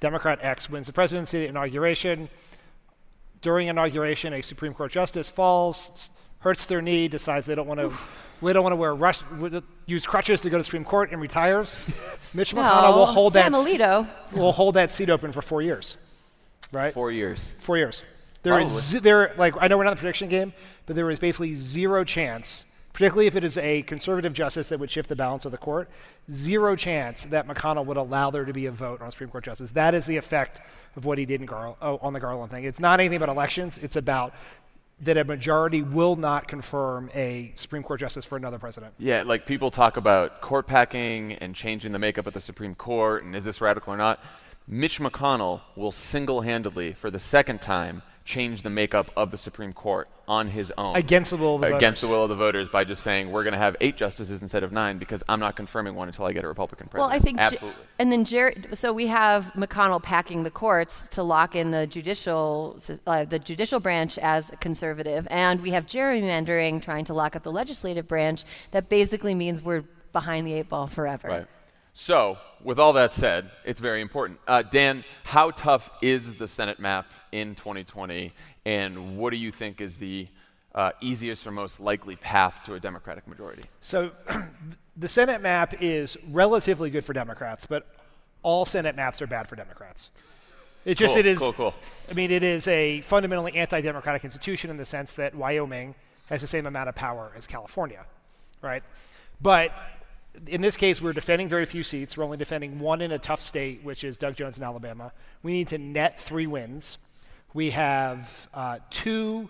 Democrat 0.00 0.38
X 0.42 0.68
wins 0.68 0.86
the 0.86 0.92
presidency 0.92 1.44
at 1.44 1.50
inauguration. 1.50 2.28
During 3.42 3.68
inauguration, 3.68 4.32
a 4.34 4.42
Supreme 4.42 4.74
Court 4.74 4.92
justice 4.92 5.30
falls, 5.30 6.10
hurts 6.40 6.66
their 6.66 6.82
knee, 6.82 7.08
decides 7.08 7.46
they 7.46 7.54
don't 7.54 7.66
want 7.66 7.80
to. 7.80 7.92
We 8.42 8.54
don't 8.54 8.62
want 8.62 8.72
to 8.72 8.76
wear 8.76 8.94
rush, 8.94 9.18
use 9.84 10.06
crutches 10.06 10.40
to 10.42 10.48
go 10.48 10.56
to 10.56 10.60
the 10.60 10.64
Supreme 10.64 10.84
Court 10.84 11.10
and 11.12 11.20
retires. 11.20 11.76
Mitch 12.34 12.54
McConnell 12.54 12.94
will 12.94 13.04
hold 13.06 13.34
Sam 13.34 13.52
that 13.52 13.58
Alito. 13.66 14.06
will 14.32 14.52
hold 14.52 14.74
that 14.76 14.90
seat 14.90 15.10
open 15.10 15.30
for 15.32 15.42
four 15.42 15.60
years, 15.60 15.98
right? 16.72 16.94
Four 16.94 17.12
years. 17.12 17.54
Four 17.58 17.76
years. 17.76 18.02
There 18.42 18.58
is 18.58 18.68
Probably. 18.68 18.80
z- 18.82 18.98
there 19.00 19.34
like 19.36 19.54
I 19.60 19.68
know 19.68 19.76
we're 19.76 19.84
not 19.84 19.90
in 19.90 19.96
the 19.96 20.00
prediction 20.00 20.28
game, 20.30 20.54
but 20.86 20.96
there 20.96 21.10
is 21.10 21.18
basically 21.18 21.54
zero 21.54 22.02
chance, 22.02 22.64
particularly 23.00 23.26
if 23.26 23.34
it 23.34 23.42
is 23.42 23.56
a 23.56 23.80
conservative 23.80 24.34
justice 24.34 24.68
that 24.68 24.78
would 24.78 24.90
shift 24.90 25.08
the 25.08 25.16
balance 25.16 25.46
of 25.46 25.52
the 25.52 25.56
court, 25.56 25.88
zero 26.30 26.76
chance 26.76 27.24
that 27.24 27.48
McConnell 27.48 27.86
would 27.86 27.96
allow 27.96 28.30
there 28.30 28.44
to 28.44 28.52
be 28.52 28.66
a 28.66 28.70
vote 28.70 29.00
on 29.00 29.08
a 29.08 29.10
Supreme 29.10 29.30
Court 29.30 29.42
justice. 29.42 29.70
That 29.70 29.94
is 29.94 30.04
the 30.04 30.18
effect 30.18 30.60
of 30.96 31.06
what 31.06 31.16
he 31.16 31.24
did 31.24 31.40
in 31.40 31.48
oh, 31.50 31.98
on 32.02 32.12
the 32.12 32.20
Garland 32.20 32.50
thing. 32.50 32.64
It's 32.64 32.78
not 32.78 33.00
anything 33.00 33.16
about 33.16 33.30
elections. 33.30 33.78
It's 33.78 33.96
about 33.96 34.34
that 35.00 35.16
a 35.16 35.24
majority 35.24 35.80
will 35.80 36.14
not 36.14 36.46
confirm 36.46 37.10
a 37.14 37.52
Supreme 37.54 37.82
Court 37.82 38.00
justice 38.00 38.26
for 38.26 38.36
another 38.36 38.58
president. 38.58 38.92
Yeah, 38.98 39.22
like 39.22 39.46
people 39.46 39.70
talk 39.70 39.96
about 39.96 40.42
court 40.42 40.66
packing 40.66 41.32
and 41.32 41.54
changing 41.54 41.92
the 41.92 41.98
makeup 41.98 42.26
of 42.26 42.34
the 42.34 42.40
Supreme 42.40 42.74
Court 42.74 43.24
and 43.24 43.34
is 43.34 43.44
this 43.44 43.62
radical 43.62 43.94
or 43.94 43.96
not. 43.96 44.20
Mitch 44.68 45.00
McConnell 45.00 45.62
will 45.74 45.90
single 45.90 46.42
handedly, 46.42 46.92
for 46.92 47.10
the 47.10 47.18
second 47.18 47.62
time, 47.62 48.02
change 48.30 48.62
the 48.62 48.70
makeup 48.70 49.10
of 49.16 49.32
the 49.32 49.36
Supreme 49.36 49.72
Court 49.72 50.08
on 50.28 50.46
his 50.46 50.72
own. 50.78 50.94
Against 50.94 51.30
the 51.30 51.36
will 51.36 51.56
of 51.56 51.62
the 51.62 51.74
Against 51.74 52.00
voters. 52.00 52.08
the 52.08 52.14
will 52.14 52.22
of 52.22 52.28
the 52.28 52.36
voters 52.36 52.68
by 52.68 52.84
just 52.84 53.02
saying, 53.02 53.32
we're 53.32 53.42
going 53.42 53.52
to 53.52 53.58
have 53.58 53.76
eight 53.80 53.96
justices 53.96 54.40
instead 54.40 54.62
of 54.62 54.70
nine 54.70 54.98
because 54.98 55.24
I'm 55.28 55.40
not 55.40 55.56
confirming 55.56 55.96
one 55.96 56.06
until 56.06 56.24
I 56.26 56.32
get 56.32 56.44
a 56.44 56.48
Republican 56.48 56.86
president. 56.86 57.10
Well. 57.10 57.16
I 57.16 57.18
think, 57.18 57.38
J- 57.38 57.44
Absolutely. 57.44 57.82
and 57.98 58.12
then 58.12 58.24
Jerry. 58.24 58.62
So 58.74 58.92
we 58.92 59.08
have 59.08 59.52
McConnell 59.56 60.00
packing 60.00 60.44
the 60.44 60.50
courts 60.50 61.08
to 61.08 61.24
lock 61.24 61.56
in 61.56 61.72
the 61.72 61.88
judicial, 61.88 62.78
uh, 63.08 63.24
the 63.24 63.40
judicial 63.40 63.80
branch 63.80 64.16
as 64.18 64.52
conservative, 64.60 65.26
and 65.30 65.60
we 65.60 65.70
have 65.70 65.86
gerrymandering 65.86 66.80
trying 66.80 67.04
to 67.06 67.14
lock 67.14 67.34
up 67.34 67.42
the 67.42 67.52
legislative 67.52 68.06
branch. 68.06 68.44
That 68.70 68.88
basically 68.88 69.34
means 69.34 69.60
we're 69.60 69.82
behind 70.12 70.46
the 70.46 70.52
eight 70.52 70.68
ball 70.68 70.86
forever. 70.86 71.28
Right. 71.28 71.46
So, 71.92 72.38
with 72.62 72.78
all 72.78 72.92
that 72.92 73.12
said, 73.12 73.50
it's 73.64 73.80
very 73.80 74.00
important. 74.00 74.38
Uh, 74.46 74.62
Dan, 74.62 75.04
how 75.24 75.50
tough 75.50 75.90
is 76.00 76.36
the 76.36 76.46
Senate 76.46 76.78
map 76.78 77.10
in 77.32 77.54
2020, 77.54 78.32
and 78.64 79.16
what 79.16 79.30
do 79.30 79.36
you 79.36 79.52
think 79.52 79.80
is 79.80 79.96
the 79.96 80.28
uh, 80.74 80.92
easiest 81.00 81.46
or 81.46 81.50
most 81.50 81.80
likely 81.80 82.16
path 82.16 82.62
to 82.66 82.74
a 82.74 82.80
Democratic 82.80 83.26
majority? 83.26 83.64
So 83.80 84.10
the 84.96 85.08
Senate 85.08 85.40
map 85.40 85.74
is 85.80 86.16
relatively 86.30 86.90
good 86.90 87.04
for 87.04 87.12
Democrats, 87.12 87.66
but 87.66 87.86
all 88.42 88.64
Senate 88.64 88.96
maps 88.96 89.20
are 89.20 89.26
bad 89.26 89.48
for 89.48 89.56
Democrats. 89.56 90.10
It 90.84 90.96
just 90.96 91.12
Cool, 91.12 91.20
it 91.20 91.26
is 91.26 91.38
cool, 91.38 91.52
cool. 91.52 91.74
I 92.10 92.14
mean 92.14 92.30
it 92.30 92.42
is 92.42 92.66
a 92.66 93.02
fundamentally 93.02 93.54
anti-democratic 93.54 94.24
institution 94.24 94.70
in 94.70 94.78
the 94.78 94.86
sense 94.86 95.12
that 95.14 95.34
Wyoming 95.34 95.94
has 96.30 96.40
the 96.40 96.46
same 96.46 96.66
amount 96.66 96.88
of 96.88 96.94
power 96.94 97.32
as 97.36 97.46
California, 97.46 98.06
right? 98.62 98.82
But 99.42 99.72
in 100.46 100.60
this 100.60 100.76
case, 100.76 101.02
we're 101.02 101.12
defending 101.12 101.48
very 101.48 101.66
few 101.66 101.82
seats. 101.82 102.16
We're 102.16 102.24
only 102.24 102.36
defending 102.36 102.78
one 102.78 103.00
in 103.00 103.12
a 103.12 103.18
tough 103.18 103.40
state, 103.40 103.82
which 103.82 104.04
is 104.04 104.16
Doug 104.16 104.36
Jones 104.36 104.56
in 104.58 104.64
Alabama. 104.64 105.12
We 105.42 105.52
need 105.52 105.68
to 105.68 105.78
net 105.78 106.20
three 106.20 106.46
wins. 106.46 106.98
We 107.52 107.70
have 107.70 108.48
uh, 108.54 108.78
two 108.90 109.48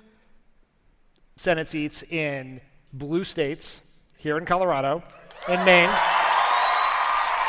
Senate 1.37 1.69
seats 1.69 2.03
in 2.05 2.63
blue 2.95 3.25
states 3.25 3.83
here 4.17 4.39
in 4.39 4.47
Colorado 4.47 5.03
and 5.47 5.63
Maine. 5.67 5.91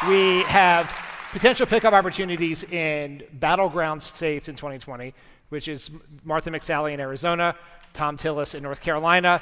We 0.10 0.44
have 0.44 0.94
potential 1.32 1.66
pickup 1.66 1.94
opportunities 1.94 2.64
in 2.66 3.24
battleground 3.32 4.04
states 4.04 4.50
in 4.50 4.58
2020, 4.58 5.14
which 5.48 5.70
is 5.70 5.90
Martha 6.26 6.52
McSally 6.52 6.94
in 6.94 7.00
Arizona, 7.00 7.56
Thom 7.94 8.18
Tillis 8.18 8.54
in 8.54 8.62
North 8.62 8.82
Carolina. 8.82 9.42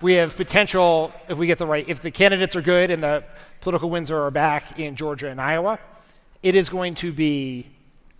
We 0.00 0.14
have 0.14 0.36
potential, 0.36 1.12
if 1.28 1.36
we 1.36 1.46
get 1.46 1.58
the 1.58 1.66
right, 1.66 1.86
if 1.86 2.00
the 2.00 2.10
candidates 2.10 2.56
are 2.56 2.62
good 2.62 2.90
and 2.90 3.02
the 3.02 3.24
political 3.60 3.90
winds 3.90 4.10
are 4.10 4.30
back 4.30 4.78
in 4.78 4.96
Georgia 4.96 5.28
and 5.28 5.38
Iowa, 5.38 5.78
it 6.42 6.54
is 6.54 6.70
going 6.70 6.94
to 6.94 7.12
be 7.12 7.75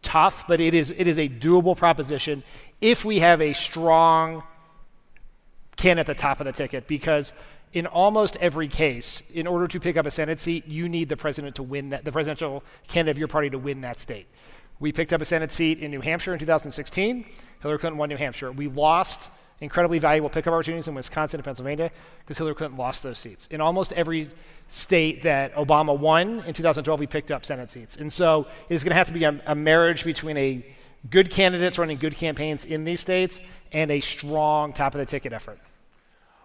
tough, 0.06 0.46
but 0.46 0.60
it 0.60 0.72
is, 0.72 0.94
it 0.96 1.08
is 1.08 1.18
a 1.18 1.28
doable 1.28 1.76
proposition 1.76 2.44
if 2.80 3.04
we 3.04 3.18
have 3.18 3.42
a 3.42 3.52
strong 3.52 4.44
can 5.76 5.98
at 5.98 6.06
the 6.06 6.14
top 6.14 6.40
of 6.40 6.46
the 6.46 6.52
ticket 6.52 6.86
because 6.86 7.32
in 7.72 7.86
almost 7.86 8.36
every 8.36 8.68
case, 8.68 9.20
in 9.34 9.48
order 9.48 9.66
to 9.66 9.80
pick 9.80 9.96
up 9.96 10.06
a 10.06 10.10
Senate 10.10 10.38
seat, 10.38 10.66
you 10.68 10.88
need 10.88 11.08
the 11.08 11.16
president 11.16 11.56
to 11.56 11.62
win 11.62 11.90
that, 11.90 12.04
the 12.04 12.12
presidential 12.12 12.62
candidate 12.86 13.16
of 13.16 13.18
your 13.18 13.28
party 13.28 13.50
to 13.50 13.58
win 13.58 13.80
that 13.80 14.00
state. 14.00 14.28
We 14.78 14.92
picked 14.92 15.12
up 15.12 15.20
a 15.20 15.24
Senate 15.24 15.52
seat 15.52 15.80
in 15.80 15.90
New 15.90 16.00
Hampshire 16.00 16.32
in 16.32 16.38
2016. 16.38 17.26
Hillary 17.60 17.78
Clinton 17.78 17.98
won 17.98 18.08
New 18.08 18.16
Hampshire. 18.16 18.52
We 18.52 18.68
lost 18.68 19.30
incredibly 19.60 19.98
valuable 19.98 20.28
pickup 20.28 20.52
opportunities 20.52 20.88
in 20.88 20.94
Wisconsin 20.94 21.38
and 21.38 21.44
Pennsylvania 21.44 21.90
because 22.20 22.38
Hillary 22.38 22.54
Clinton 22.54 22.78
lost 22.78 23.02
those 23.02 23.18
seats. 23.18 23.46
In 23.48 23.60
almost 23.60 23.92
every 23.94 24.28
state 24.68 25.22
that 25.22 25.54
Obama 25.54 25.96
won 25.98 26.42
in 26.46 26.52
2012, 26.52 27.00
we 27.00 27.06
picked 27.06 27.30
up 27.30 27.44
Senate 27.44 27.70
seats. 27.70 27.96
And 27.96 28.12
so 28.12 28.46
it's 28.68 28.84
going 28.84 28.90
to 28.90 28.96
have 28.96 29.06
to 29.08 29.12
be 29.12 29.24
a, 29.24 29.40
a 29.46 29.54
marriage 29.54 30.04
between 30.04 30.36
a 30.36 30.66
good 31.10 31.30
candidates 31.30 31.78
running 31.78 31.98
good 31.98 32.16
campaigns 32.16 32.64
in 32.64 32.84
these 32.84 33.00
states 33.00 33.40
and 33.72 33.90
a 33.90 34.00
strong 34.00 34.72
top 34.72 34.94
of 34.94 34.98
the 34.98 35.06
ticket 35.06 35.32
effort. 35.32 35.58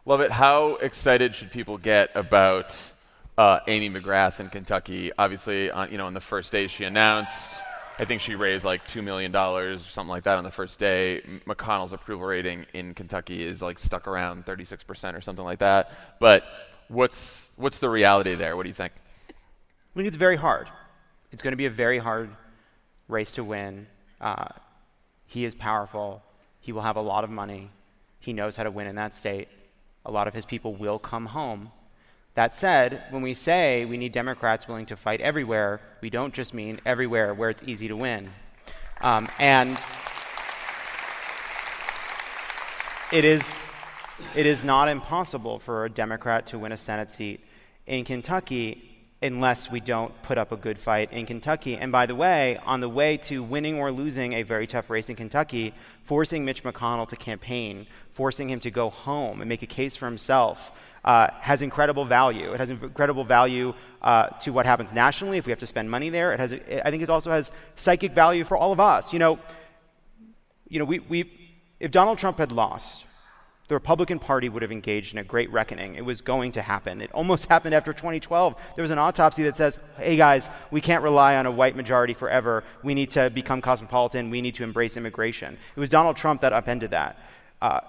Love 0.06 0.22
it. 0.22 0.32
How 0.32 0.76
excited 0.76 1.36
should 1.36 1.52
people 1.52 1.78
get 1.78 2.10
about 2.16 2.92
uh, 3.38 3.60
Amy 3.68 3.90
McGrath 3.90 4.40
in 4.40 4.50
Kentucky? 4.50 5.12
Obviously, 5.18 5.70
on, 5.70 5.92
you 5.92 5.98
know, 5.98 6.06
on 6.06 6.14
the 6.14 6.22
first 6.22 6.52
day 6.52 6.68
she 6.68 6.86
announced, 6.86 7.62
I 8.02 8.06
think 8.06 8.20
she 8.20 8.34
raised 8.34 8.66
like 8.66 8.88
two 8.88 9.04
million 9.04 9.32
dollars, 9.32 9.86
something 9.86 10.10
like 10.10 10.24
that, 10.24 10.40
on 10.40 10.44
the 10.44 10.50
first 10.50 10.80
day. 10.80 11.22
McConnell's 11.46 11.94
approval 11.94 12.26
rating 12.26 12.66
in 12.74 12.96
Kentucky 12.96 13.44
is 13.44 13.62
like 13.62 13.78
stuck 13.78 14.08
around 14.08 14.44
36 14.48 14.84
percent 14.84 15.16
or 15.16 15.22
something 15.22 15.46
like 15.46 15.60
that. 15.60 15.92
But 16.20 16.44
what's 16.88 17.48
what's 17.58 17.78
the 17.78 17.92
reality 17.92 18.34
there? 18.34 18.58
What 18.58 18.64
do 18.64 18.70
you 18.70 18.74
think? 18.74 18.94
I 19.30 19.34
think 19.96 20.08
it's 20.08 20.18
very 20.18 20.36
hard. 20.36 20.68
It's 21.32 21.44
going 21.44 21.52
to 21.52 21.58
be 21.58 21.68
a 21.68 21.70
very 21.70 22.00
hard 22.00 22.32
race 23.08 23.34
to 23.34 23.44
win. 23.44 23.86
Uh, 24.20 24.48
he 25.28 25.46
is 25.46 25.54
powerful. 25.54 26.24
He 26.60 26.72
will 26.72 26.82
have 26.82 26.96
a 26.96 27.02
lot 27.02 27.24
of 27.24 27.30
money. 27.30 27.70
He 28.20 28.34
knows 28.34 28.56
how 28.56 28.64
to 28.64 28.72
win 28.72 28.88
in 28.88 28.96
that 28.96 29.14
state. 29.14 29.48
A 30.08 30.12
lot 30.12 30.28
of 30.28 30.34
his 30.34 30.46
people 30.46 30.74
will 30.74 30.98
come 30.98 31.28
home. 31.28 31.72
That 32.34 32.56
said, 32.56 33.04
when 33.10 33.22
we 33.22 33.34
say 33.34 33.84
we 33.84 33.98
need 33.98 34.14
Democrats 34.14 34.68
willing 34.68 34.86
to 34.86 34.96
fight 34.96 35.20
everywhere, 35.20 35.82
we 36.00 36.10
don't 36.10 36.34
just 36.34 36.54
mean 36.54 36.80
everywhere 36.86 37.34
where 37.34 37.50
it's 37.50 37.62
easy 37.64 37.90
to 37.90 37.96
win. 37.96 38.30
Um, 39.02 39.28
and 39.38 39.78
it 43.12 43.26
is, 43.26 43.44
it 44.34 44.46
is 44.46 44.64
not 44.64 44.88
impossible 44.88 45.60
for 45.60 45.84
a 45.84 45.90
Democrat 45.90 46.48
to 46.48 46.60
win 46.60 46.72
a 46.72 46.78
Senate 46.78 47.10
seat 47.10 47.44
in 47.86 48.06
Kentucky 48.06 48.88
unless 49.22 49.70
we 49.70 49.80
don't 49.80 50.20
put 50.24 50.38
up 50.38 50.52
a 50.52 50.58
good 50.58 50.80
fight 50.80 51.12
in 51.12 51.26
Kentucky. 51.26 51.78
And 51.78 51.92
by 51.92 52.06
the 52.06 52.16
way, 52.16 52.58
on 52.66 52.80
the 52.80 52.90
way 52.90 53.18
to 53.18 53.44
winning 53.44 53.78
or 53.78 53.92
losing 53.92 54.34
a 54.34 54.44
very 54.44 54.66
tough 54.66 54.90
race 54.90 55.10
in 55.10 55.16
Kentucky, 55.16 55.74
forcing 56.04 56.44
Mitch 56.44 56.64
McConnell 56.64 57.08
to 57.10 57.16
campaign, 57.16 57.86
forcing 58.14 58.50
him 58.50 58.60
to 58.62 58.72
go 58.72 58.90
home 58.90 59.42
and 59.42 59.50
make 59.50 59.62
a 59.62 59.68
case 59.68 59.96
for 59.96 60.06
himself. 60.06 60.72
Uh, 61.04 61.28
has 61.40 61.64
incredible 61.64 62.06
value. 62.06 62.54
It 62.54 62.60
has 62.60 62.70
incredible 62.70 63.24
value 63.24 63.74
uh, 64.04 64.28
to 64.42 64.52
what 64.52 64.68
happens 64.68 64.94
nationally 64.94 65.40
if 65.40 65.48
we 65.48 65.52
have 65.52 65.58
to 65.60 65.66
spend 65.66 65.90
money 65.90 66.10
there. 66.10 66.32
It 66.32 66.40
has, 66.40 66.54
I 66.54 66.92
think, 66.92 67.02
it 67.02 67.10
also 67.10 67.32
has 67.32 67.52
psychic 67.76 68.12
value 68.12 68.44
for 68.44 68.56
all 68.56 68.72
of 68.72 68.80
us. 68.80 69.12
You 69.12 69.18
know, 69.18 69.40
you 70.70 70.78
know, 70.78 70.86
we, 70.86 71.00
we, 71.00 71.32
if 71.80 71.90
Donald 71.90 72.20
Trump 72.20 72.38
had 72.38 72.52
lost, 72.52 73.06
the 73.72 73.76
Republican 73.76 74.20
Party 74.20 74.50
would 74.50 74.64
have 74.64 74.72
engaged 74.74 75.14
in 75.14 75.20
a 75.20 75.24
great 75.24 75.50
reckoning. 75.50 75.96
It 75.96 76.04
was 76.04 76.22
going 76.22 76.52
to 76.52 76.62
happen. 76.62 77.02
It 77.02 77.10
almost 77.14 77.46
happened 77.50 77.74
after 77.74 77.94
2012. 77.94 78.56
There 78.76 78.84
was 78.84 78.92
an 78.92 79.00
autopsy 79.00 79.44
that 79.44 79.56
says, 79.56 79.80
hey 79.96 80.18
guys, 80.18 80.50
we 80.72 80.82
can't 80.82 81.02
rely 81.02 81.38
on 81.38 81.46
a 81.46 81.52
white 81.52 81.78
majority 81.78 82.14
forever. 82.14 82.66
We 82.84 82.94
need 82.94 83.12
to 83.12 83.30
become 83.30 83.62
cosmopolitan. 83.62 84.30
We 84.30 84.42
need 84.42 84.56
to 84.56 84.66
embrace 84.66 84.98
immigration. 84.98 85.58
It 85.74 85.80
was 85.80 85.88
Donald 85.88 86.18
Trump 86.18 86.42
that 86.42 86.52
upended 86.52 86.92
that. 86.92 87.18
Uh, 87.62 87.80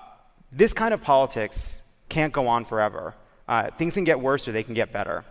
this 0.53 0.73
kind 0.73 0.95
of 0.95 1.03
politics 1.03 1.82
can't 2.13 2.33
go 2.33 2.47
on 2.47 2.65
forever. 2.65 3.15
Uh, 3.49 3.71
things 3.79 3.95
can 3.95 4.05
get 4.05 4.21
worse 4.21 4.47
or 4.47 4.53
they 4.53 4.63
can 4.63 4.75
get 4.75 4.93
better. 4.93 5.25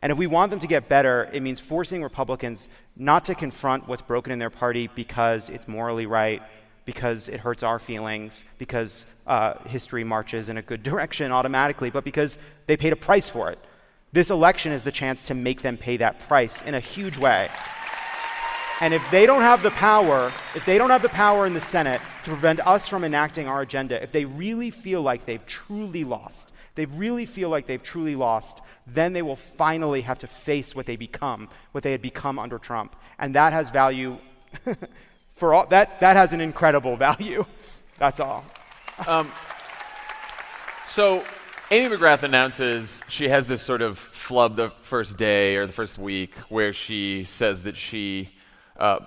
And 0.00 0.10
if 0.10 0.18
we 0.18 0.26
want 0.26 0.50
them 0.50 0.60
to 0.60 0.66
get 0.66 0.88
better, 0.88 1.28
it 1.32 1.42
means 1.42 1.60
forcing 1.60 2.02
Republicans 2.02 2.68
not 2.96 3.26
to 3.26 3.34
confront 3.34 3.86
what's 3.86 4.02
broken 4.02 4.32
in 4.32 4.38
their 4.38 4.50
party 4.50 4.88
because 4.94 5.50
it's 5.50 5.68
morally 5.68 6.06
right, 6.06 6.42
because 6.86 7.28
it 7.28 7.40
hurts 7.40 7.62
our 7.62 7.78
feelings, 7.78 8.44
because 8.58 9.04
uh, 9.26 9.54
history 9.66 10.04
marches 10.04 10.48
in 10.48 10.56
a 10.56 10.62
good 10.62 10.82
direction 10.90 11.32
automatically, 11.32 11.90
but 11.90 12.02
because 12.02 12.38
they 12.66 12.76
paid 12.76 12.92
a 12.92 12.96
price 12.96 13.28
for 13.28 13.50
it. 13.50 13.58
This 14.12 14.30
election 14.30 14.72
is 14.72 14.82
the 14.82 14.92
chance 14.92 15.26
to 15.26 15.34
make 15.34 15.60
them 15.60 15.76
pay 15.76 15.98
that 15.98 16.20
price 16.20 16.62
in 16.62 16.74
a 16.74 16.80
huge 16.80 17.18
way. 17.18 17.50
And 18.80 18.92
if 18.92 19.02
they 19.10 19.26
don't 19.26 19.40
have 19.42 19.62
the 19.62 19.70
power, 19.70 20.32
if 20.54 20.64
they 20.66 20.76
don't 20.78 20.90
have 20.90 21.02
the 21.02 21.08
power 21.08 21.46
in 21.46 21.54
the 21.54 21.60
Senate 21.60 22.00
to 22.24 22.30
prevent 22.30 22.60
us 22.66 22.88
from 22.88 23.04
enacting 23.04 23.48
our 23.48 23.62
agenda, 23.62 24.02
if 24.02 24.12
they 24.12 24.24
really 24.24 24.70
feel 24.70 25.02
like 25.02 25.24
they've 25.24 25.44
truly 25.46 26.04
lost, 26.04 26.50
they 26.74 26.84
really 26.84 27.24
feel 27.24 27.48
like 27.48 27.66
they've 27.66 27.82
truly 27.82 28.14
lost, 28.14 28.60
then 28.86 29.14
they 29.14 29.22
will 29.22 29.36
finally 29.36 30.02
have 30.02 30.18
to 30.18 30.26
face 30.26 30.74
what 30.74 30.84
they 30.84 30.96
become, 30.96 31.48
what 31.72 31.82
they 31.82 31.92
had 31.92 32.02
become 32.02 32.38
under 32.38 32.58
Trump. 32.58 32.94
And 33.18 33.34
that 33.34 33.54
has 33.54 33.70
value 33.70 34.18
For 35.36 35.52
all, 35.52 35.66
that, 35.66 36.00
that 36.00 36.16
has 36.16 36.32
an 36.32 36.40
incredible 36.40 36.96
value. 37.08 37.44
That's 37.98 38.20
all. 38.20 38.44
Um, 39.06 39.30
so 40.88 41.24
Amy 41.70 41.94
McGrath 41.94 42.22
announces 42.22 43.02
she 43.08 43.28
has 43.28 43.46
this 43.46 43.62
sort 43.62 43.82
of 43.82 43.98
flub 43.98 44.56
the 44.56 44.70
first 44.70 45.18
day 45.18 45.56
or 45.56 45.66
the 45.66 45.72
first 45.72 45.98
week 45.98 46.34
where 46.48 46.72
she 46.72 47.24
says 47.24 47.64
that 47.64 47.76
she 47.76 48.30
uh, 48.78 49.00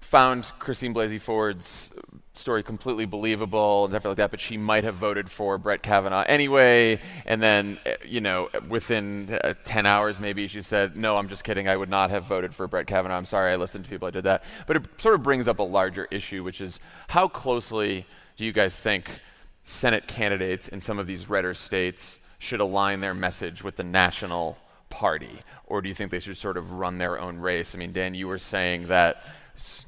found 0.00 0.52
Christine 0.58 0.94
Blasey 0.94 1.20
Ford's 1.20 1.90
story 2.34 2.62
completely 2.62 3.04
believable 3.04 3.84
and 3.84 3.92
stuff 3.92 4.04
like 4.04 4.16
that, 4.16 4.30
but 4.30 4.40
she 4.40 4.56
might 4.56 4.84
have 4.84 4.96
voted 4.96 5.30
for 5.30 5.56
Brett 5.56 5.82
Kavanaugh 5.82 6.24
anyway. 6.26 7.00
And 7.26 7.42
then, 7.42 7.78
uh, 7.86 7.92
you 8.04 8.20
know, 8.20 8.48
within 8.68 9.38
uh, 9.42 9.54
10 9.64 9.86
hours, 9.86 10.20
maybe 10.20 10.46
she 10.48 10.62
said, 10.62 10.96
No, 10.96 11.16
I'm 11.16 11.28
just 11.28 11.44
kidding. 11.44 11.68
I 11.68 11.76
would 11.76 11.88
not 11.88 12.10
have 12.10 12.24
voted 12.24 12.54
for 12.54 12.66
Brett 12.66 12.86
Kavanaugh. 12.86 13.16
I'm 13.16 13.24
sorry. 13.24 13.52
I 13.52 13.56
listened 13.56 13.84
to 13.84 13.90
people. 13.90 14.08
I 14.08 14.10
did 14.10 14.24
that. 14.24 14.44
But 14.66 14.76
it 14.76 15.00
sort 15.00 15.14
of 15.14 15.22
brings 15.22 15.48
up 15.48 15.58
a 15.58 15.64
larger 15.64 16.06
issue, 16.10 16.42
which 16.42 16.60
is 16.60 16.80
how 17.08 17.28
closely 17.28 18.06
do 18.36 18.44
you 18.44 18.52
guys 18.52 18.76
think 18.76 19.08
Senate 19.64 20.06
candidates 20.06 20.68
in 20.68 20.80
some 20.80 20.98
of 20.98 21.06
these 21.06 21.28
redder 21.28 21.54
states 21.54 22.18
should 22.38 22.60
align 22.60 23.00
their 23.00 23.14
message 23.14 23.64
with 23.64 23.76
the 23.76 23.84
national 23.84 24.58
party? 24.94 25.40
Or 25.66 25.82
do 25.82 25.88
you 25.88 25.94
think 25.94 26.10
they 26.10 26.20
should 26.20 26.36
sort 26.36 26.56
of 26.56 26.72
run 26.72 26.98
their 26.98 27.18
own 27.18 27.38
race? 27.38 27.74
I 27.74 27.78
mean, 27.78 27.92
Dan, 27.92 28.14
you 28.14 28.28
were 28.28 28.38
saying 28.38 28.88
that 28.88 29.22
s- 29.56 29.86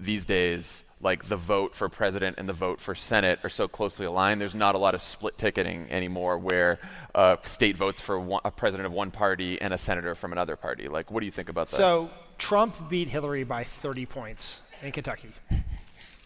these 0.00 0.24
days, 0.26 0.82
like 1.02 1.28
the 1.28 1.36
vote 1.36 1.74
for 1.74 1.88
president 1.88 2.36
and 2.38 2.48
the 2.48 2.52
vote 2.54 2.80
for 2.80 2.94
senate 2.94 3.38
are 3.44 3.50
so 3.50 3.68
closely 3.68 4.06
aligned. 4.06 4.40
There's 4.40 4.54
not 4.54 4.74
a 4.74 4.78
lot 4.78 4.94
of 4.94 5.02
split 5.02 5.36
ticketing 5.36 5.86
anymore, 5.90 6.38
where 6.38 6.78
uh, 7.14 7.36
state 7.44 7.76
votes 7.76 8.00
for 8.00 8.18
one, 8.18 8.40
a 8.44 8.50
president 8.50 8.86
of 8.86 8.92
one 8.92 9.10
party 9.10 9.60
and 9.60 9.74
a 9.74 9.78
senator 9.78 10.14
from 10.14 10.32
another 10.32 10.56
party. 10.56 10.88
Like, 10.88 11.10
what 11.10 11.20
do 11.20 11.26
you 11.26 11.32
think 11.32 11.48
about 11.50 11.68
that? 11.68 11.76
So 11.76 12.10
Trump 12.38 12.88
beat 12.88 13.08
Hillary 13.08 13.44
by 13.44 13.64
30 13.64 14.06
points 14.06 14.60
in 14.82 14.90
Kentucky. 14.92 15.32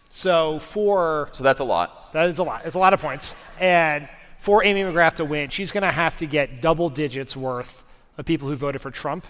So 0.09 0.59
for 0.59 1.29
so 1.33 1.43
that's 1.43 1.59
a 1.59 1.63
lot. 1.63 2.11
that 2.13 2.27
is 2.29 2.39
a 2.39 2.43
lot. 2.43 2.65
It's 2.65 2.75
a 2.75 2.79
lot 2.79 2.93
of 2.93 3.01
points. 3.01 3.33
And 3.59 4.07
for 4.39 4.63
Amy 4.63 4.81
McGrath 4.83 5.15
to 5.15 5.25
win, 5.25 5.49
she's 5.49 5.71
going 5.71 5.83
to 5.83 5.91
have 5.91 6.17
to 6.17 6.25
get 6.25 6.61
double 6.61 6.89
digits 6.89 7.35
worth 7.37 7.83
of 8.21 8.25
people 8.25 8.47
who 8.47 8.55
voted 8.55 8.81
for 8.81 8.91
Trump 8.91 9.25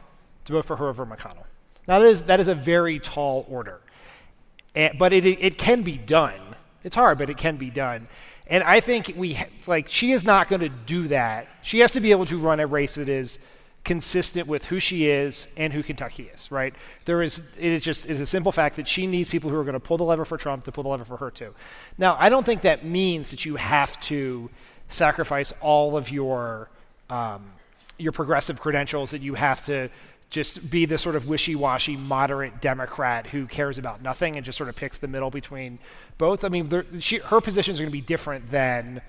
to 0.46 0.54
vote 0.54 0.66
for 0.66 0.76
her 0.76 0.88
over 0.88 1.06
McConnell. 1.06 1.46
Now 1.88 2.00
that 2.00 2.08
is 2.08 2.24
that 2.24 2.40
is 2.40 2.48
a 2.48 2.56
very 2.56 3.00
tall 3.00 3.46
order. 3.50 3.82
And, 4.76 4.98
but 4.98 5.12
it, 5.12 5.26
it 5.26 5.58
can 5.58 5.82
be 5.82 5.98
done. 5.98 6.40
It's 6.84 6.96
hard, 6.96 7.18
but 7.18 7.30
it 7.30 7.38
can 7.38 7.58
be 7.58 7.70
done. 7.70 8.08
And 8.48 8.64
I 8.64 8.80
think 8.80 9.14
we 9.16 9.40
like 9.66 9.88
she 9.88 10.12
is 10.12 10.24
not 10.24 10.48
going 10.48 10.62
to 10.62 10.70
do 10.70 11.08
that. 11.08 11.48
She 11.64 11.80
has 11.80 11.92
to 11.92 12.00
be 12.00 12.12
able 12.12 12.26
to 12.26 12.38
run 12.38 12.60
a 12.60 12.68
race 12.68 12.96
that 12.96 13.10
is 13.10 13.40
consistent 13.84 14.48
with 14.48 14.66
who 14.66 14.80
she 14.80 15.08
is 15.08 15.48
and 15.58 15.74
who 15.74 15.82
Kentucky 15.82 16.30
is, 16.34 16.52
right? 16.52 16.74
There 17.06 17.22
is 17.22 17.40
it 17.58 17.72
is 17.72 17.84
just 17.84 18.06
it 18.06 18.12
is 18.12 18.22
a 18.22 18.26
simple 18.26 18.52
fact 18.52 18.76
that 18.76 18.88
she 18.88 19.08
needs 19.08 19.30
people 19.30 19.50
who 19.50 19.56
are 19.56 19.64
going 19.64 19.74
to 19.74 19.80
pull 19.80 19.98
the 19.98 20.04
lever 20.04 20.26
for 20.26 20.38
Trump 20.38 20.66
to 20.66 20.72
pull 20.72 20.84
the 20.84 20.90
lever 20.90 21.06
for 21.06 21.18
her 21.18 21.32
too. 21.32 21.54
Now, 21.98 22.16
I 22.20 22.30
don't 22.30 22.46
think 22.46 22.62
that 22.62 22.86
means 22.86 23.32
that 23.32 23.46
you 23.46 23.56
have 23.56 24.00
to 24.02 24.50
sacrifice 24.90 25.54
all 25.62 25.98
of 25.98 26.12
your 26.12 26.70
um, 27.10 27.52
your 28.02 28.12
progressive 28.12 28.60
credentials 28.60 29.12
that 29.12 29.22
you 29.22 29.36
have 29.36 29.66
to 29.66 29.90
just 30.30 30.70
be 30.70 30.86
this 30.86 31.02
sort 31.02 31.16
of 31.16 31.28
wishy-washy 31.28 31.98
moderate 31.98 32.62
Democrat 32.62 33.28
who 33.28 33.46
cares 33.46 33.78
about 33.78 34.02
nothing 34.02 34.38
and 34.38 34.46
just 34.46 34.58
sort 34.58 34.70
of 34.70 34.76
picks 34.76 34.98
the 34.98 35.08
middle 35.08 35.30
between 35.30 35.78
both. 36.18 36.46
I 36.46 36.50
mean, 36.50 37.00
she, 37.02 37.18
her 37.18 37.42
positions 37.42 37.80
are 37.80 37.84
going 37.84 37.92
to 37.92 37.98
be 37.98 38.02
different 38.02 38.50
than 38.50 39.02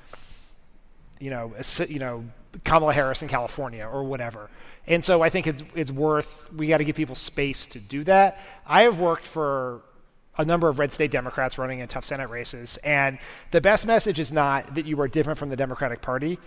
you 1.23 1.31
know, 1.31 1.55
a 1.57 1.87
you 1.87 2.01
know, 2.01 2.25
Kamala 2.65 2.93
Harris 2.93 3.23
in 3.23 3.29
California 3.29 3.87
or 3.87 4.03
whatever. 4.03 4.51
And 4.89 5.05
so 5.05 5.23
I 5.23 5.29
think 5.29 5.47
it's 5.47 5.63
it's 5.77 5.93
worth 5.93 6.53
we 6.53 6.67
got 6.67 6.79
to 6.79 6.85
give 6.85 6.97
people 6.97 7.15
space 7.15 7.65
to 7.67 7.79
do 7.79 8.03
that. 8.05 8.41
I 8.67 8.83
have 8.83 8.99
worked 8.99 9.25
for 9.25 9.83
a 10.37 10.45
number 10.45 10.69
of 10.69 10.81
red 10.81 10.93
state 10.93 11.13
Democrats 11.13 11.59
running 11.59 11.79
in 11.79 11.87
tough 11.87 12.05
Senate 12.05 12.29
races, 12.29 12.77
and 12.79 13.19
the 13.53 13.61
best 13.61 13.87
message 13.87 14.19
is 14.19 14.33
not 14.33 14.75
that 14.75 14.85
you 14.85 15.01
are 15.01 15.07
different 15.07 15.39
from 15.39 15.51
the 15.51 15.57
Democratic 15.57 16.03
Party. 16.03 16.41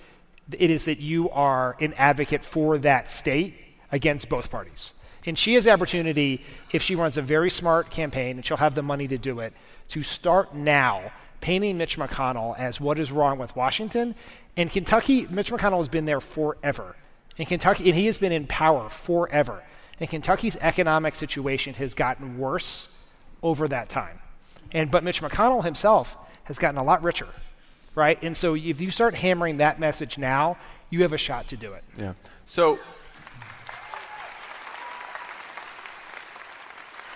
It 0.51 0.69
is 0.69 0.85
that 0.85 0.99
you 0.99 1.29
are 1.31 1.75
an 1.79 1.93
advocate 1.95 2.43
for 2.43 2.77
that 2.79 3.11
state 3.11 3.55
against 3.91 4.29
both 4.29 4.51
parties. 4.51 4.93
And 5.25 5.37
she 5.37 5.55
has 5.55 5.63
the 5.63 5.71
opportunity, 5.71 6.43
if 6.71 6.83
she 6.83 6.95
runs 6.95 7.17
a 7.17 7.21
very 7.21 7.49
smart 7.49 7.89
campaign, 7.89 8.35
and 8.37 8.45
she'll 8.45 8.57
have 8.57 8.75
the 8.75 8.83
money 8.83 9.07
to 9.07 9.17
do 9.17 9.39
it, 9.39 9.53
to 9.89 10.03
start 10.03 10.53
now 10.53 11.11
painting 11.41 11.77
Mitch 11.77 11.97
McConnell 11.97 12.57
as 12.57 12.79
what 12.79 12.99
is 12.99 13.11
wrong 13.11 13.39
with 13.39 13.55
Washington. 13.55 14.15
And 14.55 14.71
Kentucky, 14.71 15.27
Mitch 15.29 15.51
McConnell 15.51 15.79
has 15.79 15.89
been 15.89 16.05
there 16.05 16.21
forever. 16.21 16.95
In 17.37 17.45
Kentucky, 17.45 17.89
and 17.89 17.97
he 17.97 18.05
has 18.05 18.17
been 18.17 18.31
in 18.31 18.47
power 18.47 18.89
forever. 18.89 19.63
And 19.99 20.09
Kentucky's 20.09 20.57
economic 20.57 21.15
situation 21.15 21.73
has 21.75 21.93
gotten 21.93 22.37
worse 22.37 23.09
over 23.41 23.67
that 23.67 23.89
time. 23.89 24.19
And 24.71 24.91
but 24.91 25.03
Mitch 25.03 25.21
McConnell 25.21 25.63
himself 25.63 26.17
has 26.45 26.59
gotten 26.59 26.77
a 26.77 26.83
lot 26.83 27.03
richer, 27.03 27.27
right? 27.95 28.21
And 28.21 28.35
so 28.35 28.55
if 28.55 28.81
you 28.81 28.91
start 28.91 29.15
hammering 29.15 29.57
that 29.57 29.79
message 29.79 30.17
now, 30.17 30.57
you 30.89 31.01
have 31.01 31.13
a 31.13 31.17
shot 31.17 31.47
to 31.47 31.57
do 31.57 31.73
it. 31.73 31.83
Yeah. 31.97 32.13
So 32.45 32.77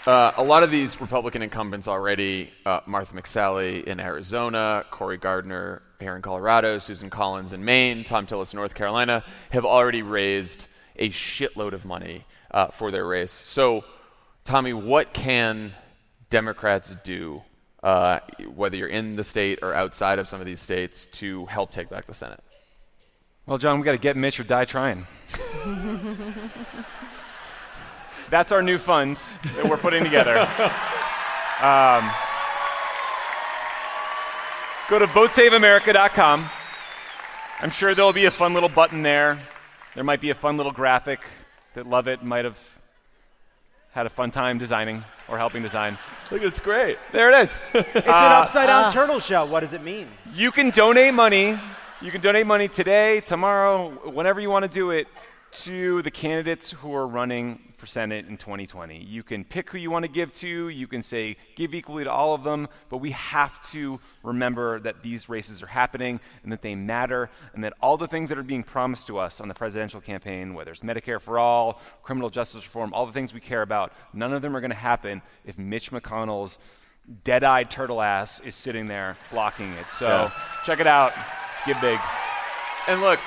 uh, 0.07 0.31
a 0.37 0.43
lot 0.43 0.63
of 0.63 0.71
these 0.71 0.99
Republican 0.99 1.41
incumbents 1.41 1.87
already, 1.87 2.51
uh, 2.65 2.79
Martha 2.85 3.13
McSally 3.13 3.83
in 3.83 3.99
Arizona, 3.99 4.85
Cory 4.89 5.17
Gardner 5.17 5.81
here 5.99 6.15
in 6.15 6.21
Colorado, 6.21 6.79
Susan 6.79 7.09
Collins 7.09 7.53
in 7.53 7.63
Maine, 7.63 8.03
Thom 8.03 8.25
Tillis 8.25 8.53
in 8.53 8.57
North 8.57 8.73
Carolina, 8.73 9.23
have 9.51 9.65
already 9.65 10.01
raised 10.01 10.67
a 10.95 11.09
shitload 11.09 11.73
of 11.73 11.85
money 11.85 12.25
uh, 12.51 12.67
for 12.67 12.91
their 12.91 13.05
race. 13.05 13.31
So, 13.31 13.83
Tommy, 14.45 14.73
what 14.73 15.13
can 15.13 15.73
Democrats 16.29 16.95
do, 17.03 17.43
uh, 17.83 18.19
whether 18.55 18.75
you're 18.77 18.87
in 18.87 19.15
the 19.15 19.23
state 19.23 19.59
or 19.61 19.73
outside 19.73 20.19
of 20.19 20.27
some 20.27 20.39
of 20.39 20.45
these 20.45 20.59
states, 20.59 21.07
to 21.13 21.45
help 21.45 21.71
take 21.71 21.89
back 21.89 22.05
the 22.05 22.13
Senate? 22.13 22.43
Well, 23.45 23.57
Jon, 23.57 23.79
we 23.79 23.85
got 23.85 23.93
to 23.93 23.97
get 23.97 24.15
Mitch 24.15 24.39
or 24.39 24.43
die 24.43 24.65
trying. 24.65 25.07
That's 28.29 28.51
our 28.51 28.61
new 28.61 28.77
fund 28.77 29.17
that 29.55 29.67
we're 29.67 29.77
putting 29.77 30.03
together. 30.03 30.47
Um, 31.59 32.09
go 34.87 34.97
to 34.97 35.07
votesaveamerica.com. 35.07 36.49
I'm 37.59 37.69
sure 37.69 37.93
there'll 37.93 38.13
be 38.13 38.23
a 38.23 38.31
fun 38.31 38.53
little 38.53 38.69
button 38.69 39.01
there. 39.01 39.37
There 39.93 40.05
might 40.05 40.21
be 40.21 40.29
a 40.29 40.33
fun 40.33 40.55
little 40.55 40.71
graphic 40.71 41.19
that 41.73 41.85
Lovett 41.85 42.23
might 42.23 42.45
have 42.45 42.78
had 43.91 44.05
a 44.05 44.09
fun 44.09 44.31
time 44.31 44.57
designing 44.57 45.03
or 45.27 45.37
helping 45.37 45.61
design. 45.63 45.97
Look, 46.31 46.41
it's 46.41 46.59
great. 46.59 46.97
There 47.11 47.31
it 47.31 47.43
is. 47.43 47.59
It's 47.73 47.95
an 47.95 48.13
uh, 48.13 48.41
upside 48.41 48.67
down 48.67 48.85
uh, 48.85 48.91
turtle 48.91 49.19
shell. 49.19 49.47
What 49.47 49.61
does 49.61 49.73
it 49.73 49.83
mean? 49.83 50.07
You 50.33 50.51
can 50.51 50.69
donate 50.69 51.13
money. 51.13 51.59
You 52.01 52.11
can 52.11 52.21
donate 52.21 52.47
money 52.47 52.67
today, 52.69 53.19
tomorrow, 53.21 53.89
whenever 54.09 54.39
you 54.39 54.49
want 54.49 54.63
to 54.63 54.69
do 54.71 54.91
it, 54.91 55.07
to 55.51 56.01
the 56.03 56.11
candidates 56.11 56.71
who 56.71 56.93
are 56.95 57.07
running 57.07 57.73
for 57.77 57.85
Senate 57.85 58.27
in 58.27 58.37
2020. 58.37 58.97
You 59.03 59.23
can 59.23 59.43
pick 59.43 59.69
who 59.69 59.77
you 59.77 59.89
want 59.89 60.03
to 60.03 60.11
give 60.11 60.33
to. 60.33 60.69
You 60.69 60.85
can 60.85 61.01
say 61.01 61.37
give 61.55 61.73
equally 61.73 62.03
to 62.03 62.11
all 62.11 62.33
of 62.33 62.43
them. 62.43 62.67
But 62.89 62.97
we 62.97 63.11
have 63.11 63.61
to 63.71 63.99
remember 64.23 64.79
that 64.81 65.01
these 65.01 65.29
races 65.29 65.63
are 65.63 65.67
happening 65.67 66.19
and 66.43 66.51
that 66.51 66.61
they 66.61 66.75
matter, 66.75 67.29
and 67.53 67.63
that 67.63 67.73
all 67.81 67.97
the 67.97 68.07
things 68.07 68.29
that 68.29 68.37
are 68.37 68.43
being 68.43 68.63
promised 68.63 69.07
to 69.07 69.17
us 69.17 69.39
on 69.39 69.47
the 69.47 69.53
presidential 69.53 70.01
campaign, 70.01 70.53
whether 70.53 70.71
it's 70.71 70.81
Medicare 70.81 71.21
for 71.21 71.39
all, 71.39 71.79
criminal 72.03 72.29
justice 72.29 72.63
reform, 72.65 72.93
all 72.93 73.05
the 73.05 73.13
things 73.13 73.33
we 73.33 73.39
care 73.39 73.61
about, 73.61 73.93
none 74.13 74.33
of 74.33 74.41
them 74.41 74.55
are 74.55 74.61
going 74.61 74.71
to 74.71 74.75
happen 74.75 75.21
if 75.45 75.57
Mitch 75.57 75.91
McConnell's 75.91 76.59
dead-eyed 77.23 77.71
turtle 77.71 78.01
ass 78.01 78.39
is 78.41 78.55
sitting 78.55 78.87
there 78.87 79.17
blocking 79.31 79.71
it. 79.73 79.85
So 79.97 80.07
Yeah. 80.07 80.31
check 80.63 80.79
it 80.79 80.85
out. 80.87 81.11
Give 81.65 81.79
big. 81.81 81.99
And 82.87 83.01
look, 83.01 83.19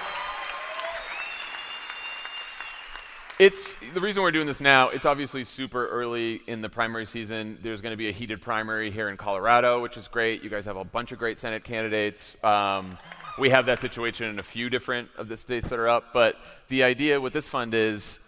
it's 3.43 3.75
the 3.93 4.01
reason 4.01 4.23
we're 4.23 4.31
doing 4.31 4.47
this 4.47 4.61
now. 4.61 4.91
It's 4.91 5.05
obviously 5.05 5.43
super 5.43 5.89
early 5.89 6.41
in 6.47 6.61
the 6.61 6.69
primary 6.69 7.07
season. 7.07 7.59
There's 7.61 7.83
going 7.83 7.91
to 7.91 7.97
be 7.97 8.09
a 8.09 8.13
heated 8.13 8.41
primary 8.41 8.93
here 8.93 9.09
in 9.09 9.17
Colorado, 9.17 9.83
which 9.83 9.97
is 9.97 10.07
great. 10.07 10.45
You 10.45 10.49
guys 10.49 10.65
have 10.67 10.77
a 10.77 10.85
bunch 10.85 11.11
of 11.11 11.19
great 11.19 11.41
Senate 11.41 11.65
candidates. 11.65 12.37
Um, 12.45 12.97
we 13.41 13.51
have 13.51 13.67
that 13.67 13.81
situation 13.81 14.27
in 14.27 14.39
a 14.39 14.45
few 14.45 14.71
different 14.71 15.09
of 15.17 15.29
the 15.29 15.37
states 15.37 15.69
that 15.71 15.81
are 15.81 15.89
up. 15.89 16.13
But 16.13 16.37
the 16.69 16.85
idea 16.85 17.21
with 17.21 17.33
this 17.33 17.49
fund 17.49 17.75
is 17.75 18.21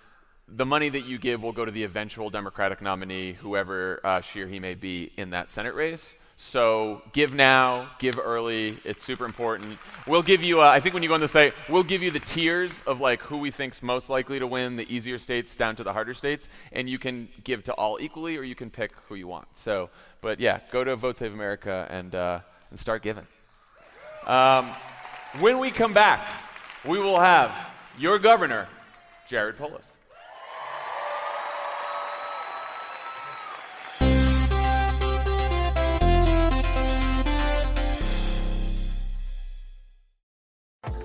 the 0.48 0.66
money 0.66 0.88
that 0.88 1.04
you 1.04 1.18
give 1.18 1.44
will 1.44 1.52
go 1.52 1.64
to 1.64 1.70
the 1.70 1.84
eventual 1.84 2.28
Democratic 2.28 2.82
nominee, 2.82 3.34
whoever 3.34 4.00
uh, 4.02 4.20
she 4.20 4.40
or 4.40 4.48
he 4.48 4.58
may 4.58 4.74
be 4.74 5.12
in 5.16 5.30
that 5.30 5.52
Senate 5.52 5.76
race. 5.76 6.16
So 6.37 7.03
give 7.12 7.32
now, 7.32 7.91
give 7.99 8.18
early. 8.18 8.78
It's 8.85 9.05
super 9.05 9.24
important. 9.24 9.78
We'll 10.07 10.22
give 10.22 10.43
you, 10.43 10.61
uh, 10.61 10.66
I 10.66 10.80
think 10.80 10.93
when 10.93 11.03
you 11.03 11.09
go 11.09 11.14
on 11.14 11.20
the 11.20 11.28
site, 11.28 11.55
we'll 11.68 11.85
give 11.85 12.03
you 12.03 12.11
the 12.11 12.20
tiers 12.20 12.82
of 12.87 13.01
like 13.01 13.20
who 13.22 13.39
we 13.39 13.53
think's 13.53 13.82
most 13.82 14.11
likely 14.11 14.41
to 14.41 14.47
win, 14.47 14.74
the 14.74 14.93
easier 14.93 15.18
states 15.18 15.55
down 15.55 15.76
to 15.76 15.85
the 15.85 15.93
harder 15.93 16.12
states, 16.12 16.49
and 16.72 16.89
you 16.89 16.99
can 16.99 17.28
give 17.45 17.62
to 17.64 17.72
all 17.74 17.99
equally, 18.01 18.37
or 18.37 18.43
you 18.43 18.57
can 18.57 18.68
pick 18.68 18.93
who 19.09 19.14
you 19.14 19.28
want. 19.28 19.47
So, 19.55 19.91
but 20.20 20.41
yeah, 20.41 20.59
go 20.72 20.82
to 20.82 20.97
Vote 20.97 21.18
Save 21.18 21.32
America 21.32 21.87
and 21.89 22.14
uh, 22.14 22.41
and 22.70 22.80
start 22.80 23.03
giving. 23.03 23.26
Um, 24.26 24.70
when 25.39 25.61
we 25.61 25.70
come 25.70 25.93
back, 25.93 26.26
we 26.85 26.99
will 26.99 27.20
have 27.20 27.53
your 27.97 28.18
governor, 28.18 28.66
Jared 29.28 29.57
Polis. 29.57 29.93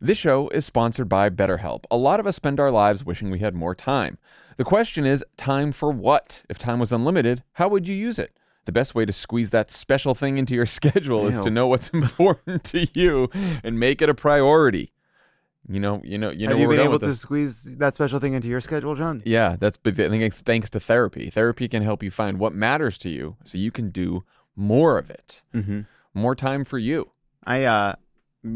This 0.00 0.18
show 0.18 0.48
is 0.50 0.64
sponsored 0.64 1.08
by 1.08 1.28
BetterHelp. 1.28 1.84
A 1.90 1.96
lot 1.96 2.20
of 2.20 2.26
us 2.26 2.36
spend 2.36 2.60
our 2.60 2.70
lives 2.70 3.04
wishing 3.04 3.30
we 3.30 3.40
had 3.40 3.54
more 3.54 3.74
time. 3.74 4.18
The 4.56 4.64
question 4.64 5.04
is, 5.04 5.24
time 5.36 5.72
for 5.72 5.90
what? 5.90 6.44
If 6.48 6.56
time 6.56 6.78
was 6.78 6.92
unlimited, 6.92 7.42
how 7.54 7.68
would 7.68 7.88
you 7.88 7.96
use 7.96 8.16
it? 8.16 8.36
The 8.64 8.70
best 8.70 8.94
way 8.94 9.04
to 9.04 9.12
squeeze 9.12 9.50
that 9.50 9.72
special 9.72 10.14
thing 10.14 10.38
into 10.38 10.54
your 10.54 10.66
schedule 10.78 11.26
is 11.26 11.40
to 11.40 11.50
know 11.50 11.66
what's 11.66 11.88
important 11.94 12.62
to 12.64 12.86
you 12.92 13.28
and 13.64 13.80
make 13.80 14.00
it 14.00 14.08
a 14.08 14.14
priority. 14.14 14.92
You 15.68 15.80
know, 15.80 16.00
you 16.04 16.16
know, 16.16 16.30
you 16.30 16.46
know. 16.46 16.52
Have 16.52 16.60
you 16.60 16.68
we're 16.68 16.76
been 16.76 16.86
able 16.86 17.00
to 17.00 17.14
squeeze 17.14 17.64
that 17.78 17.94
special 17.94 18.20
thing 18.20 18.34
into 18.34 18.48
your 18.48 18.60
schedule, 18.60 18.94
Jon? 18.94 19.22
Yeah, 19.26 19.56
that's. 19.58 19.78
I 19.84 19.90
think 19.90 20.22
it's 20.22 20.40
thanks 20.40 20.70
to 20.70 20.80
therapy. 20.80 21.28
Therapy 21.28 21.68
can 21.68 21.82
help 21.82 22.02
you 22.02 22.10
find 22.10 22.38
what 22.38 22.54
matters 22.54 22.96
to 22.98 23.10
you, 23.10 23.36
so 23.44 23.58
you 23.58 23.70
can 23.70 23.90
do 23.90 24.24
more 24.56 24.96
of 24.96 25.10
it. 25.10 25.42
Mm-hmm. 25.54 25.80
More 26.14 26.34
time 26.34 26.64
for 26.64 26.78
you. 26.78 27.10
I, 27.44 27.64
uh, 27.64 27.94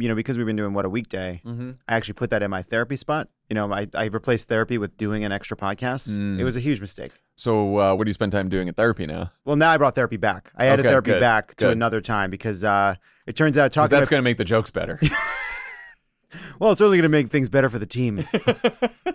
you 0.01 0.09
know, 0.09 0.15
because 0.15 0.37
we've 0.37 0.47
been 0.47 0.57
doing 0.57 0.73
what 0.75 0.85
a 0.85 0.89
weekday, 0.89 1.41
Mm-hmm. 1.45 1.73
I 1.89 1.97
actually 1.97 2.15
put 2.15 2.31
that 2.31 2.43
in 2.43 2.51
my 2.51 2.63
therapy 2.63 2.97
spot. 2.97 3.29
You 3.51 3.55
know, 3.55 3.73
I, 3.73 3.87
I 3.95 4.05
replaced 4.07 4.49
therapy 4.49 4.79
with 4.79 4.97
doing 4.97 5.25
an 5.25 5.33
extra 5.33 5.57
podcast. 5.57 6.09
Mm. 6.09 6.39
It 6.39 6.45
was 6.45 6.57
a 6.57 6.61
huge 6.61 6.81
mistake. 6.81 7.13
So, 7.37 7.79
uh, 7.79 7.95
what 7.95 8.05
do 8.05 8.09
you 8.11 8.15
spend 8.15 8.33
time 8.33 8.49
doing 8.49 8.69
at 8.69 8.77
therapy 8.77 9.05
now? 9.07 9.33
Well, 9.45 9.57
now 9.57 9.71
I 9.71 9.79
brought 9.79 9.95
therapy 9.95 10.17
back. 10.17 10.53
I 10.57 10.67
added 10.67 10.85
Okay, 10.87 10.91
therapy 10.93 11.11
good, 11.13 11.21
back 11.21 11.49
to 11.57 11.67
good. 11.67 11.73
another 11.73 12.01
time 12.01 12.31
because 12.31 12.63
uh, 12.65 12.95
it 13.27 13.37
turns 13.37 13.59
out 13.59 13.73
talking. 13.73 13.91
that's 13.97 14.09
going 14.09 14.21
to 14.21 14.25
make 14.25 14.37
the 14.39 14.45
jokes 14.45 14.71
better. 14.71 15.01
well, 16.59 16.73
it's 16.73 16.79
certainly 16.79 16.99
going 16.99 17.03
to 17.03 17.09
make 17.09 17.31
things 17.31 17.49
better 17.49 17.71
for 17.71 17.79
the 17.79 17.87
team. 17.87 18.27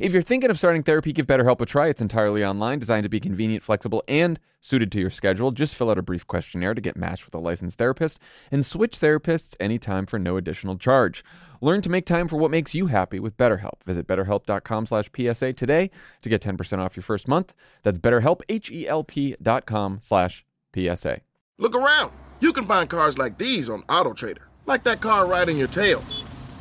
If 0.00 0.14
you're 0.14 0.22
thinking 0.22 0.48
of 0.48 0.56
starting 0.56 0.82
therapy, 0.82 1.12
give 1.12 1.26
BetterHelp 1.26 1.60
a 1.60 1.66
try. 1.66 1.88
It's 1.88 2.00
entirely 2.00 2.42
online, 2.42 2.78
designed 2.78 3.02
to 3.02 3.10
be 3.10 3.20
convenient, 3.20 3.62
flexible, 3.62 4.02
and 4.08 4.40
suited 4.62 4.90
to 4.92 4.98
your 4.98 5.10
schedule. 5.10 5.50
Just 5.50 5.76
fill 5.76 5.90
out 5.90 5.98
a 5.98 6.02
brief 6.02 6.26
questionnaire 6.26 6.72
to 6.72 6.80
get 6.80 6.96
matched 6.96 7.26
with 7.26 7.34
a 7.34 7.38
licensed 7.38 7.76
therapist 7.76 8.18
and 8.50 8.64
switch 8.64 8.98
therapists 8.98 9.54
anytime 9.60 10.06
for 10.06 10.18
no 10.18 10.38
additional 10.38 10.78
charge. 10.78 11.22
Learn 11.60 11.82
to 11.82 11.90
make 11.90 12.06
time 12.06 12.28
for 12.28 12.38
what 12.38 12.50
makes 12.50 12.74
you 12.74 12.86
happy 12.86 13.20
with 13.20 13.36
BetterHelp. 13.36 13.82
Visit 13.84 14.06
betterhelp.com 14.06 14.86
slash 14.86 15.10
PSA 15.14 15.52
today 15.52 15.90
to 16.22 16.30
get 16.30 16.40
10% 16.40 16.78
off 16.78 16.96
your 16.96 17.02
first 17.02 17.28
month. 17.28 17.52
That's 17.82 17.98
betterhelp, 17.98 18.40
H-E-L-P 18.48 19.36
dot 19.42 19.66
com 19.66 19.98
slash 20.00 20.46
PSA. 20.74 21.20
Look 21.58 21.76
around. 21.76 22.12
You 22.40 22.54
can 22.54 22.64
find 22.64 22.88
cars 22.88 23.18
like 23.18 23.36
these 23.36 23.68
on 23.68 23.82
AutoTrader, 23.82 24.44
like 24.64 24.82
that 24.84 25.02
car 25.02 25.26
riding 25.26 25.58
your 25.58 25.68
tail. 25.68 26.02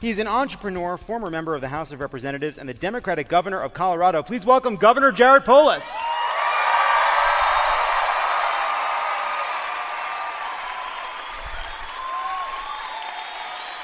He's 0.00 0.20
an 0.20 0.28
entrepreneur, 0.28 0.96
former 0.96 1.28
member 1.28 1.56
of 1.56 1.60
the 1.60 1.68
House 1.68 1.90
of 1.90 1.98
Representatives, 1.98 2.56
and 2.56 2.68
the 2.68 2.74
Democratic 2.74 3.28
governor 3.28 3.60
of 3.60 3.74
Colorado. 3.74 4.22
Please 4.22 4.46
welcome 4.46 4.76
Governor 4.76 5.10
Jared 5.10 5.44
Polis. 5.44 5.84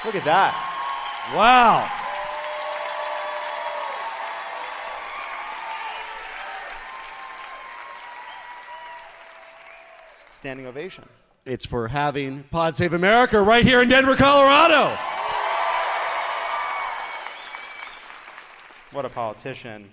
Look 0.05 0.15
at 0.15 0.23
that. 0.23 0.53
Wow. 1.35 1.91
Standing 10.29 10.67
ovation. 10.67 11.03
It's 11.43 11.65
for 11.65 11.89
having 11.89 12.43
Pod 12.51 12.77
Save 12.77 12.93
America 12.93 13.41
right 13.41 13.65
here 13.65 13.81
in 13.81 13.89
Denver, 13.89 14.15
Colorado. 14.15 14.95
What 18.95 19.03
a 19.03 19.09
politician. 19.09 19.89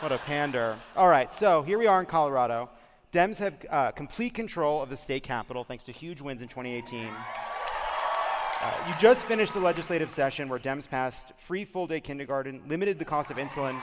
What 0.00 0.10
a 0.10 0.18
pander. 0.18 0.76
All 0.96 1.06
right, 1.06 1.32
so 1.32 1.62
here 1.62 1.78
we 1.78 1.86
are 1.86 2.00
in 2.00 2.06
Colorado. 2.06 2.68
Dems 3.12 3.38
have 3.38 3.54
uh, 3.70 3.92
complete 3.92 4.34
control 4.34 4.82
of 4.82 4.90
the 4.90 4.96
state 4.96 5.22
capitol 5.22 5.62
thanks 5.62 5.84
to 5.84 5.92
huge 5.92 6.20
wins 6.20 6.42
in 6.42 6.48
2018. 6.48 7.06
Uh, 7.06 8.72
you 8.88 8.94
just 8.98 9.26
finished 9.26 9.52
the 9.52 9.60
legislative 9.60 10.10
session 10.10 10.48
where 10.48 10.58
Dems 10.58 10.90
passed 10.90 11.32
free 11.38 11.64
full 11.64 11.86
day 11.86 12.00
kindergarten, 12.00 12.60
limited 12.66 12.98
the 12.98 13.04
cost 13.04 13.30
of 13.30 13.36
insulin, 13.36 13.80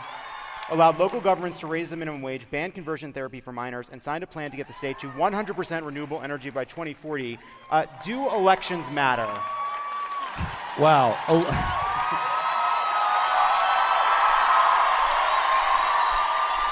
allowed 0.71 0.99
local 0.99 1.21
governments 1.21 1.61
to 1.61 1.67
raise 1.67 1.89
the 1.89 1.95
minimum 1.95 2.21
wage, 2.21 2.51
banned 2.51 2.75
conversion 2.75 3.13
therapy 3.13 3.39
for 3.39 3.53
minors, 3.53 3.87
and 3.93 4.01
signed 4.01 4.25
a 4.25 4.27
plan 4.27 4.51
to 4.51 4.57
get 4.57 4.67
the 4.67 4.73
state 4.73 4.99
to 4.99 5.07
100% 5.11 5.85
renewable 5.85 6.21
energy 6.21 6.49
by 6.49 6.65
2040. 6.65 7.39
Uh, 7.71 7.85
do 8.03 8.29
elections 8.29 8.91
matter? 8.91 9.31
Wow. 10.77 11.85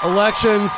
Elections 0.06 0.70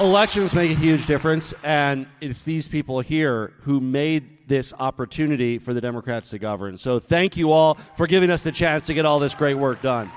elections 0.00 0.54
make 0.54 0.70
a 0.70 0.74
huge 0.74 1.06
difference 1.06 1.54
and 1.62 2.06
it's 2.20 2.42
these 2.42 2.66
people 2.66 3.00
here 3.00 3.52
who 3.60 3.80
made 3.80 4.48
this 4.48 4.74
opportunity 4.80 5.58
for 5.58 5.72
the 5.72 5.80
Democrats 5.80 6.30
to 6.30 6.38
govern. 6.38 6.76
So 6.76 6.98
thank 6.98 7.36
you 7.36 7.52
all 7.52 7.74
for 7.96 8.06
giving 8.06 8.30
us 8.30 8.42
the 8.42 8.52
chance 8.52 8.86
to 8.86 8.94
get 8.94 9.06
all 9.06 9.20
this 9.20 9.34
great 9.34 9.54
work 9.54 9.80
done. 9.82 10.10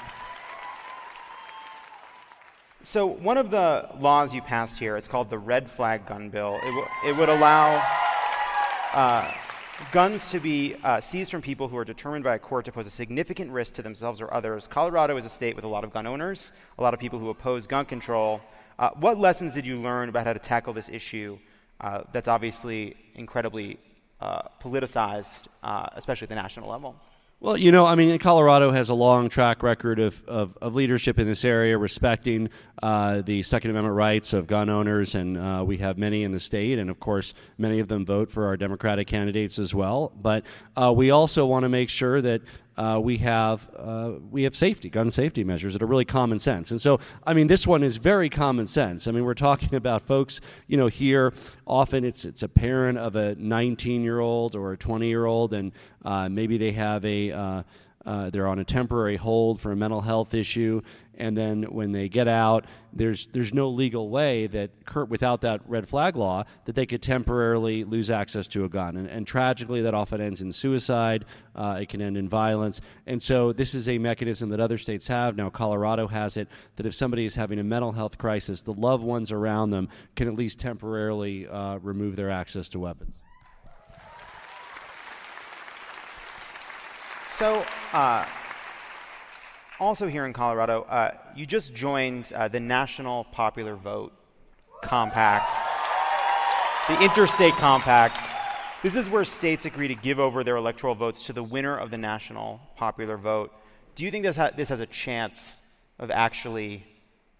So 2.84 3.06
one 3.06 3.38
of 3.38 3.52
the 3.52 3.90
laws 4.00 4.34
you 4.34 4.42
passed 4.42 4.80
here, 4.80 4.98
it's 4.98 5.08
called 5.08 5.30
the 5.30 5.38
Red 5.38 5.70
Flag 5.70 6.06
Gun 6.06 6.30
Bill. 6.30 6.56
It, 6.56 6.66
w- 6.66 6.88
it 7.06 7.18
would 7.18 7.30
allow 7.30 7.84
uh, 8.94 9.32
guns 9.92 10.28
to 10.30 10.40
be 10.40 10.76
uh, 10.84 11.00
seized 11.00 11.32
from 11.32 11.42
people 11.42 11.68
who 11.68 11.78
are 11.78 11.86
determined 11.86 12.24
by 12.24 12.36
a 12.36 12.40
court 12.40 12.66
to 12.66 12.72
pose 12.72 12.88
a 12.88 12.92
significant 12.92 13.52
risk 13.52 13.76
to 13.76 13.82
themselves 13.82 14.20
or 14.22 14.34
others. 14.34 14.68
Colorado 14.68 15.18
is 15.18 15.26
a 15.26 15.30
state 15.30 15.56
with 15.56 15.66
a 15.66 15.68
lot 15.68 15.84
of 15.84 15.94
gun 15.94 16.08
owners, 16.08 16.52
a 16.78 16.82
lot 16.82 16.94
of 16.94 17.00
people 17.00 17.20
who 17.20 17.30
oppose 17.30 17.68
gun 17.68 17.86
control. 17.86 18.42
Uh, 18.80 18.90
what 19.00 19.20
lessons 19.20 19.54
did 19.54 19.66
you 19.66 19.80
learn 19.80 20.10
about 20.10 20.26
how 20.26 20.34
to 20.34 20.40
tackle 20.40 20.74
this 20.74 20.90
issue 20.90 21.38
uh, 21.82 22.02
that's 22.12 22.28
obviously 22.28 22.96
incredibly 23.16 23.80
uh, 24.20 24.42
politicized, 24.62 25.48
uh, 25.64 25.88
especially 25.96 26.26
at 26.26 26.30
the 26.30 26.36
national 26.36 26.70
level? 26.70 26.96
Well, 27.40 27.56
you 27.56 27.72
know, 27.72 27.86
I 27.86 27.94
mean, 27.94 28.18
Colorado 28.18 28.72
has 28.72 28.90
a 28.90 28.96
long 28.96 29.30
track 29.30 29.62
record 29.62 30.00
of, 30.00 30.24
of, 30.28 30.58
of 30.60 30.74
leadership 30.74 31.20
in 31.20 31.28
this 31.28 31.46
area, 31.46 31.78
respecting 31.78 32.50
uh, 32.82 33.22
the 33.22 33.44
Second 33.44 33.70
Amendment 33.70 33.96
rights 33.96 34.34
of 34.34 34.48
gun 34.48 34.70
owners, 34.72 35.14
and 35.14 35.38
uh, 35.38 35.64
we 35.64 35.78
have 35.78 36.00
many 36.00 36.24
in 36.24 36.32
the 36.32 36.40
state, 36.40 36.80
and 36.80 36.90
of 36.90 37.00
course, 37.00 37.36
many 37.60 37.78
of 37.78 37.90
them 37.90 38.08
vote 38.08 38.32
for 38.32 38.48
our 38.48 38.58
Democratic 38.58 39.06
candidates 39.06 39.60
as 39.60 39.76
well. 39.76 40.12
But 40.20 40.46
uh, 40.76 40.92
we 40.98 41.12
also 41.12 41.46
want 41.46 41.62
to 41.62 41.70
make 41.70 41.90
sure 41.90 42.22
that 42.22 42.42
uh, 42.78 43.00
we 43.02 43.18
have 43.18 43.70
uh, 43.76 44.14
we 44.30 44.44
have 44.44 44.56
safety, 44.56 44.90
gun 44.90 45.10
safety 45.10 45.44
measures 45.44 45.74
that 45.74 45.82
are 45.82 45.88
really 45.88 46.06
common 46.06 46.40
sense. 46.40 46.72
And 46.72 46.80
so, 46.80 47.00
I 47.26 47.34
mean, 47.34 47.48
this 47.48 47.66
one 47.66 47.84
is 47.84 47.98
very 47.98 48.30
common 48.30 48.68
sense. 48.68 49.08
I 49.08 49.12
mean, 49.12 49.26
we're 49.26 49.34
talking 49.34 49.74
about 49.76 50.04
folks, 50.04 50.40
you 50.68 50.78
know, 50.78 50.88
here 50.88 51.34
often 51.66 52.06
it's 52.06 52.26
it's 52.26 52.44
a 52.44 52.50
parent 52.50 52.98
of 52.98 53.16
a 53.16 53.36
19 53.36 54.04
year 54.04 54.20
old 54.20 54.56
or 54.56 54.74
a 54.74 54.78
20 54.78 55.08
year 55.08 55.26
old, 55.26 55.54
and 55.54 55.72
uh, 56.06 56.30
maybe 56.30 56.58
they 56.58 56.72
have 56.72 57.04
a 57.06 57.66
uh, 58.08 58.30
they're 58.30 58.48
on 58.48 58.58
a 58.58 58.64
temporary 58.64 59.18
hold 59.18 59.60
for 59.60 59.74
a 59.74 59.76
mental 59.76 60.00
health 60.00 60.34
issue, 60.34 60.82
and 61.16 61.36
then 61.36 61.64
when 61.64 61.92
they 61.92 62.08
get 62.08 62.26
out, 62.26 62.64
there's 62.94 63.28
there's 63.34 63.54
no 63.54 63.68
legal 63.68 64.10
way 64.10 64.48
that 64.48 64.72
without 65.10 65.42
that 65.42 65.60
red 65.68 65.90
flag 65.90 66.16
law 66.16 66.46
that 66.64 66.74
they 66.74 66.86
could 66.86 67.02
temporarily 67.02 67.84
lose 67.84 68.10
access 68.10 68.48
to 68.48 68.64
a 68.64 68.70
gun, 68.70 68.96
and, 68.96 69.10
and 69.10 69.28
tragically 69.28 69.82
that 69.82 69.94
often 69.94 70.22
ends 70.22 70.40
in 70.40 70.54
suicide. 70.54 71.26
Uh, 71.54 71.80
it 71.82 71.90
can 71.90 72.02
end 72.02 72.16
in 72.16 72.30
violence, 72.30 72.80
and 73.08 73.22
so 73.22 73.52
this 73.52 73.76
is 73.76 73.90
a 73.90 73.98
mechanism 73.98 74.50
that 74.52 74.62
other 74.62 74.78
states 74.78 75.10
have 75.10 75.36
now. 75.36 75.50
Colorado 75.50 76.08
has 76.08 76.38
it 76.38 76.48
that 76.78 76.86
if 76.86 76.96
somebody 76.96 77.26
is 77.26 77.36
having 77.36 77.60
a 77.60 77.64
mental 77.64 77.92
health 77.92 78.18
crisis, 78.18 78.62
the 78.62 78.74
loved 78.74 79.04
ones 79.04 79.34
around 79.34 79.72
them 79.72 79.90
can 80.16 80.30
at 80.30 80.34
least 80.34 80.62
temporarily 80.62 81.46
uh, 81.46 81.76
remove 81.80 82.16
their 82.16 82.30
access 82.30 82.70
to 82.70 82.80
weapons. 82.80 83.20
So, 87.38 87.64
uh, 87.94 88.26
Also, 89.80 90.08
here 90.08 90.26
in 90.26 90.34
Colorado, 90.34 90.82
uh, 90.90 91.12
you 91.36 91.46
just 91.46 91.76
joined 91.76 92.32
uh, 92.34 92.48
the 92.48 92.60
National 92.60 93.26
Popular 93.26 93.76
Vote 93.76 94.12
Compact, 94.82 95.48
the 96.88 97.00
Interstate 97.00 97.54
Compact. 97.54 98.20
This 98.82 98.96
is 98.96 99.08
where 99.08 99.24
states 99.24 99.66
agree 99.66 99.88
to 99.88 99.94
give 99.94 100.20
over 100.20 100.44
their 100.44 100.56
electoral 100.56 100.96
votes 100.96 101.22
to 101.24 101.34
the 101.34 101.44
winner 101.44 101.78
of 101.78 101.92
the 101.92 101.98
national 101.98 102.60
popular 102.76 103.18
vote. 103.18 103.54
Do 103.96 104.04
you 104.04 104.10
think 104.10 104.24
this, 104.26 104.36
ha- 104.36 104.50
this 104.56 104.70
has 104.70 104.80
a 104.80 104.88
chance 104.88 105.62
of 106.00 106.10
actually 106.10 106.84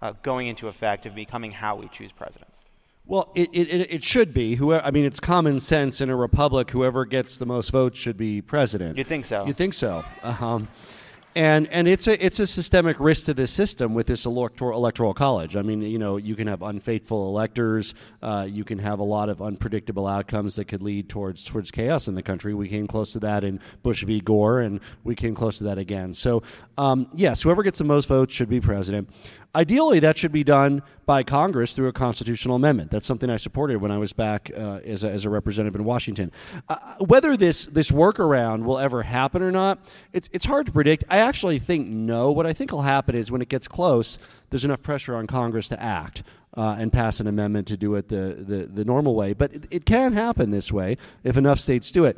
uh, 0.04 0.14
going 0.22 0.46
into 0.46 0.68
effect, 0.68 1.08
of 1.08 1.16
becoming 1.16 1.52
how 1.52 1.76
we 1.76 1.88
choose 1.88 2.12
presidents? 2.12 2.57
Well, 3.08 3.32
it, 3.36 3.50
it, 3.54 3.88
it 3.90 4.04
should 4.04 4.34
be. 4.34 4.56
Whoever, 4.56 4.84
I 4.86 4.92
mean, 4.92 5.06
it's 5.06 5.20
common 5.20 5.60
sense 5.60 6.02
in 6.02 6.10
a 6.10 6.16
republic. 6.16 6.72
Whoever 6.72 7.06
gets 7.06 7.38
the 7.38 7.46
most 7.46 7.72
votes 7.72 7.98
should 7.98 8.18
be 8.18 8.42
president. 8.42 8.98
You 8.98 9.06
think 9.06 9.26
so? 9.26 9.46
You 9.46 9.54
think 9.54 9.74
so? 9.74 10.04
Um, 10.24 10.68
and 11.38 11.68
and 11.68 11.88
it's 11.88 12.08
a 12.08 12.26
it's 12.26 12.40
a 12.40 12.48
systemic 12.48 13.00
risk 13.00 13.26
to 13.26 13.34
this 13.36 13.52
system 13.52 13.94
with 13.94 14.08
this 14.08 14.26
electoral 14.26 14.76
electoral 14.76 15.14
college. 15.14 15.56
I 15.56 15.62
mean, 15.62 15.84
you 15.84 16.00
know, 16.00 16.18
you 16.18 16.36
can 16.36 16.48
have 16.48 16.64
unfaithful 16.64 17.28
electors. 17.28 17.94
Uh, 18.24 18.48
you 18.50 18.64
can 18.64 18.80
have 18.80 18.98
a 18.98 19.04
lot 19.04 19.30
of 19.30 19.40
unpredictable 19.40 20.08
outcomes 20.08 20.56
that 20.56 20.66
could 20.66 20.82
lead 20.82 21.10
towards 21.10 21.46
towards 21.46 21.70
chaos 21.70 22.08
in 22.08 22.16
the 22.16 22.24
country. 22.24 22.56
We 22.56 22.68
came 22.68 22.88
close 22.88 23.14
to 23.14 23.20
that 23.20 23.44
in 23.44 23.60
Bush 23.84 24.04
v. 24.04 24.20
Gore, 24.20 24.62
and 24.62 24.80
we 25.04 25.14
came 25.14 25.36
close 25.36 25.60
to 25.60 25.66
that 25.66 25.78
again. 25.78 26.12
So, 26.12 26.42
um, 26.76 27.08
yes, 27.14 27.44
whoever 27.44 27.62
gets 27.62 27.78
the 27.78 27.84
most 27.84 28.08
votes 28.08 28.34
should 28.34 28.50
be 28.50 28.60
president. 28.60 29.08
Ideally, 29.58 30.00
that 30.02 30.16
should 30.20 30.32
be 30.32 30.44
done 30.44 30.84
by 31.08 31.24
Congress 31.24 31.74
through 31.74 31.88
a 31.88 31.92
constitutional 31.92 32.56
amendment. 32.58 32.92
That's 32.92 33.08
something 33.08 33.28
I 33.28 33.38
supported 33.38 33.82
when 33.82 33.90
I 33.90 33.98
was 33.98 34.14
back 34.14 34.52
uh, 34.56 34.82
as, 34.86 35.04
a, 35.04 35.10
as, 35.10 35.26
a, 35.26 35.32
representative 35.32 35.76
in 35.76 35.84
Washington. 35.84 36.32
Uh, 36.70 36.78
whether 37.00 37.36
this 37.36 37.66
this 37.66 37.90
workaround 37.90 38.66
will 38.66 38.78
ever 38.78 39.02
happen 39.02 39.42
or 39.42 39.52
not, 39.52 39.80
it's 40.14 40.30
it's 40.32 40.46
hard 40.46 40.68
to 40.68 40.72
predict. 40.72 41.06
I 41.10 41.18
actually 41.18 41.58
think 41.58 41.88
no. 41.88 42.32
What 42.32 42.46
I 42.46 42.54
think 42.54 42.72
will 42.72 42.84
happen 42.84 43.16
is 43.16 43.32
when 43.32 43.42
it 43.42 43.50
gets 43.50 43.68
close, 43.68 44.20
there's 44.52 44.64
enough 44.64 44.84
pressure 44.84 45.16
on 45.16 45.26
Congress 45.26 45.68
to 45.70 45.82
act. 45.82 46.22
Uh, 46.56 46.76
and 46.80 46.92
pass 46.92 47.20
an 47.20 47.28
amendment 47.28 47.68
to 47.68 47.78
do 47.78 47.94
it 47.94 48.08
the, 48.10 48.36
the, 48.40 48.66
the 48.66 48.84
normal 48.84 49.14
way. 49.14 49.34
But 49.34 49.54
it, 49.54 49.68
it 49.70 49.86
can 49.86 50.14
happen 50.14 50.50
this 50.50 50.72
way 50.72 50.98
if 51.24 51.38
enough 51.38 51.60
states 51.60 51.92
do 51.92 52.06
it. 52.06 52.18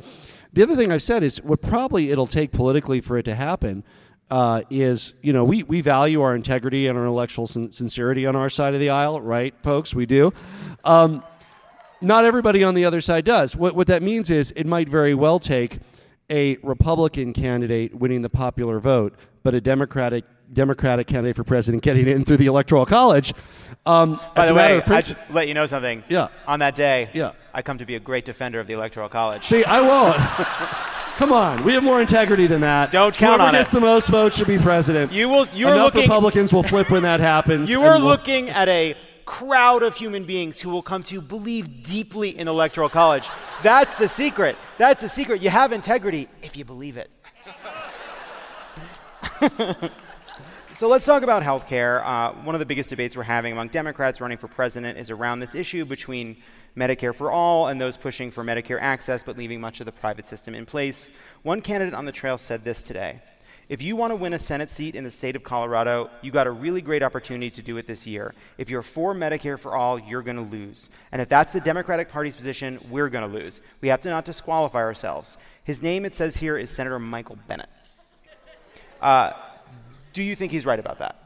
The 0.54 0.62
other 0.62 0.76
thing 0.76 0.90
I've 0.90 1.02
said 1.02 1.22
is 1.22 1.42
what 1.42 1.60
probably 1.60 2.10
it'll 2.10 2.26
take 2.26 2.50
politically 2.50 3.02
for 3.02 3.18
it 3.18 3.24
to 3.24 3.34
happen 3.34 3.84
uh, 4.30 4.62
is 4.70 5.14
you 5.22 5.32
know 5.32 5.44
we, 5.44 5.62
we 5.64 5.80
value 5.80 6.22
our 6.22 6.34
integrity 6.34 6.86
and 6.86 6.96
our 6.96 7.04
intellectual 7.04 7.46
sin- 7.46 7.72
sincerity 7.72 8.26
on 8.26 8.36
our 8.36 8.50
side 8.50 8.74
of 8.74 8.80
the 8.80 8.90
aisle, 8.90 9.20
right, 9.20 9.54
folks? 9.62 9.94
We 9.94 10.06
do. 10.06 10.32
Um, 10.84 11.24
not 12.00 12.24
everybody 12.24 12.64
on 12.64 12.74
the 12.74 12.84
other 12.84 13.00
side 13.00 13.24
does. 13.24 13.56
What 13.56 13.74
what 13.74 13.86
that 13.88 14.02
means 14.02 14.30
is 14.30 14.52
it 14.56 14.66
might 14.66 14.88
very 14.88 15.14
well 15.14 15.38
take 15.38 15.78
a 16.30 16.56
Republican 16.62 17.32
candidate 17.32 17.94
winning 17.94 18.22
the 18.22 18.30
popular 18.30 18.78
vote, 18.78 19.14
but 19.42 19.54
a 19.54 19.60
Democratic 19.60 20.24
Democratic 20.52 21.06
candidate 21.06 21.36
for 21.36 21.44
president 21.44 21.82
getting 21.82 22.08
in 22.08 22.24
through 22.24 22.36
the 22.36 22.46
Electoral 22.46 22.86
College. 22.86 23.32
Um, 23.86 24.20
By 24.34 24.46
the 24.46 24.54
way, 24.54 24.82
I 24.82 25.00
should 25.00 25.16
let 25.30 25.48
you 25.48 25.54
know 25.54 25.66
something. 25.66 26.04
Yeah. 26.08 26.28
On 26.46 26.60
that 26.60 26.74
day, 26.74 27.08
yeah. 27.14 27.32
I 27.52 27.62
come 27.62 27.78
to 27.78 27.86
be 27.86 27.96
a 27.96 28.00
great 28.00 28.24
defender 28.24 28.60
of 28.60 28.66
the 28.66 28.74
Electoral 28.74 29.08
College. 29.08 29.46
See, 29.46 29.64
I 29.64 29.80
won't. 29.80 30.96
Come 31.20 31.32
on, 31.32 31.62
we 31.64 31.74
have 31.74 31.82
more 31.82 32.00
integrity 32.00 32.46
than 32.46 32.62
that. 32.62 32.92
Don't 32.92 33.14
count 33.14 33.42
Whoever 33.42 33.48
on 33.48 33.52
gets 33.52 33.72
it. 33.72 33.74
the 33.74 33.82
most 33.82 34.08
votes 34.08 34.38
should 34.38 34.46
be 34.46 34.56
president. 34.56 35.12
You 35.12 35.28
will. 35.28 35.46
You 35.48 35.66
Enough 35.66 35.78
are 35.78 35.82
looking. 35.84 36.00
Republicans 36.00 36.50
will 36.50 36.62
flip 36.62 36.90
when 36.90 37.02
that 37.02 37.20
happens. 37.20 37.68
You 37.68 37.82
are 37.82 37.98
we'll- 37.98 38.06
looking 38.06 38.48
at 38.48 38.70
a 38.70 38.96
crowd 39.26 39.82
of 39.82 39.94
human 39.94 40.24
beings 40.24 40.58
who 40.58 40.70
will 40.70 40.80
come 40.80 41.02
to 41.02 41.20
believe 41.20 41.82
deeply 41.82 42.38
in 42.38 42.48
Electoral 42.48 42.88
College. 42.88 43.28
That's 43.62 43.96
the 43.96 44.08
secret. 44.08 44.56
That's 44.78 45.02
the 45.02 45.10
secret. 45.10 45.42
You 45.42 45.50
have 45.50 45.72
integrity 45.72 46.26
if 46.40 46.56
you 46.56 46.64
believe 46.64 46.96
it. 46.96 47.10
so 50.72 50.88
let's 50.88 51.04
talk 51.04 51.22
about 51.22 51.42
health 51.42 51.66
care. 51.68 52.02
Uh, 52.02 52.32
one 52.44 52.54
of 52.54 52.60
the 52.60 52.66
biggest 52.66 52.88
debates 52.88 53.14
we're 53.14 53.24
having 53.24 53.52
among 53.52 53.68
Democrats 53.68 54.22
running 54.22 54.38
for 54.38 54.48
president 54.48 54.96
is 54.96 55.10
around 55.10 55.40
this 55.40 55.54
issue 55.54 55.84
between 55.84 56.38
Medicare 56.76 57.14
for 57.14 57.30
all 57.30 57.68
and 57.68 57.80
those 57.80 57.96
pushing 57.96 58.30
for 58.30 58.44
Medicare 58.44 58.78
access 58.80 59.22
but 59.22 59.36
leaving 59.36 59.60
much 59.60 59.80
of 59.80 59.86
the 59.86 59.92
private 59.92 60.26
system 60.26 60.54
in 60.54 60.66
place. 60.66 61.10
One 61.42 61.60
candidate 61.60 61.94
on 61.94 62.04
the 62.04 62.12
trail 62.12 62.38
said 62.38 62.64
this 62.64 62.82
today. 62.82 63.20
If 63.70 63.80
you 63.80 63.94
want 63.94 64.10
to 64.10 64.16
win 64.16 64.32
a 64.32 64.38
Senate 64.40 64.68
seat 64.68 64.96
in 64.96 65.04
the 65.04 65.12
state 65.12 65.36
of 65.36 65.44
Colorado, 65.44 66.10
you 66.22 66.32
got 66.32 66.48
a 66.48 66.50
really 66.50 66.82
great 66.82 67.04
opportunity 67.04 67.50
to 67.50 67.62
do 67.62 67.76
it 67.76 67.86
this 67.86 68.04
year. 68.04 68.34
If 68.58 68.68
you're 68.68 68.82
for 68.82 69.14
Medicare 69.14 69.56
for 69.56 69.76
all, 69.76 69.96
you're 69.96 70.22
going 70.22 70.38
to 70.38 70.42
lose. 70.42 70.90
And 71.12 71.22
if 71.22 71.28
that's 71.28 71.52
the 71.52 71.60
Democratic 71.60 72.08
Party's 72.08 72.34
position, 72.34 72.80
we're 72.90 73.08
going 73.08 73.30
to 73.30 73.38
lose. 73.38 73.60
We 73.80 73.86
have 73.86 74.00
to 74.00 74.08
not 74.08 74.24
disqualify 74.24 74.80
ourselves. 74.80 75.38
His 75.62 75.82
name, 75.82 76.04
it 76.04 76.16
says 76.16 76.38
here, 76.38 76.58
is 76.58 76.68
Senator 76.68 76.98
Michael 76.98 77.38
Bennet. 77.46 77.68
Uh, 79.00 79.34
do 80.12 80.24
you 80.24 80.34
think 80.34 80.50
he's 80.50 80.66
right 80.66 80.80
about 80.80 80.98
that? 80.98 81.19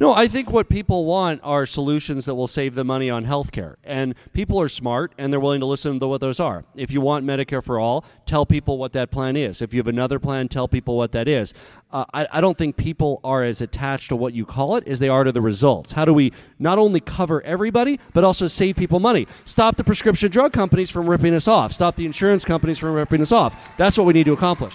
No, 0.00 0.12
I 0.12 0.26
think 0.26 0.50
what 0.50 0.68
people 0.68 1.04
want 1.04 1.40
are 1.44 1.64
solutions 1.64 2.24
that 2.24 2.34
will 2.34 2.46
save 2.46 2.74
them 2.74 2.88
money 2.88 3.08
on 3.08 3.24
health 3.24 3.52
care. 3.52 3.76
And 3.84 4.14
people 4.32 4.60
are 4.60 4.68
smart 4.68 5.12
and 5.16 5.32
they're 5.32 5.38
willing 5.38 5.60
to 5.60 5.66
listen 5.66 6.00
to 6.00 6.08
what 6.08 6.20
those 6.20 6.40
are. 6.40 6.64
If 6.74 6.90
you 6.90 7.00
want 7.00 7.24
Medicare 7.24 7.62
for 7.62 7.78
all, 7.78 8.04
tell 8.26 8.44
people 8.44 8.78
what 8.78 8.94
that 8.94 9.10
plan 9.10 9.36
is. 9.36 9.62
If 9.62 9.72
you 9.72 9.78
have 9.78 9.86
another 9.86 10.18
plan, 10.18 10.48
tell 10.48 10.66
people 10.66 10.96
what 10.96 11.12
that 11.12 11.28
is. 11.28 11.54
Uh, 11.92 12.04
I, 12.12 12.26
I 12.32 12.40
don't 12.40 12.56
think 12.56 12.76
people 12.76 13.20
are 13.22 13.44
as 13.44 13.60
attached 13.60 14.08
to 14.08 14.16
what 14.16 14.32
you 14.32 14.46
call 14.46 14.76
it 14.76 14.88
as 14.88 14.98
they 14.98 15.08
are 15.08 15.24
to 15.24 15.30
the 15.30 15.42
results. 15.42 15.92
How 15.92 16.04
do 16.04 16.14
we 16.14 16.32
not 16.58 16.78
only 16.78 16.98
cover 16.98 17.42
everybody, 17.42 18.00
but 18.12 18.24
also 18.24 18.48
save 18.48 18.76
people 18.76 18.98
money? 18.98 19.28
Stop 19.44 19.76
the 19.76 19.84
prescription 19.84 20.30
drug 20.30 20.52
companies 20.52 20.90
from 20.90 21.08
ripping 21.08 21.34
us 21.34 21.46
off, 21.46 21.72
stop 21.72 21.96
the 21.96 22.06
insurance 22.06 22.44
companies 22.44 22.78
from 22.78 22.94
ripping 22.94 23.20
us 23.20 23.30
off. 23.30 23.76
That's 23.76 23.98
what 23.98 24.06
we 24.06 24.14
need 24.14 24.24
to 24.24 24.32
accomplish. 24.32 24.74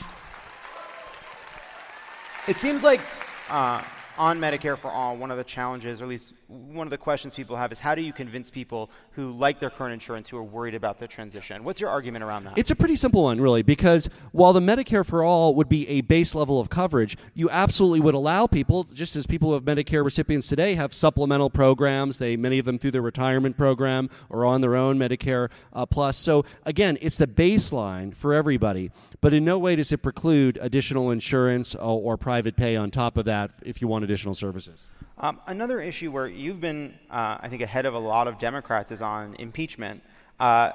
It 2.47 2.57
seems 2.57 2.83
like 2.83 3.01
uh, 3.49 3.81
on 4.17 4.39
Medicare 4.39 4.77
for 4.77 4.91
All, 4.91 5.15
one 5.15 5.31
of 5.31 5.37
the 5.37 5.43
challenges, 5.43 6.01
or 6.01 6.05
at 6.05 6.09
least 6.09 6.33
one 6.47 6.87
of 6.87 6.91
the 6.91 6.97
questions 6.97 7.35
people 7.35 7.57
have, 7.57 7.71
is 7.71 7.79
how 7.79 7.93
do 7.93 8.01
you 8.01 8.13
convince 8.13 8.49
people 8.49 8.89
who 9.11 9.31
like 9.31 9.59
their 9.59 9.69
current 9.69 9.93
insurance 9.93 10.29
who 10.29 10.37
are 10.37 10.43
worried 10.43 10.75
about 10.75 10.97
the 10.97 11.07
transition? 11.07 11.63
What's 11.63 11.81
your 11.81 11.89
argument 11.89 12.23
around 12.23 12.45
that? 12.45 12.57
It's 12.57 12.71
a 12.71 12.75
pretty 12.75 12.95
simple 12.95 13.23
one, 13.23 13.41
really, 13.41 13.63
because 13.63 14.09
while 14.31 14.53
the 14.53 14.61
Medicare 14.61 15.05
for 15.05 15.23
All 15.23 15.55
would 15.55 15.67
be 15.67 15.87
a 15.89 16.01
base 16.01 16.35
level 16.35 16.59
of 16.59 16.69
coverage, 16.69 17.17
you 17.33 17.49
absolutely 17.49 17.99
would 17.99 18.13
allow 18.13 18.47
people, 18.47 18.85
just 18.85 19.15
as 19.15 19.27
people 19.27 19.49
who 19.49 19.55
have 19.55 19.63
Medicare 19.63 20.05
recipients 20.05 20.47
today 20.47 20.75
have 20.75 20.93
supplemental 20.93 21.49
programs. 21.49 22.17
They 22.17 22.37
many 22.37 22.59
of 22.59 22.65
them 22.65 22.79
through 22.79 22.91
their 22.91 23.01
retirement 23.01 23.57
program 23.57 24.09
or 24.29 24.45
on 24.45 24.61
their 24.61 24.75
own 24.75 24.97
Medicare 24.97 25.49
uh, 25.73 25.85
Plus. 25.85 26.17
So 26.17 26.45
again, 26.65 26.97
it's 27.01 27.17
the 27.17 27.27
baseline 27.27 28.15
for 28.15 28.33
everybody, 28.33 28.91
but 29.19 29.33
in 29.33 29.43
no 29.43 29.59
way 29.59 29.75
does 29.75 29.91
it 29.91 29.97
preclude 29.97 30.57
additional 30.61 31.11
insurance 31.11 31.75
or, 31.75 32.13
or 32.13 32.17
private 32.17 32.55
pay 32.55 32.75
on 32.75 32.91
top 32.91 33.17
of 33.17 33.25
that 33.25 33.51
if 33.63 33.81
you 33.81 33.87
want 33.87 34.05
additional 34.05 34.33
services. 34.33 34.83
Um, 35.19 35.39
another 35.47 35.79
issue 35.79 36.11
where 36.11 36.27
you've 36.27 36.61
been, 36.61 36.93
uh, 37.09 37.37
I 37.39 37.47
think, 37.49 37.63
ahead 37.63 37.87
of 37.87 37.95
a 37.95 37.99
lot 37.99 38.27
of 38.27 38.37
Democrats 38.37 38.91
is 38.91 39.01
on 39.01 39.33
impeachment. 39.39 40.03
Uh, 40.39 40.71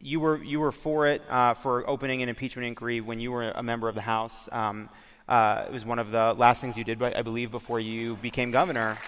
you 0.00 0.18
were 0.18 0.42
you 0.42 0.58
were 0.58 0.72
for 0.72 1.06
it 1.06 1.22
uh, 1.30 1.54
for 1.54 1.88
opening 1.88 2.22
an 2.22 2.28
impeachment 2.28 2.66
inquiry 2.66 3.00
when 3.00 3.20
you 3.20 3.30
were 3.30 3.50
a 3.50 3.62
member 3.62 3.88
of 3.88 3.94
the 3.94 4.00
House. 4.00 4.48
Um, 4.50 4.88
uh, 5.28 5.64
it 5.68 5.72
was 5.72 5.84
one 5.84 6.00
of 6.00 6.10
the 6.10 6.34
last 6.34 6.60
things 6.60 6.76
you 6.76 6.82
did, 6.82 7.00
I 7.00 7.22
believe, 7.22 7.52
before 7.52 7.78
you 7.78 8.16
became 8.16 8.50
governor. 8.50 8.98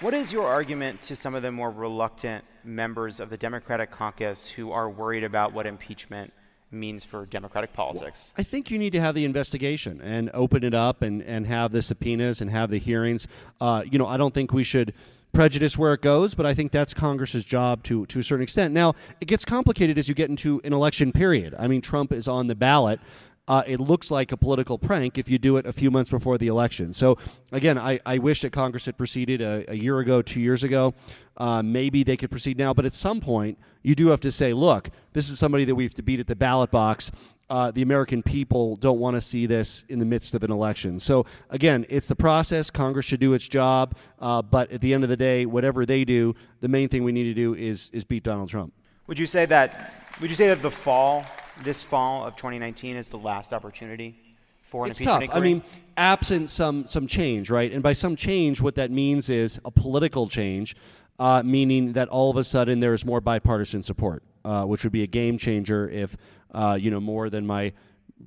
What 0.00 0.14
is 0.14 0.32
your 0.32 0.48
argument 0.48 1.00
to 1.04 1.16
some 1.16 1.36
of 1.36 1.42
the 1.42 1.52
more 1.52 1.70
reluctant 1.70 2.44
members 2.64 3.20
of 3.20 3.30
the 3.30 3.36
Democratic 3.36 3.92
caucus 3.92 4.48
who 4.48 4.72
are 4.72 4.90
worried 4.90 5.22
about 5.22 5.52
what 5.52 5.66
impeachment 5.66 6.32
means 6.70 7.04
for 7.04 7.26
Democratic 7.26 7.72
politics? 7.72 8.32
I 8.36 8.42
think 8.42 8.70
you 8.70 8.78
need 8.78 8.90
to 8.90 9.00
have 9.00 9.14
the 9.14 9.24
investigation 9.24 10.00
and 10.00 10.30
open 10.34 10.64
it 10.64 10.74
up 10.74 11.02
and, 11.02 11.22
and 11.22 11.46
have 11.46 11.72
the 11.72 11.82
subpoenas 11.82 12.40
and 12.40 12.50
have 12.50 12.70
the 12.70 12.78
hearings. 12.78 13.26
Uh, 13.60 13.84
you 13.90 13.98
know, 13.98 14.06
I 14.06 14.16
don't 14.16 14.34
think 14.34 14.52
we 14.52 14.64
should 14.64 14.92
prejudice 15.32 15.76
where 15.76 15.92
it 15.92 16.00
goes, 16.00 16.34
but 16.34 16.46
I 16.46 16.54
think 16.54 16.72
that's 16.72 16.94
Congress's 16.94 17.44
job 17.44 17.82
to 17.84 18.06
to 18.06 18.20
a 18.20 18.22
certain 18.22 18.42
extent. 18.42 18.72
Now, 18.72 18.94
it 19.20 19.26
gets 19.26 19.44
complicated 19.44 19.98
as 19.98 20.08
you 20.08 20.14
get 20.14 20.30
into 20.30 20.60
an 20.64 20.72
election 20.72 21.12
period. 21.12 21.54
I 21.58 21.66
mean, 21.66 21.80
Trump 21.80 22.12
is 22.12 22.28
on 22.28 22.46
the 22.46 22.54
ballot. 22.54 23.00
Uh, 23.46 23.62
it 23.66 23.78
looks 23.78 24.10
like 24.10 24.32
a 24.32 24.36
political 24.36 24.78
prank 24.78 25.18
if 25.18 25.28
you 25.28 25.38
do 25.38 25.58
it 25.58 25.66
a 25.66 25.72
few 25.72 25.90
months 25.90 26.10
before 26.10 26.38
the 26.38 26.46
election. 26.46 26.92
So, 26.92 27.18
again, 27.52 27.78
I, 27.78 28.00
I 28.06 28.18
wish 28.18 28.40
that 28.40 28.52
Congress 28.52 28.86
had 28.86 28.96
proceeded 28.96 29.42
a, 29.42 29.70
a 29.70 29.74
year 29.74 29.98
ago, 29.98 30.22
two 30.22 30.40
years 30.40 30.64
ago. 30.64 30.94
Uh, 31.36 31.62
maybe 31.62 32.02
they 32.02 32.16
could 32.16 32.30
proceed 32.30 32.56
now, 32.56 32.72
but 32.72 32.86
at 32.86 32.94
some 32.94 33.20
point, 33.20 33.58
you 33.82 33.94
do 33.94 34.08
have 34.08 34.20
to 34.20 34.30
say, 34.30 34.54
look, 34.54 34.88
this 35.12 35.28
is 35.28 35.38
somebody 35.38 35.66
that 35.66 35.74
we 35.74 35.82
have 35.82 35.94
to 35.94 36.02
beat 36.02 36.20
at 36.20 36.26
the 36.26 36.36
ballot 36.36 36.70
box. 36.70 37.10
Uh, 37.50 37.70
the 37.70 37.82
American 37.82 38.22
people 38.22 38.76
don't 38.76 38.98
want 38.98 39.14
to 39.14 39.20
see 39.20 39.44
this 39.44 39.84
in 39.90 39.98
the 39.98 40.06
midst 40.06 40.34
of 40.34 40.42
an 40.42 40.50
election. 40.50 40.98
So, 40.98 41.26
again, 41.50 41.84
it's 41.90 42.08
the 42.08 42.16
process. 42.16 42.70
Congress 42.70 43.04
should 43.04 43.20
do 43.20 43.34
its 43.34 43.46
job. 43.46 43.94
Uh, 44.18 44.40
but 44.40 44.70
at 44.72 44.80
the 44.80 44.94
end 44.94 45.04
of 45.04 45.10
the 45.10 45.18
day, 45.18 45.44
whatever 45.44 45.84
they 45.84 46.06
do, 46.06 46.34
the 46.62 46.68
main 46.68 46.88
thing 46.88 47.04
we 47.04 47.12
need 47.12 47.24
to 47.24 47.34
do 47.34 47.54
is, 47.54 47.90
is 47.92 48.04
beat 48.04 48.22
Donald 48.22 48.48
Trump. 48.48 48.72
Would 49.06 49.18
you 49.18 49.26
say 49.26 49.44
that? 49.44 49.92
Would 50.22 50.30
you 50.30 50.36
say 50.36 50.48
that 50.48 50.62
the 50.62 50.70
fall, 50.70 51.26
this 51.62 51.82
fall 51.82 52.26
of 52.26 52.36
2019, 52.36 52.96
is 52.96 53.08
the 53.08 53.18
last 53.18 53.52
opportunity 53.52 54.16
for 54.62 54.84
an 54.84 54.90
it's 54.90 55.00
impeachment 55.00 55.30
tough. 55.30 55.36
I 55.36 55.40
mean, 55.40 55.62
absent 55.96 56.50
some 56.50 56.86
some 56.86 57.06
change, 57.06 57.50
right? 57.50 57.70
And 57.72 57.82
by 57.82 57.92
some 57.92 58.16
change, 58.16 58.60
what 58.60 58.74
that 58.74 58.90
means 58.90 59.28
is 59.28 59.60
a 59.64 59.70
political 59.70 60.28
change, 60.28 60.76
uh, 61.18 61.42
meaning 61.44 61.92
that 61.92 62.08
all 62.08 62.30
of 62.30 62.36
a 62.36 62.44
sudden 62.44 62.80
there 62.80 62.94
is 62.94 63.04
more 63.04 63.20
bipartisan 63.20 63.82
support, 63.82 64.22
uh, 64.44 64.64
which 64.64 64.82
would 64.82 64.92
be 64.92 65.02
a 65.02 65.06
game 65.06 65.38
changer 65.38 65.88
if 65.88 66.16
uh, 66.52 66.76
you 66.80 66.90
know 66.90 67.00
more 67.00 67.30
than 67.30 67.46
my 67.46 67.72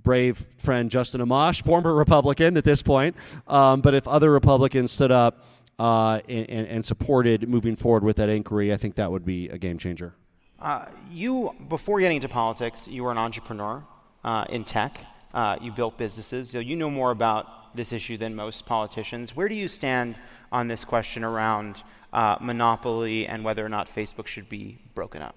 brave 0.03 0.45
friend 0.57 0.89
Justin 0.89 1.21
Amash, 1.21 1.63
former 1.63 1.93
Republican 1.93 2.55
at 2.55 2.63
this 2.63 2.81
point, 2.81 3.15
um, 3.47 3.81
but 3.81 3.93
if 3.93 4.07
other 4.07 4.31
Republicans 4.31 4.91
stood 4.91 5.11
up 5.11 5.43
uh, 5.79 6.19
and, 6.29 6.67
and, 6.67 6.85
supported 6.85 7.47
moving 7.47 7.75
forward 7.75 8.03
with 8.03 8.17
that 8.17 8.29
inquiry, 8.29 8.73
I 8.73 8.77
think 8.77 8.95
that 8.95 9.11
would 9.11 9.25
be 9.25 9.47
a 9.49 9.57
game 9.57 9.77
changer. 9.77 10.13
Uh, 10.59 10.85
you, 11.11 11.55
before 11.69 11.99
getting 11.99 12.17
into 12.17 12.29
politics, 12.29 12.87
you 12.87 13.03
were 13.03 13.11
an 13.11 13.17
entrepreneur 13.17 13.83
uh, 14.23 14.45
in 14.49 14.63
tech. 14.63 14.99
Uh, 15.33 15.57
you 15.61 15.71
built 15.71 15.97
businesses. 15.97 16.49
So 16.49 16.59
you 16.59 16.75
know 16.75 16.89
more 16.89 17.11
about 17.11 17.75
this 17.75 17.93
issue 17.93 18.17
than 18.17 18.35
most 18.35 18.65
politicians. 18.65 19.35
Where 19.35 19.47
do 19.47 19.55
you 19.55 19.67
stand 19.67 20.15
on 20.51 20.67
this 20.67 20.83
question 20.83 21.23
around 21.23 21.83
uh, 22.11 22.37
monopoly 22.41 23.27
and 23.27 23.43
whether 23.43 23.63
or 23.63 23.69
not 23.69 23.87
Facebook 23.87 24.27
should 24.27 24.49
be 24.49 24.79
broken 24.95 25.21
up? 25.21 25.35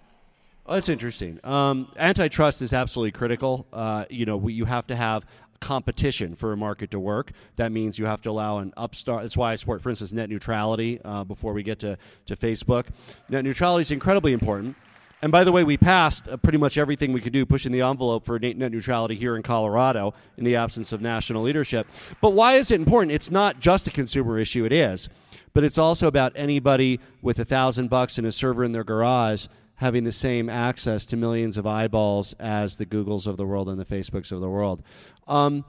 Oh, 0.66 0.74
that's 0.74 0.88
interesting. 0.88 1.38
Um, 1.44 1.90
antitrust 1.96 2.62
is 2.62 2.72
absolutely 2.72 3.12
critical. 3.12 3.66
Uh, 3.72 4.04
you 4.08 4.24
know, 4.24 4.48
you 4.48 4.64
have 4.64 4.86
to 4.86 4.96
have 4.96 5.26
competition 5.60 6.34
for 6.34 6.52
a 6.52 6.56
market 6.56 6.90
to 6.92 7.00
work. 7.00 7.32
That 7.56 7.72
means 7.72 7.98
you 7.98 8.06
have 8.06 8.22
to 8.22 8.30
allow 8.30 8.58
an 8.58 8.72
upstart. 8.76 9.22
That's 9.22 9.36
why 9.36 9.52
I 9.52 9.56
support, 9.56 9.82
for 9.82 9.90
instance, 9.90 10.12
net 10.12 10.30
neutrality. 10.30 11.00
Uh, 11.04 11.24
before 11.24 11.52
we 11.52 11.62
get 11.62 11.78
to 11.80 11.98
to 12.26 12.36
Facebook, 12.36 12.86
net 13.28 13.44
neutrality 13.44 13.82
is 13.82 13.90
incredibly 13.90 14.32
important. 14.32 14.76
And 15.22 15.30
by 15.30 15.44
the 15.44 15.52
way, 15.52 15.64
we 15.64 15.76
passed 15.76 16.28
uh, 16.28 16.36
pretty 16.38 16.58
much 16.58 16.78
everything 16.78 17.12
we 17.12 17.20
could 17.20 17.32
do, 17.32 17.44
pushing 17.44 17.72
the 17.72 17.82
envelope 17.82 18.24
for 18.24 18.38
net 18.38 18.56
neutrality 18.56 19.16
here 19.16 19.36
in 19.36 19.42
Colorado 19.42 20.14
in 20.36 20.44
the 20.44 20.56
absence 20.56 20.92
of 20.92 21.00
national 21.02 21.42
leadership. 21.42 21.86
But 22.20 22.30
why 22.30 22.54
is 22.54 22.70
it 22.70 22.80
important? 22.80 23.12
It's 23.12 23.30
not 23.30 23.60
just 23.60 23.86
a 23.86 23.90
consumer 23.90 24.38
issue. 24.38 24.64
It 24.64 24.72
is, 24.72 25.08
but 25.52 25.64
it's 25.64 25.78
also 25.78 26.06
about 26.06 26.32
anybody 26.36 27.00
with 27.20 27.38
a 27.38 27.44
thousand 27.44 27.88
bucks 27.88 28.16
and 28.16 28.26
a 28.26 28.32
server 28.32 28.64
in 28.64 28.72
their 28.72 28.84
garage 28.84 29.46
having 29.80 30.04
the 30.04 30.12
same 30.12 30.50
access 30.50 31.06
to 31.06 31.16
millions 31.16 31.56
of 31.56 31.66
eyeballs 31.66 32.34
as 32.34 32.76
the 32.76 32.84
Googles 32.84 33.26
of 33.26 33.38
the 33.38 33.46
world 33.46 33.66
and 33.66 33.80
the 33.80 33.84
Facebooks 33.84 34.30
of 34.30 34.40
the 34.40 34.48
world. 34.48 34.82
Um, 35.26 35.64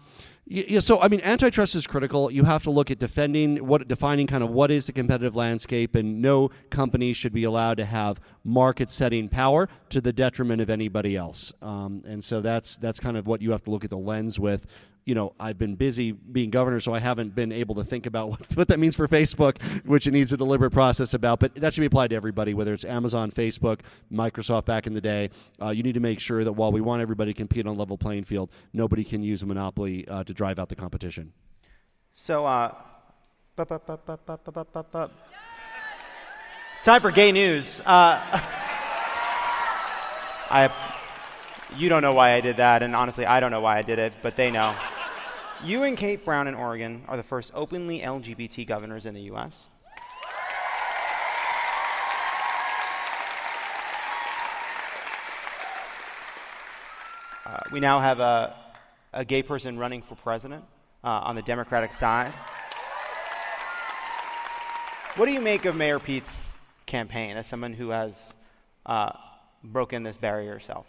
yeah, 0.52 0.82
so 0.82 1.00
I 1.00 1.08
mean, 1.08 1.22
antitrust 1.22 1.76
is 1.76 1.88
critical. 1.88 2.30
You 2.30 2.44
have 2.44 2.64
to 2.64 2.72
look 2.72 2.92
at 2.92 3.00
defending 3.00 3.66
what, 3.66 3.88
defining 3.88 4.28
kind 4.28 4.44
of 4.44 4.50
what 4.50 4.70
is 4.70 4.86
the 4.86 4.92
competitive 4.92 5.34
landscape, 5.34 5.96
and 5.96 6.22
no 6.22 6.52
company 6.70 7.14
should 7.14 7.32
be 7.32 7.46
allowed 7.46 7.78
to 7.78 7.86
have 7.86 8.20
market-setting 8.44 9.30
power 9.30 9.70
to 9.90 10.02
the 10.02 10.12
detriment 10.12 10.62
of 10.62 10.70
anybody 10.70 11.16
else. 11.16 11.54
Um, 11.62 12.04
and 12.06 12.22
so 12.22 12.42
that's 12.42 12.76
that's 12.76 13.00
kind 13.00 13.16
of 13.16 13.28
what 13.28 13.42
you 13.42 13.52
have 13.52 13.64
to 13.64 13.72
look 13.72 13.86
at 13.86 13.90
the 13.90 13.98
lens 13.98 14.42
with 14.42 14.66
you 15.06 15.16
know, 15.16 15.34
I've 15.40 15.58
been 15.58 15.76
busy 15.76 16.12
being 16.12 16.52
governor, 16.52 16.80
so 16.80 16.94
I 16.94 17.00
haven't 17.00 17.34
been 17.34 17.52
able 17.52 17.76
to 17.76 17.84
think 17.84 18.06
about 18.06 18.30
what, 18.32 18.58
what 18.58 18.68
that 18.68 18.80
means 18.80 18.96
for 18.96 19.08
Facebook, 19.08 19.62
which 19.86 20.08
it 20.08 20.12
needs 20.12 20.32
a 20.32 20.38
deliberate 20.38 20.72
process 20.72 21.14
about. 21.14 21.40
But 21.40 21.56
that 21.56 21.74
should 21.74 21.82
be 21.82 21.88
applied 21.88 22.12
to 22.12 22.16
everybody, 22.16 22.54
whether 22.54 22.74
it's 22.74 22.86
Amazon, 22.86 23.32
Facebook, 23.32 23.80
Microsoft 24.12 24.66
back 24.66 24.88
in 24.88 24.94
the 24.94 25.02
day. 25.02 25.30
Uh, 25.62 25.70
you 25.70 25.84
need 25.84 25.94
to 25.94 26.00
make 26.00 26.20
sure 26.20 26.44
that 26.44 26.54
while 26.54 26.72
we 26.72 26.82
want 26.82 27.02
everybody 27.02 27.34
to 27.34 27.38
compete 27.38 27.66
on 27.66 27.76
a 27.76 27.78
level 27.78 27.98
playing 27.98 28.26
field, 28.26 28.50
nobody 28.74 29.04
can 29.04 29.24
use 29.24 29.42
a 29.44 29.46
monopoly 29.46 30.08
uh, 30.08 30.24
to 30.24 30.34
drive 30.34 30.60
out 30.60 30.70
the 30.70 30.76
competition. 30.76 31.34
So, 32.14 32.46
uh, 32.46 32.76
it's 33.58 33.66
time 36.86 37.02
for 37.02 37.12
gay 37.12 37.32
news. 37.32 37.80
Uh, 37.82 38.20
I 40.54 40.91
you 41.78 41.90
don't 41.90 42.02
know 42.02 42.14
why 42.14 42.32
I 42.34 42.42
did 42.42 42.58
that, 42.58 42.84
and 42.84 42.96
honestly, 42.96 43.26
I 43.26 43.40
don't 43.40 43.52
know 43.52 43.62
why 43.62 43.78
I 43.78 43.82
did 43.82 44.00
it, 44.00 44.14
but 44.22 44.36
they 44.36 44.52
know. 44.52 44.76
you 45.64 45.84
and 45.84 45.98
Kate 45.98 46.24
Brown 46.26 46.48
in 46.48 46.56
Oregon 46.56 47.04
are 47.08 47.18
the 47.18 47.24
first 47.24 47.52
openly 47.54 48.00
LGBT 48.00 48.68
governors 48.68 49.06
in 49.06 49.14
the 49.14 49.22
U.S. 49.22 49.68
Uh, 57.46 57.60
we 57.72 57.80
now 57.80 58.00
have 58.00 58.20
a, 58.20 58.56
a 59.14 59.26
gay 59.26 59.44
person 59.44 59.78
running 59.78 60.02
for 60.02 60.16
president 60.16 60.64
uh, 61.04 61.08
on 61.08 61.36
the 61.36 61.42
Democratic 61.42 61.94
side. 61.94 62.32
What 65.16 65.26
do 65.26 65.32
you 65.34 65.42
make 65.42 65.66
of 65.66 65.76
Mayor 65.76 66.00
Pete's 66.00 66.52
campaign 66.86 67.36
as 67.36 67.48
someone 67.48 67.74
who 67.74 67.90
has 67.90 68.36
uh, 68.86 69.12
broken 69.64 70.04
this 70.04 70.18
barrier 70.18 70.54
yourself? 70.54 70.86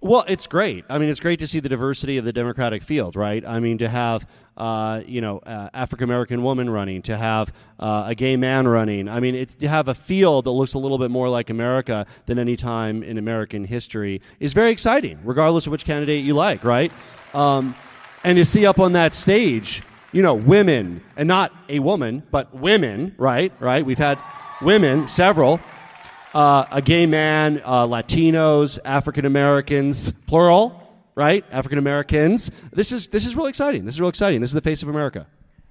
Well, 0.00 0.24
it's 0.28 0.46
great. 0.46 0.84
I 0.88 0.98
mean, 0.98 1.08
it's 1.08 1.18
great 1.18 1.40
to 1.40 1.48
see 1.48 1.58
the 1.58 1.68
diversity 1.68 2.18
of 2.18 2.24
the 2.24 2.32
Democratic 2.32 2.84
field, 2.84 3.16
right? 3.16 3.44
I 3.44 3.58
mean, 3.58 3.78
to 3.78 3.88
have 3.88 4.28
uh, 4.56 5.02
you 5.04 5.20
know 5.20 5.38
uh, 5.38 5.70
African 5.74 6.04
American 6.04 6.44
woman 6.44 6.70
running, 6.70 7.02
to 7.02 7.16
have 7.16 7.52
uh, 7.80 8.04
a 8.06 8.14
gay 8.14 8.36
man 8.36 8.68
running. 8.68 9.08
I 9.08 9.18
mean, 9.18 9.34
it's, 9.34 9.56
to 9.56 9.66
have 9.66 9.88
a 9.88 9.94
field 9.94 10.44
that 10.44 10.52
looks 10.52 10.74
a 10.74 10.78
little 10.78 10.98
bit 10.98 11.10
more 11.10 11.28
like 11.28 11.50
America 11.50 12.06
than 12.26 12.38
any 12.38 12.54
time 12.54 13.02
in 13.02 13.18
American 13.18 13.64
history 13.64 14.22
is 14.38 14.52
very 14.52 14.70
exciting, 14.70 15.18
regardless 15.24 15.66
of 15.66 15.72
which 15.72 15.84
candidate 15.84 16.24
you 16.24 16.34
like, 16.34 16.62
right? 16.62 16.92
Um, 17.34 17.74
and 18.22 18.38
to 18.38 18.44
see 18.44 18.66
up 18.66 18.78
on 18.78 18.92
that 18.92 19.14
stage, 19.14 19.82
you 20.12 20.22
know, 20.22 20.34
women, 20.34 21.02
and 21.16 21.26
not 21.26 21.52
a 21.68 21.80
woman, 21.80 22.22
but 22.30 22.54
women, 22.54 23.16
right? 23.18 23.52
Right? 23.58 23.84
We've 23.84 23.98
had 23.98 24.20
women, 24.62 25.08
several 25.08 25.58
uh, 26.34 26.66
a 26.70 26.82
gay 26.82 27.06
man, 27.06 27.62
uh, 27.64 27.86
Latinos, 27.86 28.78
African 28.84 29.24
Americans, 29.24 30.10
plural, 30.10 30.80
right? 31.14 31.44
African 31.50 31.78
Americans. 31.78 32.50
This 32.72 32.92
is 32.92 33.08
this 33.08 33.26
is 33.26 33.36
really 33.36 33.48
exciting. 33.50 33.84
This 33.84 33.94
is 33.94 34.00
real 34.00 34.08
exciting. 34.08 34.40
This 34.40 34.50
is 34.50 34.54
the 34.54 34.60
face 34.60 34.82
of 34.82 34.88
America. 34.88 35.26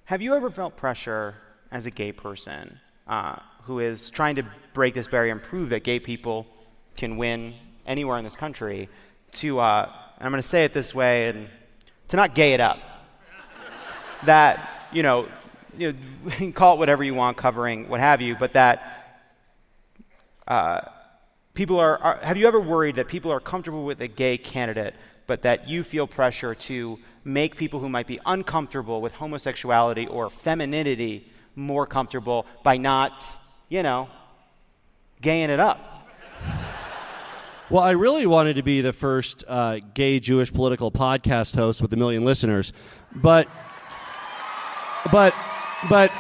Have 0.06 0.22
you 0.22 0.36
ever 0.36 0.50
felt 0.50 0.78
pressure 0.78 1.36
as 1.72 1.86
a 1.86 1.92
gay 1.92 2.12
person 2.12 2.80
uh, 3.08 3.38
who 3.64 3.80
is 3.80 4.10
trying 4.10 4.36
to 4.36 4.44
break 4.74 4.94
this 4.94 5.08
barrier 5.08 5.32
and 5.32 5.42
prove 5.42 5.70
that 5.70 5.84
gay 5.84 6.00
people 6.00 6.48
can 6.96 7.18
win 7.18 7.54
anywhere 7.86 8.18
in 8.18 8.24
this 8.24 8.36
country 8.36 8.90
to, 9.34 9.60
uh, 9.60 9.92
I'm 10.20 10.32
going 10.32 10.42
to 10.42 10.48
say 10.48 10.64
it 10.64 10.74
this 10.74 10.96
way, 10.96 11.30
and 11.30 11.50
to 12.08 12.16
not 12.16 12.34
gay 12.34 12.54
it 12.54 12.62
up? 12.62 12.80
that 14.26 14.88
you 14.92 15.04
know, 15.04 15.28
you 15.78 15.94
know, 15.94 16.52
call 16.54 16.76
it 16.76 16.80
whatever 16.80 17.04
you 17.04 17.14
want, 17.14 17.38
covering 17.38 17.88
what 17.88 18.00
have 18.00 18.22
you, 18.22 18.36
but 18.36 18.54
that 18.54 18.97
uh, 20.48 20.82
people 21.54 21.80
are, 21.80 21.98
are, 22.00 22.18
have 22.18 22.38
you 22.38 22.48
ever 22.48 22.60
worried 22.60 22.96
that 22.96 23.08
people 23.08 23.32
are 23.32 23.40
comfortable 23.40 23.84
with 23.84 24.00
a 24.02 24.08
gay 24.08 24.38
candidate, 24.38 24.96
but 25.26 25.42
that 25.42 25.68
you 25.68 25.84
feel 25.84 26.08
pressure 26.08 26.56
to 26.56 27.00
make 27.24 27.58
people 27.58 27.80
who 27.80 27.90
might 27.90 28.08
be 28.08 28.20
uncomfortable 28.26 29.02
with 29.02 29.14
homosexuality 29.14 30.08
or 30.08 30.30
femininity 30.30 31.30
more 31.56 31.86
comfortable 31.86 32.46
by 32.64 32.78
not, 32.78 33.24
you 33.68 33.84
know, 33.84 34.08
gaying 35.22 35.50
it 35.50 35.60
up? 35.60 36.08
Well, 37.70 37.84
I 37.84 37.92
really 37.92 38.26
wanted 38.26 38.56
to 38.56 38.64
be 38.64 38.80
the 38.80 38.94
first 38.94 39.44
uh, 39.46 39.80
gay 39.94 40.22
Jewish 40.22 40.54
political 40.54 40.90
podcast 40.90 41.56
host 41.56 41.82
with 41.82 41.92
a 41.92 41.98
million 41.98 42.24
listeners, 42.24 42.72
but, 43.14 43.50
but, 45.12 45.36
but 45.90 46.12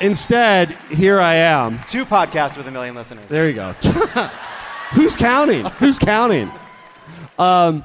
Instead, 0.00 0.72
here 0.90 1.20
I 1.20 1.34
am. 1.34 1.78
Two 1.88 2.04
podcasts 2.04 2.56
with 2.56 2.66
a 2.66 2.70
million 2.70 2.94
listeners. 2.94 3.24
There 3.28 3.48
you 3.48 3.54
go. 3.54 3.72
Who's 4.92 5.16
counting? 5.16 5.64
Who's 5.64 5.98
counting? 5.98 6.50
Um, 7.38 7.84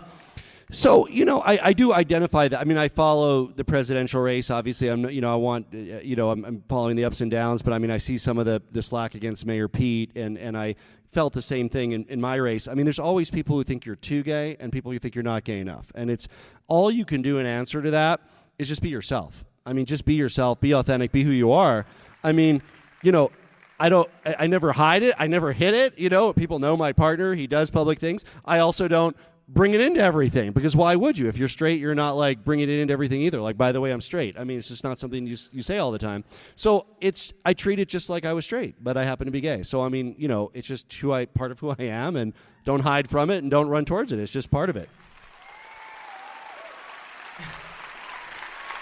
so 0.72 1.08
you 1.08 1.26
know, 1.26 1.42
I, 1.42 1.68
I 1.68 1.74
do 1.74 1.94
identify 1.94 2.48
that. 2.48 2.60
I 2.60 2.64
mean, 2.64 2.78
I 2.78 2.88
follow 2.88 3.48
the 3.48 3.64
presidential 3.64 4.22
race. 4.22 4.50
Obviously, 4.52 4.88
I'm 4.88 5.10
you 5.10 5.22
know 5.22 5.32
I 5.32 5.36
want 5.36 5.68
uh, 5.74 5.78
you 5.78 6.16
know 6.16 6.32
I'm, 6.32 6.46
I'm, 6.46 6.64
following 6.68 6.96
the 6.96 7.06
ups 7.06 7.22
and 7.22 7.32
downs. 7.32 7.62
But 7.62 7.74
I 7.74 7.80
mean, 7.80 7.92
I 7.92 7.98
see 7.98 8.18
some 8.18 8.38
of 8.38 8.46
the 8.46 8.62
the 8.72 8.82
slack 8.82 9.16
against 9.16 9.46
Mayor 9.46 9.68
Pete, 9.68 10.12
and 10.16 10.38
and 10.38 10.58
I 10.58 10.76
felt 11.12 11.34
the 11.34 11.42
same 11.42 11.70
thing 11.70 11.94
in, 11.94 12.06
in 12.06 12.22
my 12.22 12.36
race. 12.36 12.68
I 12.68 12.76
mean, 12.76 12.86
there's 12.86 13.00
always 13.00 13.32
people 13.32 13.56
who 13.56 13.64
think 13.64 13.86
you're 13.86 13.96
too 13.96 14.22
gay, 14.22 14.58
and 14.60 14.72
people 14.72 14.92
who 14.92 15.00
think 15.00 15.16
you're 15.16 15.24
not 15.24 15.44
gay 15.44 15.60
enough. 15.60 15.92
And 15.96 16.12
it's 16.12 16.28
all 16.68 16.92
you 16.92 17.06
can 17.06 17.24
do 17.24 17.40
in 17.40 17.48
answer 17.48 17.82
to 17.82 17.92
that 17.92 18.20
is 18.60 18.68
just 18.68 18.82
be 18.84 18.90
yourself. 18.90 19.46
I 19.70 19.74
mean, 19.74 19.86
just 19.86 20.04
be 20.04 20.16
yourself, 20.16 20.60
be 20.60 20.74
authentic, 20.74 21.12
be 21.12 21.24
who 21.24 21.32
you 21.32 21.52
are. 21.52 21.86
I 22.24 22.32
mean, 22.32 22.64
you 23.04 23.12
know, 23.12 23.32
I 23.80 23.90
don't, 23.90 24.10
I, 24.26 24.36
I 24.40 24.48
never 24.48 24.72
hide 24.72 25.04
it. 25.04 25.14
I 25.20 25.28
never 25.28 25.54
hid 25.54 25.76
it. 25.76 25.98
You 26.00 26.10
know, 26.10 26.34
people 26.34 26.58
know 26.58 26.76
my 26.76 26.92
partner. 26.92 27.36
He 27.36 27.46
does 27.46 27.70
public 27.70 28.00
things. 28.00 28.26
I 28.44 28.60
also 28.60 28.88
don't 28.88 29.16
bring 29.48 29.74
it 29.74 29.82
into 29.82 30.02
everything 30.02 30.52
because 30.54 30.76
why 30.76 30.96
would 30.96 31.18
you? 31.18 31.28
If 31.28 31.38
you're 31.38 31.48
straight, 31.48 31.80
you're 31.80 31.94
not 31.96 32.18
like 32.18 32.44
bringing 32.44 32.68
it 32.68 32.80
into 32.80 32.92
everything 32.92 33.22
either. 33.22 33.40
Like, 33.42 33.58
by 33.58 33.72
the 33.72 33.80
way, 33.80 33.92
I'm 33.92 34.02
straight. 34.02 34.40
I 34.40 34.44
mean, 34.44 34.58
it's 34.58 34.70
just 34.70 34.84
not 34.84 34.98
something 34.98 35.28
you, 35.28 35.38
you 35.52 35.62
say 35.62 35.78
all 35.78 35.92
the 35.92 36.00
time. 36.00 36.24
So 36.56 36.88
it's, 37.00 37.32
I 37.46 37.54
treat 37.54 37.80
it 37.80 37.90
just 37.90 38.10
like 38.10 38.26
I 38.26 38.34
was 38.34 38.46
straight, 38.46 38.84
but 38.84 38.98
I 38.98 39.06
happen 39.06 39.26
to 39.26 39.32
be 39.32 39.42
gay. 39.42 39.62
So, 39.62 39.84
I 39.84 39.90
mean, 39.90 40.16
you 40.18 40.28
know, 40.28 40.50
it's 40.56 40.68
just 40.68 40.92
who 40.94 41.14
I, 41.14 41.26
part 41.26 41.52
of 41.52 41.60
who 41.60 41.70
I 41.70 41.84
am 41.84 42.16
and 42.16 42.34
don't 42.66 42.82
hide 42.82 43.08
from 43.08 43.30
it 43.30 43.44
and 43.44 43.52
don't 43.52 43.70
run 43.70 43.86
towards 43.86 44.12
it. 44.12 44.20
It's 44.20 44.32
just 44.32 44.50
part 44.50 44.72
of 44.72 44.78
it. 44.78 44.90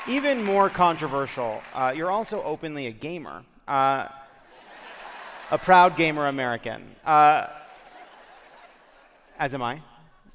Even 0.07 0.43
more 0.43 0.69
controversial, 0.69 1.61
uh, 1.73 1.93
you're 1.95 2.09
also 2.09 2.41
openly 2.43 2.87
a 2.87 2.91
gamer, 2.91 3.43
uh, 3.67 4.07
a 5.51 5.57
proud 5.57 5.97
gamer 5.97 6.27
American. 6.27 6.95
Uh, 7.05 7.47
as 9.37 9.53
am 9.53 9.61
I. 9.61 9.81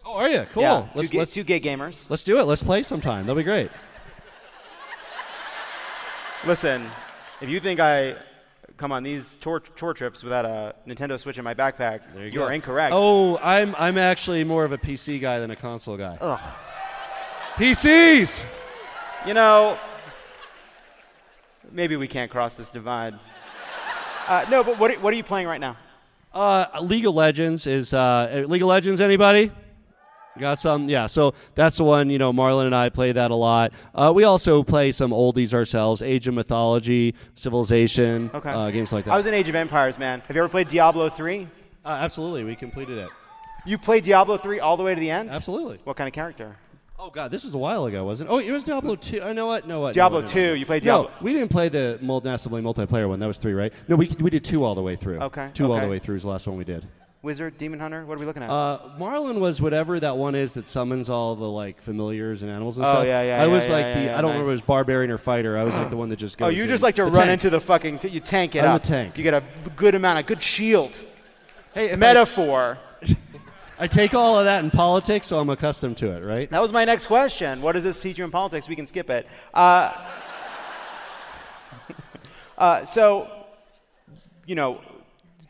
Oh, 0.05 0.15
are 0.15 0.29
you? 0.29 0.47
Cool. 0.53 0.63
Yeah, 0.63 0.87
let's, 0.95 1.11
two, 1.11 1.19
let's, 1.19 1.33
two 1.33 1.45
gay 1.45 1.61
gamers. 1.61 2.11
Let's 2.11 2.25
do 2.25 2.39
it. 2.39 2.45
Let's 2.45 2.63
play 2.63 2.83
sometime. 2.83 3.25
That'll 3.25 3.37
be 3.37 3.45
great. 3.45 3.71
Listen, 6.45 6.85
if 7.41 7.49
you 7.49 7.61
think 7.61 7.79
I 7.81 8.17
come 8.77 8.91
on 8.93 9.05
these 9.05 9.37
tour, 9.37 9.61
tour 9.61 9.95
trips 9.95 10.25
without 10.25 10.45
a 10.45 10.75
Nintendo 10.89 11.19
Switch 11.19 11.39
in 11.39 11.45
my 11.45 11.55
backpack, 11.55 12.01
you, 12.17 12.25
you 12.25 12.43
are 12.43 12.53
incorrect. 12.53 12.93
Oh, 12.95 13.39
I'm 13.39 13.75
I'm 13.79 13.97
actually 13.97 14.43
more 14.45 14.65
of 14.65 14.73
a 14.73 14.79
PC 14.79 15.21
guy 15.21 15.39
than 15.39 15.51
a 15.51 15.57
console 15.57 15.97
guy. 15.97 16.19
Ugh. 16.21 16.55
PCs. 17.55 18.45
You 19.27 19.35
know, 19.35 19.79
maybe 21.71 21.97
we 21.97 22.09
can't 22.09 22.31
cross 22.31 22.57
this 22.57 22.71
divide. 22.71 23.15
Uh, 24.27 24.45
no, 24.51 24.65
but 24.65 24.79
what, 24.79 24.93
what 25.01 25.13
are 25.13 25.17
you 25.17 25.23
playing 25.23 25.47
right 25.47 25.61
now? 25.61 25.77
Uh, 26.33 26.67
League 26.83 27.07
of 27.07 27.15
Legends 27.15 27.67
is 27.67 27.95
uh, 27.95 28.45
League 28.49 28.63
of 28.63 28.69
Legends. 28.69 29.01
Anybody? 29.01 29.53
Got 30.39 30.59
some? 30.59 30.89
Yeah. 30.89 31.07
So 31.07 31.35
that's 31.55 31.77
the 31.77 31.85
one. 31.85 32.09
You 32.11 32.19
know, 32.19 32.33
Marlon 32.33 32.67
and 32.67 32.75
I 32.75 32.89
play 32.89 33.13
that 33.13 33.31
a 33.31 33.35
lot. 33.35 33.73
Uh, 33.95 34.13
we 34.15 34.25
also 34.25 34.63
play 34.63 34.91
some 34.91 35.11
oldies 35.11 35.53
ourselves: 35.55 36.03
Age 36.03 36.27
of 36.27 36.35
Mythology, 36.35 37.15
Civilization, 37.35 38.31
Okay. 38.35 38.49
uh, 38.51 38.71
games 38.71 38.93
like 38.93 39.05
that. 39.05 39.13
I 39.13 39.17
was 39.19 39.27
in 39.27 39.35
Age 39.35 39.49
of 39.49 39.55
Empires, 39.55 39.99
man. 39.99 40.21
Have 40.27 40.35
you 40.35 40.43
ever 40.43 40.49
played 40.49 40.69
Diablo 40.69 41.11
3? 41.11 41.47
Uh, 41.85 41.89
absolutely, 41.89 42.45
we 42.45 42.57
completed 42.57 42.97
it. 42.99 43.11
You 43.67 43.77
played 43.77 44.05
Diablo 44.05 44.37
3 44.39 44.59
all 44.61 44.77
the 44.77 44.83
way 44.83 44.95
to 44.95 45.01
the 45.01 45.11
end? 45.11 45.31
Absolutely. 45.31 45.79
What 45.85 45.97
kind 45.97 46.09
of 46.09 46.15
character? 46.15 46.57
Oh 47.05 47.11
God, 47.11 47.33
this 47.33 47.43
was 47.43 47.55
a 47.55 47.59
while 47.59 47.87
ago, 47.87 48.05
wasn't 48.05 48.31
it? 48.31 48.33
Oh, 48.33 48.39
it 48.39 48.53
was 48.53 48.65
Diablo 48.65 48.95
two. 48.95 49.21
I 49.23 49.33
know 49.33 49.49
what? 49.49 49.67
No 49.67 49.81
what? 49.81 49.93
Diablo 49.93 50.21
no, 50.21 50.25
what, 50.25 50.31
2, 50.33 50.47
no. 50.47 50.53
you 50.53 50.65
played 50.65 50.85
No, 50.85 51.03
Diablo- 51.03 51.19
we 51.21 51.33
didn't 51.33 51.51
play 51.51 51.69
the 51.69 51.99
massively 52.23 52.63
multiplayer 52.63 53.09
one. 53.09 53.19
That 53.19 53.27
was 53.27 53.39
three, 53.39 53.55
right? 53.55 53.73
No, 53.89 53.97
we 53.97 54.07
we 54.21 54.31
did 54.31 54.45
two 54.45 54.63
all 54.63 54.77
the 54.77 54.83
way 54.83 54.95
through. 54.95 55.19
Okay, 55.19 55.51
Two 55.53 55.73
all 55.73 55.81
the 55.81 55.89
way 55.89 55.99
through 55.99 56.15
is 56.15 56.23
the 56.23 56.29
last 56.29 56.47
one 56.47 56.57
we 56.57 56.63
did. 56.63 56.87
Wizard, 57.23 57.59
Demon 57.59 57.81
Hunter? 57.81 58.05
What 58.05 58.15
are 58.17 58.21
we 58.21 58.27
looking 58.27 58.45
at? 58.45 58.51
Uh, 58.51 58.79
Marlon 59.01 59.41
was 59.41 59.61
whatever 59.61 59.99
that 59.99 60.17
one 60.17 60.37
is 60.37 60.55
that 60.55 60.65
summons 60.65 61.11
all 61.11 61.35
the 61.35 61.45
like 61.49 61.83
familiars 61.83 62.43
and 62.43 62.51
animals 62.53 62.79
and 62.79 62.87
Oh, 62.87 62.91
stuff. 62.91 63.07
yeah, 63.07 63.23
yeah, 63.23 63.43
I 63.43 63.47
yeah, 63.47 63.53
was 63.53 63.67
yeah, 63.67 63.73
like 63.75 63.85
yeah, 63.87 63.95
the 64.05 64.13
I 64.19 64.21
don't 64.21 64.31
nice. 64.31 64.35
remember 64.35 64.43
if 64.43 64.49
it 64.49 64.53
was 64.53 64.61
barbarian 64.63 65.11
or 65.11 65.19
fighter. 65.19 65.59
I 65.59 65.65
was 65.65 65.75
like 65.77 65.91
the 65.91 65.97
one 65.97 66.09
that 66.11 66.17
just 66.21 66.39
goes. 66.39 66.47
oh, 66.47 66.51
you 66.51 66.63
in. 66.65 66.69
just 66.69 66.85
like 66.85 66.95
to 66.97 67.05
The 67.05 67.11
run 67.11 67.27
tank. 67.27 67.33
into 67.33 67.51
the 67.51 67.61
fucking. 67.61 67.99
T- 67.99 68.09
you 68.11 68.21
tank 68.21 68.55
it 68.55 68.61
I'm 68.65 68.77
up. 68.77 68.83
tank. 68.85 69.17
You 69.19 69.25
get 69.25 69.35
a 69.35 69.43
good 69.75 69.97
amount, 69.97 70.21
a 70.21 70.23
good 70.23 70.41
shield. 70.43 71.05
Hey, 71.75 71.87
if 71.87 71.93
I- 71.95 71.97
Metaphor. 71.97 72.79
I 73.79 73.87
take 73.87 74.15
all 74.15 74.39
of 74.39 74.45
that 74.45 74.63
in 74.63 74.71
politics, 74.71 75.27
so 75.27 75.39
I'm 75.39 75.49
accustomed 75.49 75.97
to 75.99 76.13
it, 76.13 76.21
right? 76.21 76.51
That 76.51 76.61
was 76.61 76.73
my 76.73 76.85
next 76.85 77.07
question. 77.07 77.63
What 77.63 77.73
does 77.73 77.85
this 77.85 78.01
teach 78.01 78.19
you 78.19 78.25
in 78.25 78.31
politics? 78.31 78.69
We 78.69 78.77
can 78.77 78.87
skip 78.87 79.09
it. 79.09 79.27
Uh, 79.53 79.93
uh, 82.59 82.85
so, 82.85 83.31
you 84.47 84.55
know, 84.55 84.81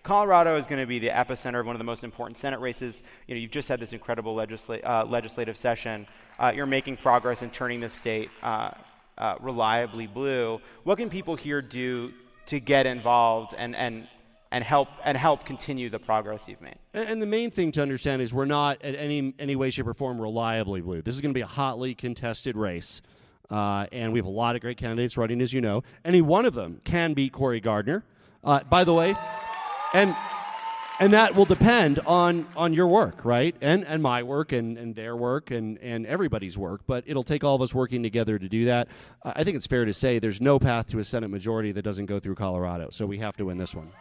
Colorado 0.02 0.56
is 0.56 0.66
going 0.66 0.80
to 0.80 0.86
be 0.86 0.98
the 0.98 1.08
epicenter 1.08 1.60
of 1.60 1.66
one 1.66 1.74
of 1.74 1.78
the 1.78 1.84
most 1.84 2.04
important 2.04 2.38
Senate 2.38 2.60
races. 2.60 3.02
You 3.26 3.34
know, 3.34 3.40
you've 3.40 3.50
just 3.50 3.68
had 3.68 3.80
this 3.80 3.92
incredible 3.92 4.34
legisla- 4.34 4.84
uh, 4.84 5.04
legislative 5.04 5.56
session. 5.56 6.06
Uh, 6.38 6.52
you're 6.54 6.66
making 6.66 6.96
progress 6.96 7.42
in 7.42 7.50
turning 7.50 7.80
the 7.80 7.90
state 7.90 8.30
uh, 8.42 8.70
uh, 9.18 9.36
reliably 9.40 10.06
blue. 10.06 10.60
What 10.84 10.96
can 10.96 11.10
people 11.10 11.36
here 11.36 11.60
do 11.60 12.12
to 12.46 12.60
get 12.60 12.86
involved 12.86 13.54
and, 13.56 13.76
and, 13.76 14.08
and 14.52 14.62
help 14.62 14.88
and 15.02 15.16
help 15.16 15.44
continue 15.44 15.88
the 15.88 15.98
progress 15.98 16.46
you've 16.46 16.60
made? 16.60 16.76
And, 16.94 17.08
and 17.08 17.22
the 17.22 17.26
main 17.26 17.50
thing 17.50 17.72
to 17.72 17.82
understand 17.82 18.22
is 18.22 18.32
we're 18.32 18.44
not 18.44 18.80
at 18.82 18.94
any 18.94 19.34
any 19.38 19.56
way, 19.56 19.70
shape, 19.70 19.88
or 19.88 19.94
form 19.94 20.20
reliably 20.20 20.80
blue. 20.80 21.02
This 21.02 21.14
is 21.14 21.20
going 21.20 21.32
to 21.32 21.38
be 21.38 21.40
a 21.40 21.46
hotly 21.46 21.94
contested 21.94 22.56
race, 22.56 23.02
uh, 23.50 23.86
and 23.90 24.12
we 24.12 24.20
have 24.20 24.26
a 24.26 24.30
lot 24.30 24.54
of 24.54 24.60
great 24.60 24.76
candidates 24.76 25.16
running, 25.16 25.40
as 25.40 25.52
you 25.52 25.60
know. 25.60 25.82
Any 26.04 26.20
one 26.20 26.44
of 26.44 26.54
them 26.54 26.80
can 26.84 27.14
beat 27.14 27.32
Cory 27.32 27.60
Gardner. 27.60 28.04
Uh, 28.44 28.60
by 28.64 28.84
the 28.84 28.92
way, 28.92 29.16
and 29.94 30.14
and 31.00 31.14
that 31.14 31.34
will 31.34 31.46
depend 31.46 32.00
on 32.00 32.46
on 32.54 32.74
your 32.74 32.88
work, 32.88 33.24
right? 33.24 33.56
And 33.62 33.86
and 33.86 34.02
my 34.02 34.22
work 34.22 34.52
and, 34.52 34.76
and 34.76 34.94
their 34.94 35.16
work 35.16 35.50
and, 35.50 35.78
and 35.78 36.06
everybody's 36.06 36.58
work. 36.58 36.82
But 36.86 37.04
it'll 37.06 37.22
take 37.22 37.42
all 37.42 37.54
of 37.54 37.62
us 37.62 37.74
working 37.74 38.02
together 38.02 38.38
to 38.38 38.48
do 38.48 38.66
that. 38.66 38.88
I 39.24 39.44
think 39.44 39.56
it's 39.56 39.66
fair 39.66 39.86
to 39.86 39.94
say 39.94 40.18
there's 40.18 40.40
no 40.40 40.58
path 40.58 40.88
to 40.88 40.98
a 40.98 41.04
Senate 41.04 41.28
majority 41.30 41.72
that 41.72 41.82
doesn't 41.82 42.06
go 42.06 42.20
through 42.20 42.34
Colorado. 42.34 42.88
So 42.90 43.06
we 43.06 43.18
have 43.18 43.36
to 43.38 43.46
win 43.46 43.56
this 43.56 43.74
one. 43.74 43.92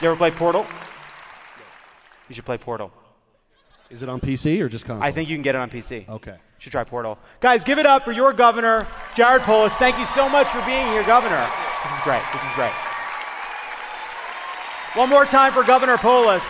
You 0.00 0.08
ever 0.08 0.16
play 0.16 0.30
Portal? 0.30 0.64
You 2.28 2.34
should 2.34 2.44
play 2.44 2.58
Portal. 2.58 2.92
Is 3.90 4.02
it 4.02 4.08
on 4.08 4.20
PC 4.20 4.60
or 4.60 4.68
just 4.68 4.84
console? 4.84 5.02
I 5.02 5.10
think 5.10 5.28
you 5.28 5.34
can 5.34 5.42
get 5.42 5.54
it 5.54 5.58
on 5.58 5.70
PC. 5.70 6.08
Okay. 6.08 6.32
You 6.32 6.36
should 6.58 6.72
try 6.72 6.84
Portal. 6.84 7.18
Guys, 7.40 7.64
give 7.64 7.78
it 7.78 7.86
up 7.86 8.04
for 8.04 8.12
your 8.12 8.32
governor, 8.32 8.86
Jared 9.16 9.42
Polis. 9.42 9.74
Thank 9.74 9.98
you 9.98 10.04
so 10.06 10.28
much 10.28 10.46
for 10.48 10.60
being 10.66 10.86
here, 10.88 11.02
Governor. 11.04 11.48
This 11.84 11.92
is 11.92 12.00
great. 12.04 12.22
This 12.32 12.42
is 12.42 12.54
great. 12.54 12.72
One 14.94 15.08
more 15.08 15.24
time 15.24 15.52
for 15.52 15.62
Governor 15.64 15.96
Polis. 15.96 16.42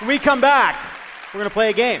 When 0.00 0.08
we 0.08 0.18
come 0.18 0.40
back, 0.40 0.76
we're 1.32 1.40
going 1.40 1.50
to 1.50 1.54
play 1.54 1.70
a 1.70 1.72
game. 1.72 2.00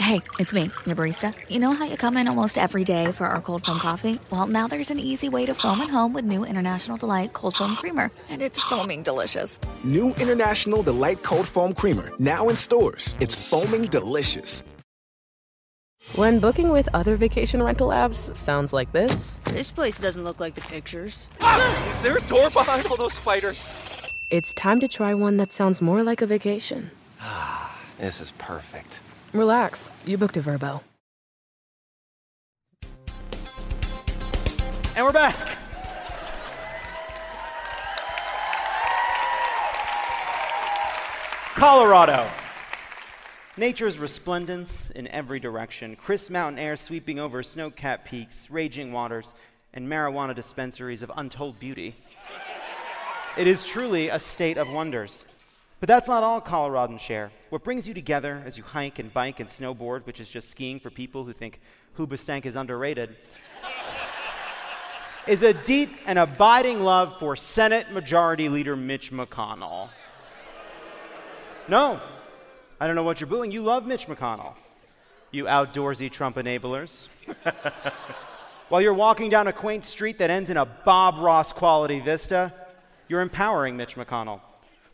Hey, 0.00 0.20
it's 0.38 0.52
me, 0.52 0.70
your 0.84 0.96
barista. 0.96 1.34
You 1.48 1.60
know 1.60 1.72
how 1.72 1.84
you 1.86 1.96
come 1.96 2.16
in 2.16 2.28
almost 2.28 2.58
every 2.58 2.84
day 2.84 3.10
for 3.10 3.26
our 3.26 3.40
cold 3.40 3.64
foam 3.64 3.78
coffee? 3.78 4.18
Well, 4.30 4.46
now 4.46 4.68
there's 4.68 4.90
an 4.90 4.98
easy 4.98 5.28
way 5.28 5.46
to 5.46 5.54
foam 5.54 5.80
at 5.80 5.88
home 5.88 6.12
with 6.12 6.24
new 6.24 6.44
International 6.44 6.96
Delight 6.96 7.32
Cold 7.32 7.54
Foam 7.56 7.74
Creamer, 7.74 8.10
and 8.28 8.42
it's 8.42 8.62
foaming 8.62 9.02
delicious. 9.02 9.58
New 9.82 10.08
International 10.20 10.82
Delight 10.82 11.22
Cold 11.22 11.46
Foam 11.48 11.72
Creamer, 11.72 12.10
now 12.18 12.48
in 12.48 12.56
stores. 12.56 13.14
It's 13.18 13.34
foaming 13.34 13.86
delicious. 13.86 14.62
When 16.16 16.38
booking 16.38 16.68
with 16.68 16.86
other 16.92 17.16
vacation 17.16 17.62
rental 17.62 17.88
apps 17.88 18.36
sounds 18.36 18.74
like 18.74 18.92
this. 18.92 19.38
This 19.46 19.70
place 19.70 19.98
doesn't 19.98 20.22
look 20.22 20.38
like 20.38 20.54
the 20.54 20.60
pictures. 20.60 21.28
Is 21.40 22.02
there 22.02 22.18
a 22.18 22.20
door 22.22 22.50
behind 22.50 22.86
all 22.88 22.98
those 22.98 23.14
spiders? 23.14 23.64
It's 24.30 24.52
time 24.52 24.80
to 24.80 24.88
try 24.88 25.14
one 25.14 25.38
that 25.38 25.50
sounds 25.50 25.80
more 25.80 26.02
like 26.02 26.20
a 26.20 26.26
vacation. 26.26 26.90
Ah, 27.20 27.74
this 27.98 28.20
is 28.20 28.32
perfect. 28.32 29.00
Relax, 29.34 29.90
you 30.06 30.16
booked 30.16 30.36
a 30.36 30.40
Vrbo. 30.40 30.80
And 34.94 35.04
we're 35.04 35.12
back. 35.12 35.34
Colorado. 41.56 42.30
Nature's 43.56 43.98
resplendence 43.98 44.90
in 44.90 45.08
every 45.08 45.40
direction, 45.40 45.96
crisp 45.96 46.30
mountain 46.30 46.60
air 46.60 46.76
sweeping 46.76 47.18
over 47.18 47.42
snow 47.42 47.70
capped 47.70 48.04
peaks, 48.04 48.48
raging 48.52 48.92
waters, 48.92 49.32
and 49.72 49.88
marijuana 49.88 50.36
dispensaries 50.36 51.02
of 51.02 51.10
untold 51.16 51.58
beauty. 51.58 51.96
It 53.36 53.48
is 53.48 53.64
truly 53.66 54.10
a 54.10 54.20
state 54.20 54.58
of 54.58 54.70
wonders. 54.70 55.26
But 55.84 55.88
that's 55.88 56.08
not 56.08 56.22
all 56.22 56.40
Coloradans 56.40 57.00
share. 57.00 57.30
What 57.50 57.62
brings 57.62 57.86
you 57.86 57.92
together 57.92 58.42
as 58.46 58.56
you 58.56 58.64
hike 58.64 58.98
and 58.98 59.12
bike 59.12 59.38
and 59.38 59.50
snowboard, 59.50 60.06
which 60.06 60.18
is 60.18 60.30
just 60.30 60.50
skiing 60.50 60.80
for 60.80 60.88
people 60.88 61.24
who 61.24 61.34
think 61.34 61.60
Hoobastank 61.98 62.46
is 62.46 62.56
underrated, 62.56 63.14
is 65.26 65.42
a 65.42 65.52
deep 65.52 65.90
and 66.06 66.18
abiding 66.18 66.80
love 66.80 67.18
for 67.18 67.36
Senate 67.36 67.92
Majority 67.92 68.48
Leader 68.48 68.76
Mitch 68.76 69.12
McConnell. 69.12 69.90
No, 71.68 72.00
I 72.80 72.86
don't 72.86 72.96
know 72.96 73.04
what 73.04 73.20
you're 73.20 73.28
booing. 73.28 73.50
You 73.50 73.60
love 73.60 73.86
Mitch 73.86 74.06
McConnell, 74.06 74.54
you 75.32 75.44
outdoorsy 75.44 76.10
Trump 76.10 76.36
enablers. 76.36 77.08
While 78.70 78.80
you're 78.80 78.94
walking 78.94 79.28
down 79.28 79.48
a 79.48 79.52
quaint 79.52 79.84
street 79.84 80.16
that 80.16 80.30
ends 80.30 80.48
in 80.48 80.56
a 80.56 80.64
Bob 80.64 81.18
Ross 81.18 81.52
quality 81.52 82.00
vista, 82.00 82.54
you're 83.06 83.20
empowering 83.20 83.76
Mitch 83.76 83.96
McConnell. 83.96 84.40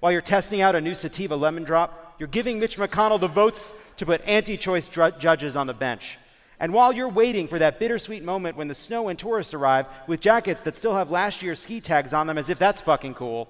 While 0.00 0.12
you're 0.12 0.22
testing 0.22 0.62
out 0.62 0.74
a 0.74 0.80
new 0.80 0.94
sativa 0.94 1.36
lemon 1.36 1.62
drop, 1.64 2.14
you're 2.18 2.28
giving 2.28 2.58
Mitch 2.58 2.78
McConnell 2.78 3.20
the 3.20 3.28
votes 3.28 3.74
to 3.98 4.06
put 4.06 4.26
anti 4.26 4.56
choice 4.56 4.88
dr- 4.88 5.18
judges 5.18 5.56
on 5.56 5.66
the 5.66 5.74
bench. 5.74 6.18
And 6.58 6.72
while 6.72 6.92
you're 6.92 7.08
waiting 7.08 7.48
for 7.48 7.58
that 7.58 7.78
bittersweet 7.78 8.22
moment 8.22 8.56
when 8.56 8.68
the 8.68 8.74
snow 8.74 9.08
and 9.08 9.18
tourists 9.18 9.54
arrive 9.54 9.86
with 10.06 10.20
jackets 10.20 10.62
that 10.62 10.76
still 10.76 10.94
have 10.94 11.10
last 11.10 11.42
year's 11.42 11.58
ski 11.58 11.80
tags 11.80 12.12
on 12.12 12.26
them, 12.26 12.38
as 12.38 12.50
if 12.50 12.58
that's 12.58 12.82
fucking 12.82 13.14
cool, 13.14 13.48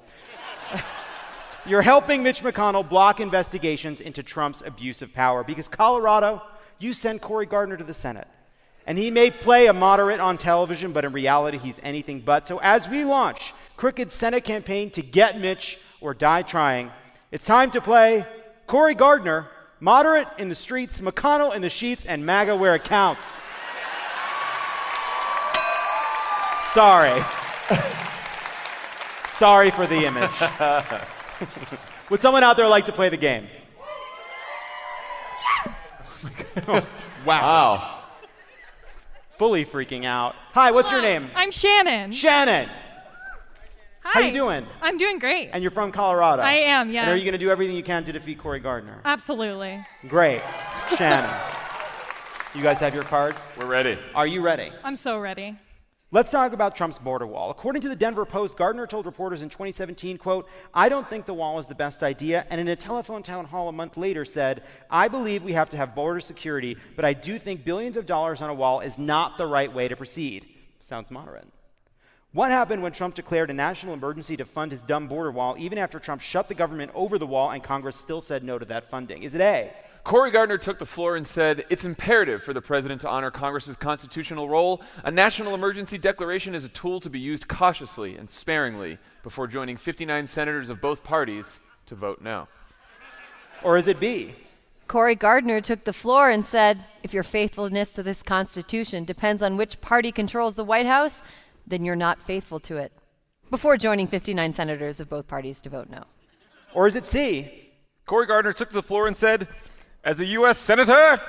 you're 1.67 1.83
helping 1.83 2.23
Mitch 2.23 2.43
McConnell 2.43 2.89
block 2.89 3.21
investigations 3.21 4.01
into 4.01 4.23
Trump's 4.23 4.63
abuse 4.65 5.03
of 5.03 5.13
power 5.13 5.43
because 5.45 5.69
Colorado, 5.69 6.43
you 6.79 6.95
send 6.95 7.21
Cory 7.21 7.47
Gardner 7.47 7.77
to 7.77 7.85
the 7.85 7.95
Senate. 7.95 8.29
And 8.87 8.97
he 8.97 9.11
may 9.11 9.31
play 9.31 9.67
a 9.67 9.73
moderate 9.73 10.21
on 10.21 10.39
television, 10.39 10.93
but 10.93 11.05
in 11.05 11.13
reality, 11.13 11.59
he's 11.59 11.79
anything 11.83 12.21
but. 12.21 12.47
So 12.47 12.59
as 12.59 12.89
we 12.89 13.05
launch 13.05 13.53
Crooked's 13.81 14.13
Senate 14.13 14.45
campaign 14.45 14.91
to 14.91 15.01
get 15.01 15.41
Mitch 15.41 15.79
or 16.03 16.13
die 16.13 16.43
trying, 16.43 16.91
it's 17.33 17.47
time 17.47 17.71
to 17.71 17.81
play 17.81 18.27
Cory 18.67 18.95
Gardner, 18.95 19.49
moderate 19.81 20.29
in 20.37 20.51
the 20.51 20.55
streets, 20.55 21.01
McConnell 21.01 21.57
in 21.57 21.63
the 21.63 21.71
sheets, 21.71 22.05
and 22.05 22.27
MAGA 22.27 22.55
where 22.57 22.75
it 22.75 22.85
counts. 22.85 23.25
Sorry. 26.75 27.23
Sorry 29.39 29.71
for 29.71 29.87
the 29.87 30.05
image. 30.05 30.31
Would 32.11 32.21
someone 32.21 32.45
out 32.45 32.59
there 32.59 32.69
like 32.69 32.85
to 32.85 32.93
play 32.93 33.09
the 33.09 33.17
game? 33.17 33.47
wow. 37.25 38.03
fully 39.39 39.65
freaking 39.65 40.05
out. 40.05 40.35
Hi, 40.53 40.71
what's 40.71 40.91
your 40.91 41.01
name? 41.01 41.31
I'm 41.35 41.51
Shannon. 41.51 42.13
Shannon. 42.13 42.69
Hi. 44.13 44.23
How 44.23 44.27
you 44.27 44.33
doing? 44.33 44.67
I'm 44.83 44.97
doing 44.97 45.21
great. 45.21 45.51
And 45.53 45.63
you're 45.63 45.71
from 45.71 45.93
Colorado. 45.93 46.43
I 46.43 46.55
am, 46.55 46.91
yeah. 46.91 47.03
And 47.03 47.13
are 47.13 47.17
you 47.17 47.23
going 47.23 47.31
to 47.31 47.39
do 47.39 47.49
everything 47.49 47.77
you 47.77 47.85
can 47.85 48.05
to 48.07 48.13
defeat 48.13 48.39
Cory 48.39 48.59
Gardner? 48.59 49.01
Absolutely. 49.05 49.87
Great. 50.09 50.43
Shannon. 50.97 51.31
You 52.53 52.61
guys 52.61 52.81
have 52.81 52.93
your 52.93 53.05
cards? 53.05 53.41
We're 53.57 53.67
ready. 53.67 53.97
Are 54.17 54.27
you 54.27 54.43
ready? 54.43 54.73
I'm 54.83 54.97
so 54.97 55.21
ready. 55.21 55.57
Let's 56.11 56.33
talk 56.33 56.53
about 56.53 56.75
Trump's 56.75 56.99
border 56.99 57.25
wall. 57.25 57.53
According 57.53 57.83
to 57.83 57.89
the 57.89 57.95
Denver 57.95 58.25
Post, 58.25 58.59
Gardner 58.59 58.89
told 58.89 59.07
reporters 59.07 59.43
in 59.43 59.49
2017, 59.49 60.19
quote, 60.19 60.49
I 60.75 60.89
don't 60.89 61.09
think 61.09 61.25
the 61.25 61.35
wall 61.35 61.61
is 61.61 61.69
the 61.69 61.77
best 61.77 62.03
idea, 62.03 62.45
and 62.51 62.61
in 62.61 62.67
a 62.67 62.75
telephone 62.75 63.23
town 63.23 63.45
hall 63.45 63.69
a 63.69 63.73
month 63.73 63.97
later 63.97 64.25
said, 64.25 64.65
I 64.91 65.07
believe 65.07 65.45
we 65.45 65.53
have 65.53 65.71
to 65.71 65.77
have 65.77 65.95
border 65.95 66.19
security, 66.19 66.77
but 66.97 67.05
I 67.05 67.13
do 67.13 67.39
think 67.39 67.65
billions 67.65 67.97
of 67.97 68.07
dollars 68.07 68.43
on 68.43 68.51
a 68.51 68.55
wall 68.55 68.81
is 68.81 68.99
not 68.99 69.39
the 69.39 69.47
right 69.47 69.73
way 69.73 69.87
to 69.87 69.95
proceed. 69.95 70.49
Sounds 70.81 71.13
moderate. 71.13 71.47
What 72.33 72.53
happened 72.53 72.81
when 72.85 72.93
Trump 72.93 73.17
declared 73.17 73.51
a 73.51 73.55
national 73.55 73.93
emergency 73.93 74.37
to 74.37 74.45
fund 74.45 74.71
his 74.71 74.83
dumb 74.83 75.09
border 75.09 75.33
wall, 75.33 75.57
even 75.59 75.79
after 75.79 75.99
Trump 75.99 76.23
shut 76.23 76.47
the 76.47 76.55
government 76.55 76.93
over 76.95 77.19
the 77.19 77.27
wall 77.27 77.51
and 77.51 77.61
Congress 77.61 77.97
still 77.97 78.21
said 78.21 78.45
no 78.45 78.57
to 78.57 78.65
that 78.67 78.89
funding? 78.89 79.25
Is 79.25 79.35
it 79.35 79.41
A? 79.41 79.73
Cory 80.05 80.31
Gardner 80.31 80.57
took 80.57 80.79
the 80.79 80.87
floor 80.87 81.17
and 81.17 81.27
said, 81.27 81.65
It's 81.71 81.85
imperative 81.85 82.45
for 82.45 82.53
the 82.53 82.63
president 82.63 83.01
to 83.01 83.09
honor 83.09 83.33
Congress's 83.33 83.77
constitutional 83.77 84.49
role. 84.49 84.81
A 85.03 85.11
national 85.11 85.57
emergency 85.57 85.99
declaration 85.99 86.55
is 86.55 86.65
a 86.65 86.69
tool 86.69 87.01
to 87.01 87.11
be 87.11 87.19
used 87.19 87.49
cautiously 87.49 88.17
and 88.17 88.31
sparingly 88.31 88.99
before 89.25 89.49
joining 89.49 89.77
59 89.77 90.29
senators 90.29 90.71
of 90.71 90.81
both 90.81 91.03
parties 91.03 91.59
to 91.87 91.97
vote 91.97 92.23
no. 92.23 92.47
Or 93.65 93.77
is 93.77 93.89
it 93.89 93.99
B? 93.99 94.35
Cory 94.87 95.17
Gardner 95.17 95.61
took 95.61 95.83
the 95.83 95.93
floor 95.93 96.31
and 96.31 96.45
said, 96.45 96.79
If 97.03 97.13
your 97.13 97.25
faithfulness 97.25 97.93
to 97.95 98.05
this 98.05 98.23
Constitution 98.23 99.05
depends 99.05 99.43
on 99.43 99.57
which 99.57 99.81
party 99.81 100.13
controls 100.13 100.55
the 100.55 100.65
White 100.65 100.87
House, 100.87 101.23
then 101.71 101.85
you're 101.85 101.97
not 101.97 102.21
faithful 102.21 102.61
to 102.61 102.77
it. 102.77 102.93
Before 103.51 103.77
joining 103.77 104.07
59 104.07 104.53
senators 104.53 105.01
of 105.01 105.09
both 105.09 105.27
parties 105.27 105.61
to 105.63 105.71
vote 105.71 105.89
no. 105.89 106.05
Or 106.75 106.87
is 106.87 106.95
it 106.95 107.05
C? 107.05 107.71
Cory 108.07 108.27
Gardner 108.27 108.53
took 108.53 108.69
to 108.69 108.75
the 108.75 108.83
floor 108.83 109.07
and 109.07 109.17
said, 109.17 109.49
As 110.05 110.21
a 110.21 110.25
U.S. 110.27 110.59
Senator, 110.59 111.21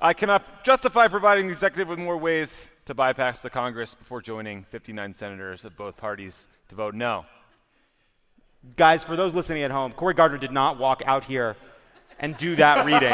I 0.00 0.12
cannot 0.12 0.64
justify 0.64 1.08
providing 1.08 1.46
the 1.46 1.52
executive 1.52 1.88
with 1.88 1.98
more 1.98 2.16
ways 2.16 2.68
to 2.86 2.94
bypass 2.94 3.40
the 3.40 3.50
Congress 3.50 3.94
before 3.94 4.20
joining 4.20 4.64
59 4.64 5.14
senators 5.14 5.64
of 5.64 5.76
both 5.76 5.96
parties 5.96 6.48
to 6.68 6.74
vote 6.74 6.94
no. 6.94 7.24
Guys, 8.76 9.02
for 9.02 9.16
those 9.16 9.34
listening 9.34 9.62
at 9.62 9.70
home, 9.70 9.92
Cory 9.92 10.14
Gardner 10.14 10.38
did 10.38 10.52
not 10.52 10.78
walk 10.78 11.02
out 11.06 11.24
here 11.24 11.56
and 12.18 12.36
do 12.36 12.56
that 12.56 12.84
reading. 12.86 13.10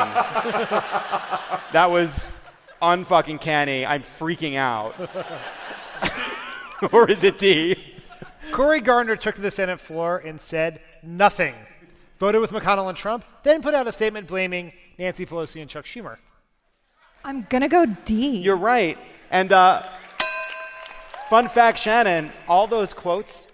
that 1.73 1.91
was 1.91 2.37
unfucking 2.83 3.41
canny. 3.41 3.87
I'm 3.87 4.03
freaking 4.03 4.57
out. 4.57 4.95
or 6.93 7.11
is 7.11 7.25
it 7.25 7.39
D? 7.39 7.77
Cory 8.53 8.81
Gardner 8.81 9.17
took 9.17 9.35
to 9.37 9.41
the 9.41 9.51
Senate 9.51 9.81
floor 9.81 10.19
and 10.19 10.41
said 10.41 10.81
nothing. 11.03 11.55
Voted 12.19 12.41
with 12.41 12.51
McConnell 12.51 12.89
and 12.89 12.97
Trump, 12.97 13.25
then 13.45 13.63
put 13.63 13.75
out 13.75 13.87
a 13.87 13.93
statement 13.93 14.27
blaming 14.27 14.73
Nancy 14.99 15.25
Pelosi 15.25 15.61
and 15.61 15.71
Chuck 15.71 15.85
Schumer. 15.85 16.17
I'm 17.25 17.47
gonna 17.49 17.69
go 17.69 17.87
D. 18.05 18.39
You're 18.39 18.57
right. 18.57 18.99
And 19.31 19.53
uh, 19.53 19.89
fun 21.29 21.49
fact, 21.49 21.79
Shannon, 21.79 22.31
all 22.49 22.67
those 22.67 22.93
quotes 22.93 23.49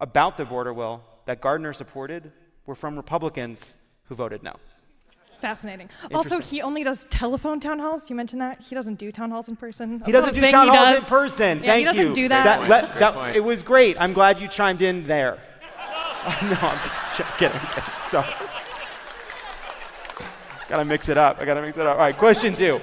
about 0.00 0.36
the 0.36 0.44
border 0.44 0.72
will 0.72 1.02
that 1.26 1.40
Gardner 1.40 1.72
supported 1.72 2.32
were 2.66 2.74
from 2.74 2.96
Republicans 2.96 3.76
who 4.04 4.14
voted 4.14 4.42
no. 4.42 4.56
Fascinating. 5.40 5.88
Also, 6.12 6.40
he 6.40 6.62
only 6.62 6.82
does 6.82 7.04
telephone 7.06 7.60
town 7.60 7.78
halls. 7.78 8.10
You 8.10 8.16
mentioned 8.16 8.40
that 8.42 8.60
he 8.60 8.74
doesn't 8.74 8.96
do 8.96 9.12
town 9.12 9.30
halls 9.30 9.48
in 9.48 9.54
person. 9.54 10.02
He 10.04 10.10
doesn't 10.10 10.34
do 10.34 10.40
town 10.50 10.66
halls 10.68 10.78
does. 10.96 11.02
in 11.04 11.08
person. 11.08 11.58
Yeah, 11.58 11.64
Thank 11.66 11.78
he 11.78 11.84
doesn't 11.84 12.06
you. 12.08 12.14
do 12.14 12.28
that. 12.28 12.44
That, 12.44 12.68
let- 12.68 12.98
that- 12.98 13.36
it 13.36 13.44
was 13.44 13.62
great. 13.62 14.00
I'm 14.00 14.12
glad 14.12 14.40
you 14.40 14.48
chimed 14.48 14.82
in 14.82 15.06
there. 15.06 15.38
no, 16.42 16.58
I'm 16.60 16.78
kidding. 17.38 17.56
I'm 17.60 17.70
kidding. 17.72 17.88
Sorry. 18.08 18.34
Gotta 20.68 20.84
mix 20.84 21.08
it 21.08 21.16
up. 21.16 21.38
I 21.40 21.44
gotta 21.44 21.62
mix 21.62 21.78
it 21.78 21.86
up. 21.86 21.94
All 21.94 22.02
right, 22.02 22.16
question 22.16 22.54
two. 22.54 22.80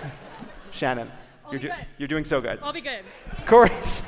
Shannon, 0.72 1.10
you're, 1.50 1.60
do- 1.60 1.70
you're 1.98 2.08
doing 2.08 2.24
so 2.24 2.40
good. 2.40 2.58
I'll 2.62 2.72
be 2.72 2.80
good. 2.80 3.04
Cory's. 3.46 4.02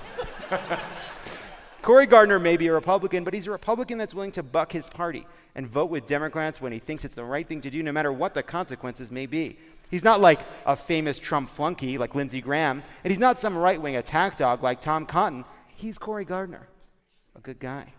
Cory 1.85 2.07
Gardner 2.07 2.39
may 2.39 2.57
be 2.57 2.69
a 2.69 2.73
Republican, 2.73 3.25
but 3.25 3.35
he's 3.35 3.47
a 3.47 3.51
Republican 3.51 3.99
that's 3.99 4.15
willing 4.15 4.33
to 4.33 4.43
buck 4.43 4.73
his 4.73 4.89
party 4.89 5.27
and 5.55 5.67
vote 5.67 5.91
with 5.91 6.07
Democrats 6.07 6.59
when 6.59 6.73
he 6.73 6.79
thinks 6.79 7.05
it's 7.05 7.13
the 7.13 7.23
right 7.23 7.47
thing 7.47 7.61
to 7.61 7.69
do, 7.69 7.83
no 7.83 7.93
matter 7.93 8.11
what 8.11 8.33
the 8.33 8.43
consequences 8.43 9.11
may 9.11 9.27
be. 9.27 9.59
He's 9.91 10.03
not 10.03 10.19
like 10.19 10.41
a 10.65 10.77
famous 10.77 11.19
Trump 11.19 11.51
flunky 11.51 11.99
like 11.99 12.15
Lindsey 12.15 12.41
Graham, 12.41 12.83
and 13.05 13.11
he's 13.11 13.21
not 13.21 13.39
some 13.39 13.55
right 13.55 13.81
wing 13.81 13.97
attack 13.97 14.39
dog 14.39 14.63
like 14.63 14.81
Tom 14.81 15.05
Cotton. 15.05 15.45
He's 15.77 15.99
Cory 15.99 16.25
Gardner, 16.25 16.69
a 17.37 17.41
good 17.41 17.59
guy. 17.59 17.93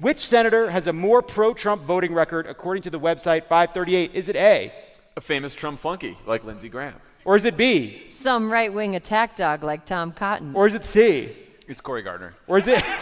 Which 0.00 0.26
senator 0.26 0.68
has 0.68 0.88
a 0.88 0.92
more 0.92 1.22
pro 1.22 1.54
Trump 1.54 1.82
voting 1.82 2.12
record 2.12 2.48
according 2.48 2.82
to 2.82 2.90
the 2.90 2.98
website 2.98 3.44
538? 3.44 4.16
Is 4.16 4.28
it 4.28 4.34
A? 4.34 4.72
A 5.16 5.20
famous 5.20 5.54
Trump 5.54 5.78
flunky 5.78 6.18
like 6.26 6.42
Lindsey 6.42 6.68
Graham. 6.68 6.96
Or 7.24 7.36
is 7.36 7.44
it 7.44 7.56
B? 7.56 8.02
Some 8.08 8.50
right 8.50 8.72
wing 8.74 8.96
attack 8.96 9.36
dog 9.36 9.62
like 9.62 9.86
Tom 9.86 10.10
Cotton. 10.10 10.56
Or 10.56 10.66
is 10.66 10.74
it 10.74 10.84
C? 10.84 11.36
It's 11.68 11.80
Cory 11.80 12.02
Gardner. 12.02 12.34
Or 12.48 12.58
is 12.58 12.66
it. 12.66 12.82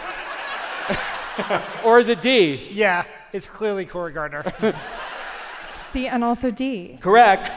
or 1.83 1.99
is 1.99 2.07
it 2.07 2.21
D? 2.21 2.69
Yeah, 2.71 3.03
it's 3.33 3.47
clearly 3.47 3.85
Cory 3.85 4.11
Gardner. 4.13 4.43
C 5.71 6.07
and 6.07 6.23
also 6.23 6.49
D. 6.51 6.97
Correct. 7.01 7.49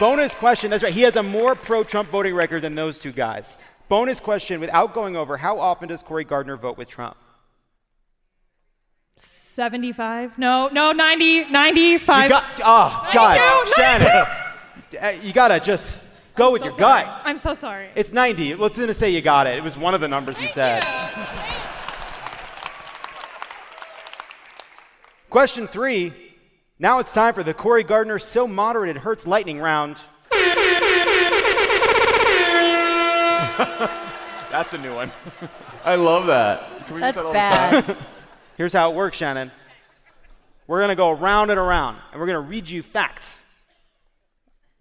Bonus 0.00 0.34
question. 0.34 0.70
That's 0.70 0.82
right. 0.82 0.92
He 0.92 1.02
has 1.02 1.16
a 1.16 1.22
more 1.22 1.54
pro 1.54 1.84
Trump 1.84 2.08
voting 2.10 2.34
record 2.34 2.62
than 2.62 2.74
those 2.74 2.98
two 2.98 3.12
guys. 3.12 3.56
Bonus 3.88 4.18
question 4.20 4.60
without 4.60 4.92
going 4.94 5.16
over 5.16 5.36
how 5.36 5.58
often 5.60 5.88
does 5.88 6.02
Cory 6.02 6.24
Gardner 6.24 6.56
vote 6.56 6.76
with 6.76 6.88
Trump? 6.88 7.16
75? 9.16 10.36
No, 10.36 10.68
no, 10.72 10.90
90, 10.92 11.44
95. 11.50 12.24
You 12.24 12.28
got, 12.30 12.44
oh, 12.58 13.10
God. 13.12 13.36
92, 13.70 13.72
Shannon. 13.76 14.26
Uh, 15.00 15.08
You 15.22 15.32
got 15.32 15.48
to 15.48 15.60
just 15.60 16.00
go 16.34 16.50
with 16.52 16.60
so 16.62 16.66
your 16.66 16.72
sorry. 16.72 17.02
gut. 17.04 17.20
I'm 17.24 17.38
so 17.38 17.54
sorry. 17.54 17.88
It's 17.94 18.12
90. 18.12 18.56
Let's 18.56 18.76
going 18.76 18.88
to 18.88 18.94
say 18.94 19.10
you 19.10 19.20
got 19.22 19.46
it. 19.46 19.56
It 19.56 19.62
was 19.62 19.76
one 19.76 19.94
of 19.94 20.00
the 20.00 20.08
numbers 20.08 20.40
you 20.40 20.48
said. 20.48 20.82
Question 25.34 25.66
three. 25.66 26.12
Now 26.78 27.00
it's 27.00 27.12
time 27.12 27.34
for 27.34 27.42
the 27.42 27.52
Cory 27.52 27.82
Gardner 27.82 28.20
So 28.20 28.46
Moderate 28.46 28.90
It 28.90 28.98
Hurts 28.98 29.26
Lightning 29.26 29.58
Round. 29.58 29.96
That's 34.52 34.74
a 34.74 34.78
new 34.78 34.94
one. 34.94 35.10
I 35.84 35.96
love 35.96 36.28
that. 36.28 36.86
Can 36.86 36.94
we 36.94 37.00
use 37.02 37.14
That's 37.14 37.16
that 37.16 37.24
all 37.24 37.32
the 37.32 37.38
time? 37.38 37.84
bad. 37.84 37.96
Here's 38.56 38.72
how 38.72 38.92
it 38.92 38.94
works, 38.94 39.16
Shannon. 39.16 39.50
We're 40.68 40.78
going 40.78 40.90
to 40.90 40.94
go 40.94 41.10
around 41.10 41.50
and 41.50 41.58
around, 41.58 41.98
and 42.12 42.20
we're 42.20 42.28
going 42.28 42.40
to 42.40 42.48
read 42.48 42.68
you 42.68 42.84
facts 42.84 43.36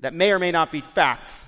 that 0.02 0.14
may 0.14 0.32
or 0.32 0.38
may 0.38 0.52
not 0.52 0.72
be 0.72 0.82
facts. 0.82 1.48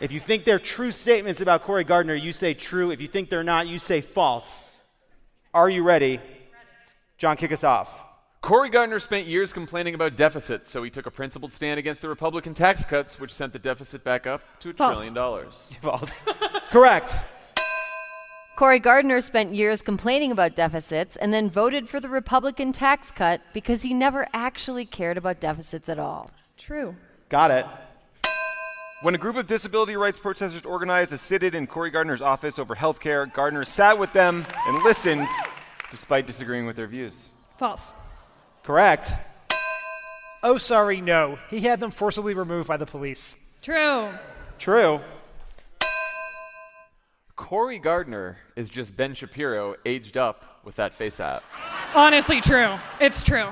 If 0.00 0.10
you 0.10 0.20
think 0.20 0.44
they're 0.44 0.58
true 0.58 0.90
statements 0.90 1.42
about 1.42 1.64
Cory 1.64 1.84
Gardner, 1.84 2.14
you 2.14 2.32
say 2.32 2.54
true. 2.54 2.92
If 2.92 3.02
you 3.02 3.08
think 3.08 3.28
they're 3.28 3.44
not, 3.44 3.66
you 3.66 3.78
say 3.78 4.00
false. 4.00 4.74
Are 5.52 5.68
you 5.68 5.82
ready? 5.82 6.18
Jon, 7.18 7.36
kick 7.36 7.52
us 7.52 7.64
off. 7.64 8.02
Cory 8.42 8.68
Gardner 8.68 8.98
spent 8.98 9.26
years 9.26 9.52
complaining 9.52 9.94
about 9.94 10.16
deficits, 10.16 10.70
so 10.70 10.82
he 10.82 10.90
took 10.90 11.06
a 11.06 11.10
principled 11.10 11.52
stand 11.52 11.78
against 11.78 12.02
the 12.02 12.08
Republican 12.08 12.54
tax 12.54 12.84
cuts, 12.84 13.18
which 13.18 13.32
sent 13.32 13.52
the 13.52 13.58
deficit 13.58 14.04
back 14.04 14.26
up 14.26 14.42
to 14.60 14.70
a 14.70 14.72
False. 14.74 14.92
trillion 14.94 15.14
dollars. 15.14 15.54
False. 15.80 16.22
Correct. 16.70 17.14
Cory 18.56 18.78
Gardner 18.78 19.20
spent 19.20 19.54
years 19.54 19.82
complaining 19.82 20.30
about 20.30 20.54
deficits 20.54 21.16
and 21.16 21.32
then 21.32 21.50
voted 21.50 21.88
for 21.88 22.00
the 22.00 22.08
Republican 22.08 22.72
tax 22.72 23.10
cut 23.10 23.40
because 23.52 23.82
he 23.82 23.92
never 23.92 24.26
actually 24.32 24.84
cared 24.84 25.16
about 25.18 25.40
deficits 25.40 25.88
at 25.88 25.98
all. 25.98 26.30
True. 26.56 26.94
Got 27.28 27.50
it. 27.50 27.66
When 29.02 29.14
a 29.14 29.18
group 29.18 29.36
of 29.36 29.46
disability 29.46 29.96
rights 29.96 30.18
protesters 30.20 30.64
organized 30.64 31.12
a 31.12 31.18
sit 31.18 31.42
in 31.42 31.54
in 31.54 31.66
Cory 31.66 31.90
Gardner's 31.90 32.22
office 32.22 32.58
over 32.58 32.74
health 32.74 33.00
care, 33.00 33.26
Gardner 33.26 33.64
sat 33.64 33.98
with 33.98 34.12
them 34.12 34.46
and 34.66 34.82
listened 34.84 35.26
despite 35.90 36.26
disagreeing 36.26 36.66
with 36.66 36.76
their 36.76 36.86
views. 36.86 37.30
False. 37.58 37.92
Correct. 38.62 39.12
oh, 40.42 40.58
sorry, 40.58 41.00
no. 41.00 41.38
He 41.50 41.60
had 41.60 41.80
them 41.80 41.90
forcibly 41.90 42.34
removed 42.34 42.68
by 42.68 42.76
the 42.76 42.86
police. 42.86 43.36
True. 43.62 44.10
True. 44.58 45.00
Cory 47.36 47.78
Gardner 47.78 48.38
is 48.56 48.68
just 48.68 48.96
Ben 48.96 49.14
Shapiro 49.14 49.76
aged 49.84 50.16
up 50.16 50.60
with 50.64 50.76
that 50.76 50.94
face 50.94 51.20
app. 51.20 51.44
Honestly, 51.94 52.40
true. 52.40 52.74
It's 53.00 53.22
true. 53.22 53.46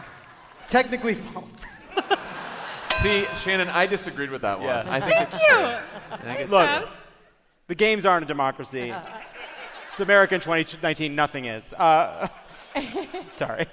Technically 0.68 1.14
false. 1.14 1.82
See, 3.02 3.24
Shannon, 3.42 3.68
I 3.68 3.86
disagreed 3.86 4.30
with 4.30 4.42
that 4.42 4.58
one. 4.58 4.68
Yeah. 4.68 4.84
I 4.88 5.00
think 5.00 5.20
it's 5.20 5.34
you. 5.34 5.48
true. 5.48 5.76
I 6.10 6.16
think 6.16 6.40
it's 6.40 6.50
Look, 6.50 6.68
true. 6.70 6.88
the 7.68 7.74
games 7.74 8.06
aren't 8.06 8.24
a 8.24 8.26
democracy. 8.26 8.90
Uh-huh. 8.90 9.18
It's 9.94 10.00
American 10.00 10.40
2019. 10.40 11.14
Nothing 11.14 11.44
is. 11.44 11.72
Uh, 11.72 12.26
sorry. 13.28 13.64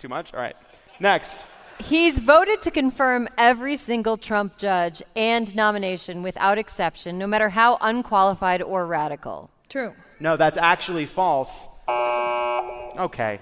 Too 0.00 0.08
much? 0.08 0.34
All 0.34 0.40
right. 0.40 0.56
Next. 0.98 1.44
He's 1.78 2.18
voted 2.18 2.62
to 2.62 2.72
confirm 2.72 3.28
every 3.38 3.76
single 3.76 4.16
Trump 4.16 4.58
judge 4.58 5.04
and 5.14 5.54
nomination 5.54 6.24
without 6.24 6.58
exception, 6.58 7.16
no 7.16 7.28
matter 7.28 7.50
how 7.50 7.78
unqualified 7.80 8.60
or 8.60 8.88
radical. 8.88 9.50
True. 9.68 9.94
No, 10.18 10.36
that's 10.36 10.58
actually 10.58 11.06
false. 11.06 11.68
Okay. 11.88 13.38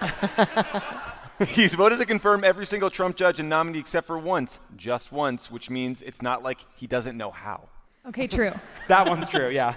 He's 1.46 1.74
voted 1.74 1.98
to 1.98 2.06
confirm 2.06 2.42
every 2.42 2.64
single 2.64 2.88
Trump 2.88 3.16
judge 3.16 3.38
and 3.38 3.50
nominee 3.50 3.80
except 3.80 4.06
for 4.06 4.16
once, 4.16 4.60
just 4.78 5.12
once, 5.12 5.50
which 5.50 5.68
means 5.68 6.00
it's 6.00 6.22
not 6.22 6.42
like 6.42 6.56
he 6.74 6.86
doesn't 6.86 7.18
know 7.18 7.32
how. 7.32 7.68
Okay, 8.08 8.26
true. 8.26 8.52
that 8.88 9.06
one's 9.06 9.28
true, 9.28 9.50
yeah. 9.50 9.74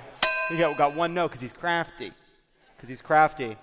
We 0.52 0.58
got, 0.58 0.78
got 0.78 0.96
one 0.96 1.14
no 1.14 1.28
because 1.28 1.42
he's 1.42 1.54
crafty. 1.54 2.12
Because 2.76 2.90
he's 2.90 3.02
crafty. 3.04 3.56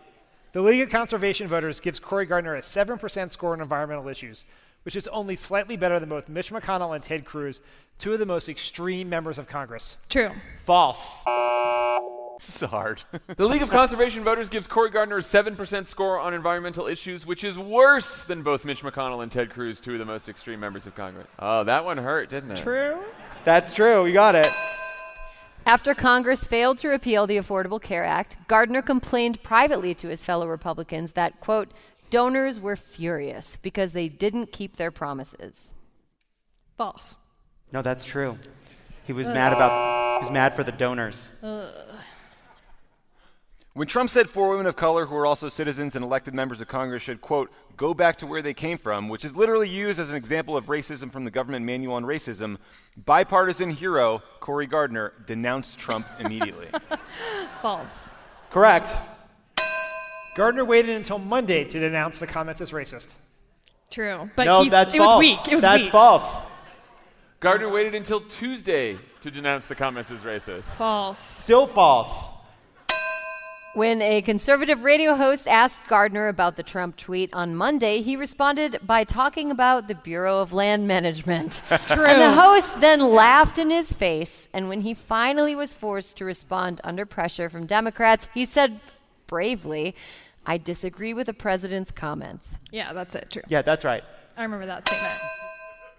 The 0.53 0.63
League 0.63 0.83
of 0.83 0.91
Conservation 0.91 1.49
Voters 1.49 1.81
gives 1.81 1.99
Cory 1.99 2.27
Gardner 2.27 2.55
a 2.55 2.61
7% 2.61 3.31
score 3.31 3.53
on 3.53 3.61
environmental 3.61 4.09
issues, 4.09 4.45
which 4.85 4.95
is 4.95 5.09
only 5.09 5.35
slightly 5.35 5.77
better 5.77 5.99
than 5.99 6.09
both 6.09 6.29
Mitch 6.29 6.51
McConnell 6.51 6.95
and 6.95 7.03
Ted 7.03 7.25
Cruz, 7.25 7.61
two 7.99 8.13
of 8.13 8.21
the 8.21 8.27
most 8.27 8.49
extreme 8.49 9.09
members 9.09 9.37
of 9.37 9.49
Congress. 9.49 9.97
True. 10.09 10.31
False. 10.65 11.25
This 12.39 12.63
is 12.63 12.69
hard. 12.69 13.03
The 13.37 13.49
League 13.49 13.63
of 13.63 13.71
Conservation 13.71 14.23
Voters 14.23 14.49
gives 14.49 14.69
Cory 14.69 14.91
Gardner 14.91 15.19
a 15.19 15.21
7% 15.21 15.87
score 15.87 16.21
on 16.21 16.35
environmental 16.35 16.87
issues, 16.87 17.27
which 17.27 17.43
is 17.43 17.59
worse 17.59 18.25
than 18.25 18.43
both 18.43 18.65
Mitch 18.65 18.83
McConnell 18.83 19.23
and 19.23 19.33
Ted 19.33 19.51
Cruz, 19.51 19.81
two 19.81 19.95
of 19.95 19.99
the 19.99 20.05
most 20.05 20.29
extreme 20.29 20.61
members 20.61 20.87
of 20.87 20.95
Congress. 20.95 21.27
Oh, 21.39 21.65
that 21.65 21.85
one 21.85 21.99
hurt, 21.99 22.31
didn't 22.31 22.53
it? 22.53 22.59
True. 22.59 22.99
That's 23.45 23.75
true. 23.75 24.07
You 24.07 24.13
got 24.13 24.37
it. 24.37 24.47
After 25.67 25.97
Congress 25.97 26.45
failed 26.45 26.79
to 26.79 26.89
repeal 26.89 27.27
the 27.27 27.39
Affordable 27.39 27.83
Care 27.83 28.05
Act, 28.05 28.37
Gardner 28.47 28.83
complained 28.83 29.43
privately 29.43 29.97
to 29.97 30.07
his 30.07 30.23
fellow 30.23 30.47
Republicans 30.47 31.15
that, 31.15 31.41
quote, 31.41 31.73
donors 32.09 32.61
were 32.61 32.77
furious 32.77 33.57
because 33.63 33.93
they 33.93 34.09
didn't 34.09 34.53
keep 34.53 34.77
their 34.77 34.93
promises. 34.93 35.73
False. 36.79 37.17
No, 37.73 37.83
that's 37.83 38.05
true. 38.05 38.39
He 39.09 39.13
was 39.13 39.27
uh, 39.27 39.35
mad 39.35 39.53
about. 39.53 40.21
He 40.21 40.27
was 40.27 40.33
mad 40.33 40.55
for 40.55 40.63
the 40.63 40.71
donors. 40.71 41.33
Uh, 41.43 41.69
When 43.77 43.87
Trump 43.87 44.09
said 44.09 44.31
four 44.31 44.49
women 44.49 44.65
of 44.65 44.75
color 44.75 45.05
who 45.05 45.15
are 45.17 45.27
also 45.27 45.51
citizens 45.51 45.97
and 45.97 46.03
elected 46.03 46.33
members 46.33 46.63
of 46.63 46.67
Congress 46.67 47.03
should, 47.03 47.21
quote, 47.21 47.53
go 47.77 47.93
back 47.93 48.17
to 48.17 48.27
where 48.27 48.41
they 48.41 48.55
came 48.55 48.79
from, 48.79 49.11
which 49.11 49.23
is 49.23 49.37
literally 49.37 49.69
used 49.69 50.01
as 50.01 50.09
an 50.09 50.17
example 50.17 50.57
of 50.57 50.65
racism 50.65 51.13
from 51.13 51.27
the 51.27 51.31
government 51.31 51.67
manual 51.67 51.97
on 51.97 52.03
racism, 52.03 52.57
bipartisan 52.97 53.69
hero 53.69 54.23
Cory 54.41 54.67
Gardner 54.67 55.13
denounced 55.27 55.79
Trump 55.79 56.07
immediately. 56.19 56.69
False. 57.61 58.11
Correct. 58.49 58.89
Gardner 60.37 60.65
waited 60.65 60.97
until 60.97 61.19
Monday 61.19 61.65
to 61.65 61.79
denounce 61.79 62.17
the 62.17 62.27
comments 62.27 62.63
as 62.63 62.71
racist. 62.71 63.13
True. 63.91 64.31
But 64.37 64.45
no, 64.45 64.63
he's, 64.63 64.71
that's 64.71 64.95
it 64.95 64.97
false. 64.97 65.17
was 65.17 65.19
weak. 65.19 65.53
It 65.53 65.55
was 65.55 65.63
that's 65.63 65.83
weak. 65.83 65.93
false. 65.93 66.41
Gardner 67.41 67.69
waited 67.69 67.95
until 67.95 68.23
Tuesday 68.23 68.97
to 69.21 69.31
denounce 69.31 69.67
the 69.67 69.75
comments 69.75 70.11
as 70.11 70.21
racist. 70.21 70.65
False. 70.65 71.19
Still 71.19 71.67
false. 71.67 72.36
When 73.77 74.01
a 74.01 74.23
conservative 74.23 74.85
radio 74.85 75.15
host 75.17 75.47
asked 75.47 75.87
Gardner 75.87 76.29
about 76.29 76.57
the 76.57 76.63
Trump 76.63 76.97
tweet 76.97 77.35
on 77.35 77.55
Monday, 77.55 78.01
he 78.01 78.17
responded 78.17 78.81
by 78.83 79.05
talking 79.05 79.51
about 79.51 79.87
the 79.87 79.95
Bureau 79.95 80.41
of 80.41 80.55
Land 80.55 80.89
Management. 80.89 81.61
True. 81.87 82.07
And 82.07 82.23
the 82.23 82.41
host 82.41 82.81
then 82.81 83.01
laughed 83.01 83.59
in 83.59 83.69
his 83.69 83.93
face, 83.93 84.49
and 84.55 84.71
when 84.71 84.81
he 84.81 84.95
finally 84.95 85.55
was 85.55 85.75
forced 85.75 86.17
to 86.17 86.25
respond 86.25 86.81
under 86.85 87.05
pressure 87.05 87.51
from 87.51 87.67
Democrats, 87.67 88.29
he 88.33 88.47
said 88.47 88.81
bravely, 89.27 89.95
I 90.47 90.57
disagree 90.57 91.13
with 91.13 91.27
the 91.27 91.35
president's 91.35 91.91
comments. 91.91 92.59
Yeah, 92.71 92.95
that's 92.95 93.15
it. 93.15 93.29
True. 93.31 93.43
Yeah, 93.47 93.61
that's 93.61 93.85
right. 93.85 94.03
I 94.39 94.43
remember 94.45 94.65
that 94.65 94.89
statement. 94.89 95.21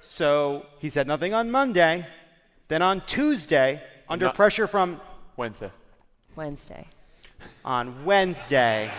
So 0.02 0.66
he 0.80 0.90
said 0.90 1.06
nothing 1.06 1.36
on 1.36 1.52
Monday. 1.52 2.08
Then 2.70 2.82
on 2.82 3.02
Tuesday, 3.02 3.84
under 4.10 4.26
Not- 4.26 4.36
pressure 4.36 4.66
from 4.66 5.00
Wednesday. 5.36 5.70
Wednesday. 6.36 6.88
On 7.66 8.06
Wednesday, 8.06 8.92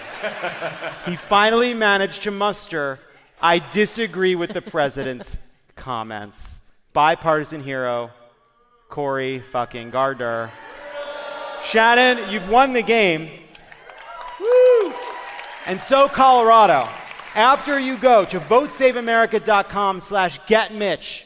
he 1.07 1.17
finally 1.17 1.75
managed 1.75 2.23
to 2.25 2.31
muster 2.31 2.99
I 3.41 3.61
disagree 3.71 4.35
with 4.35 4.53
the 4.53 4.63
president's 4.63 5.39
comments. 5.77 6.61
Bipartisan 6.93 7.63
hero, 7.63 8.11
Cory 8.89 9.39
fucking 9.39 9.91
Gardner. 9.91 10.51
Shannon, 11.65 12.19
you've 12.33 12.49
won 12.49 12.73
the 12.73 12.83
game. 12.83 13.29
Woo! 14.41 14.93
And 15.67 15.81
so, 15.81 16.09
Colorado, 16.09 16.89
after 17.37 17.79
you 17.79 17.97
go 17.97 18.25
to 18.25 18.41
votesaveamerica.com 18.41 20.01
slash 20.01 20.41
getmitch, 20.41 21.25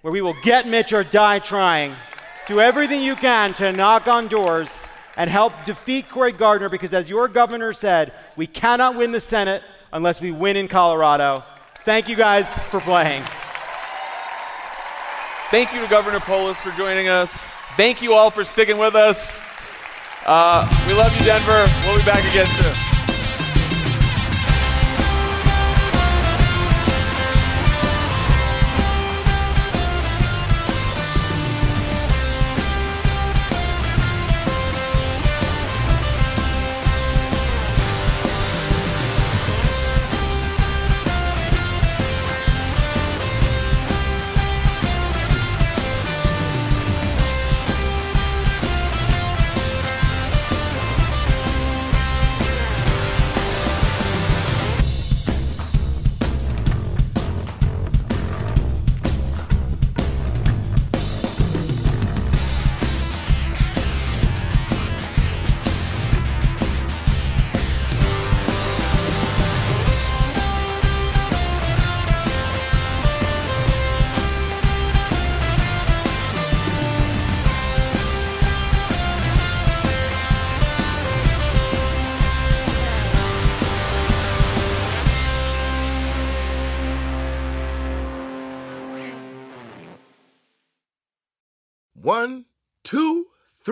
where 0.00 0.12
we 0.12 0.22
will 0.22 0.36
get 0.42 0.66
Mitch 0.66 0.94
or 0.94 1.04
die 1.04 1.40
trying, 1.40 1.94
do 2.46 2.60
everything 2.60 3.02
you 3.02 3.16
can 3.16 3.52
to 3.54 3.72
knock 3.72 4.08
on 4.08 4.28
doors 4.28 4.88
and 5.18 5.28
help 5.28 5.52
defeat 5.66 6.08
Cory 6.08 6.32
Gardner 6.32 6.68
because, 6.68 6.94
as 6.94 7.10
your 7.10 7.26
governor 7.26 7.74
said, 7.74 8.16
we 8.36 8.46
cannot 8.46 8.94
win 8.94 9.10
the 9.12 9.20
Senate 9.20 9.62
unless 9.92 10.20
we 10.20 10.30
win 10.30 10.56
in 10.56 10.68
Colorado. 10.68 11.44
Thank 11.84 12.08
you 12.08 12.14
guys 12.14 12.64
for 12.64 12.80
playing. 12.80 13.24
Thank 15.50 15.74
you 15.74 15.80
to 15.80 15.88
Governor 15.88 16.20
Polis 16.20 16.60
for 16.60 16.70
joining 16.72 17.08
us. 17.08 17.32
Thank 17.76 18.00
you 18.00 18.12
all 18.14 18.30
for 18.30 18.44
sticking 18.44 18.78
with 18.78 18.94
us. 18.94 19.40
Uh, 20.24 20.68
we 20.86 20.94
love 20.94 21.12
you, 21.16 21.24
Denver. 21.24 21.66
We'll 21.86 21.98
be 21.98 22.04
back 22.04 22.24
again 22.30 22.46
soon. 22.62 22.97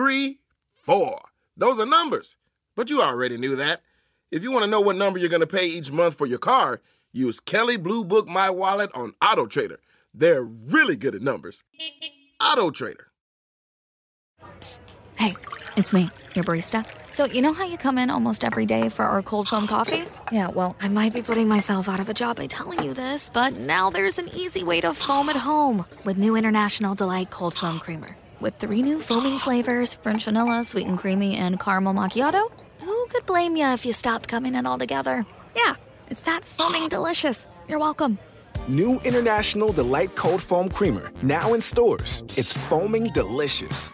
Three, 0.07 0.39
four. 0.73 1.19
Those 1.57 1.81
are 1.81 1.85
numbers. 1.85 2.37
But 2.77 2.89
you 2.89 3.01
already 3.01 3.35
knew 3.35 3.57
that. 3.57 3.81
If 4.31 4.41
you 4.41 4.53
want 4.53 4.63
to 4.63 4.71
know 4.71 4.79
what 4.79 4.95
number 4.95 5.19
you're 5.19 5.27
going 5.27 5.41
to 5.41 5.45
pay 5.47 5.67
each 5.67 5.91
month 5.91 6.15
for 6.15 6.25
your 6.25 6.39
car, 6.39 6.79
use 7.11 7.41
Kelley 7.41 7.75
Blue 7.75 8.05
Book 8.05 8.25
My 8.25 8.49
Wallet 8.49 8.89
on 8.93 9.15
Auto 9.21 9.47
Trader. 9.47 9.81
They're 10.13 10.43
really 10.43 10.95
good 10.95 11.13
at 11.13 11.21
numbers. 11.21 11.65
Auto 12.41 12.71
Trader. 12.71 13.07
Hey, 15.17 15.35
it's 15.75 15.91
me, 15.91 16.09
your 16.35 16.45
barista. 16.45 16.87
So, 17.11 17.25
you 17.25 17.41
know 17.41 17.51
how 17.51 17.65
you 17.65 17.77
come 17.77 17.97
in 17.97 18.09
almost 18.09 18.45
every 18.45 18.65
day 18.65 18.87
for 18.87 19.03
our 19.03 19.21
cold 19.21 19.49
foam 19.49 19.67
coffee? 19.67 20.05
Yeah, 20.31 20.47
well, 20.47 20.77
I 20.79 20.87
might 20.87 21.13
be 21.13 21.21
putting 21.21 21.49
myself 21.49 21.89
out 21.89 21.99
of 21.99 22.07
a 22.07 22.13
job 22.13 22.37
by 22.37 22.45
telling 22.45 22.81
you 22.81 22.93
this, 22.93 23.29
but 23.29 23.57
now 23.57 23.89
there's 23.89 24.19
an 24.19 24.29
easy 24.29 24.63
way 24.63 24.79
to 24.79 24.93
foam 24.93 25.27
at 25.27 25.35
home 25.35 25.83
with 26.05 26.17
new 26.17 26.37
International 26.37 26.95
Delight 26.95 27.29
Cold 27.29 27.55
Foam 27.55 27.79
Creamer. 27.79 28.15
With 28.39 28.55
three 28.55 28.83
new 28.83 29.01
foaming 29.01 29.39
flavors 29.39 29.95
French 29.95 30.25
vanilla, 30.25 30.63
sweet 30.63 30.85
and 30.85 30.97
creamy, 30.97 31.37
and 31.37 31.59
caramel 31.59 31.93
macchiato, 31.93 32.51
who 32.81 33.07
could 33.07 33.25
blame 33.25 33.55
you 33.55 33.65
if 33.67 33.85
you 33.85 33.93
stopped 33.93 34.27
coming 34.27 34.53
in 34.53 34.65
altogether? 34.67 35.25
Yeah, 35.55 35.73
it's 36.09 36.21
that 36.23 36.45
foaming 36.45 36.87
delicious. 36.87 37.47
You're 37.67 37.79
welcome. 37.79 38.19
New 38.67 38.99
International 39.05 39.71
Delight 39.71 40.15
Cold 40.15 40.41
Foam 40.41 40.69
Creamer, 40.69 41.11
now 41.23 41.53
in 41.53 41.61
stores. 41.61 42.23
It's 42.35 42.53
foaming 42.53 43.07
delicious. 43.13 43.91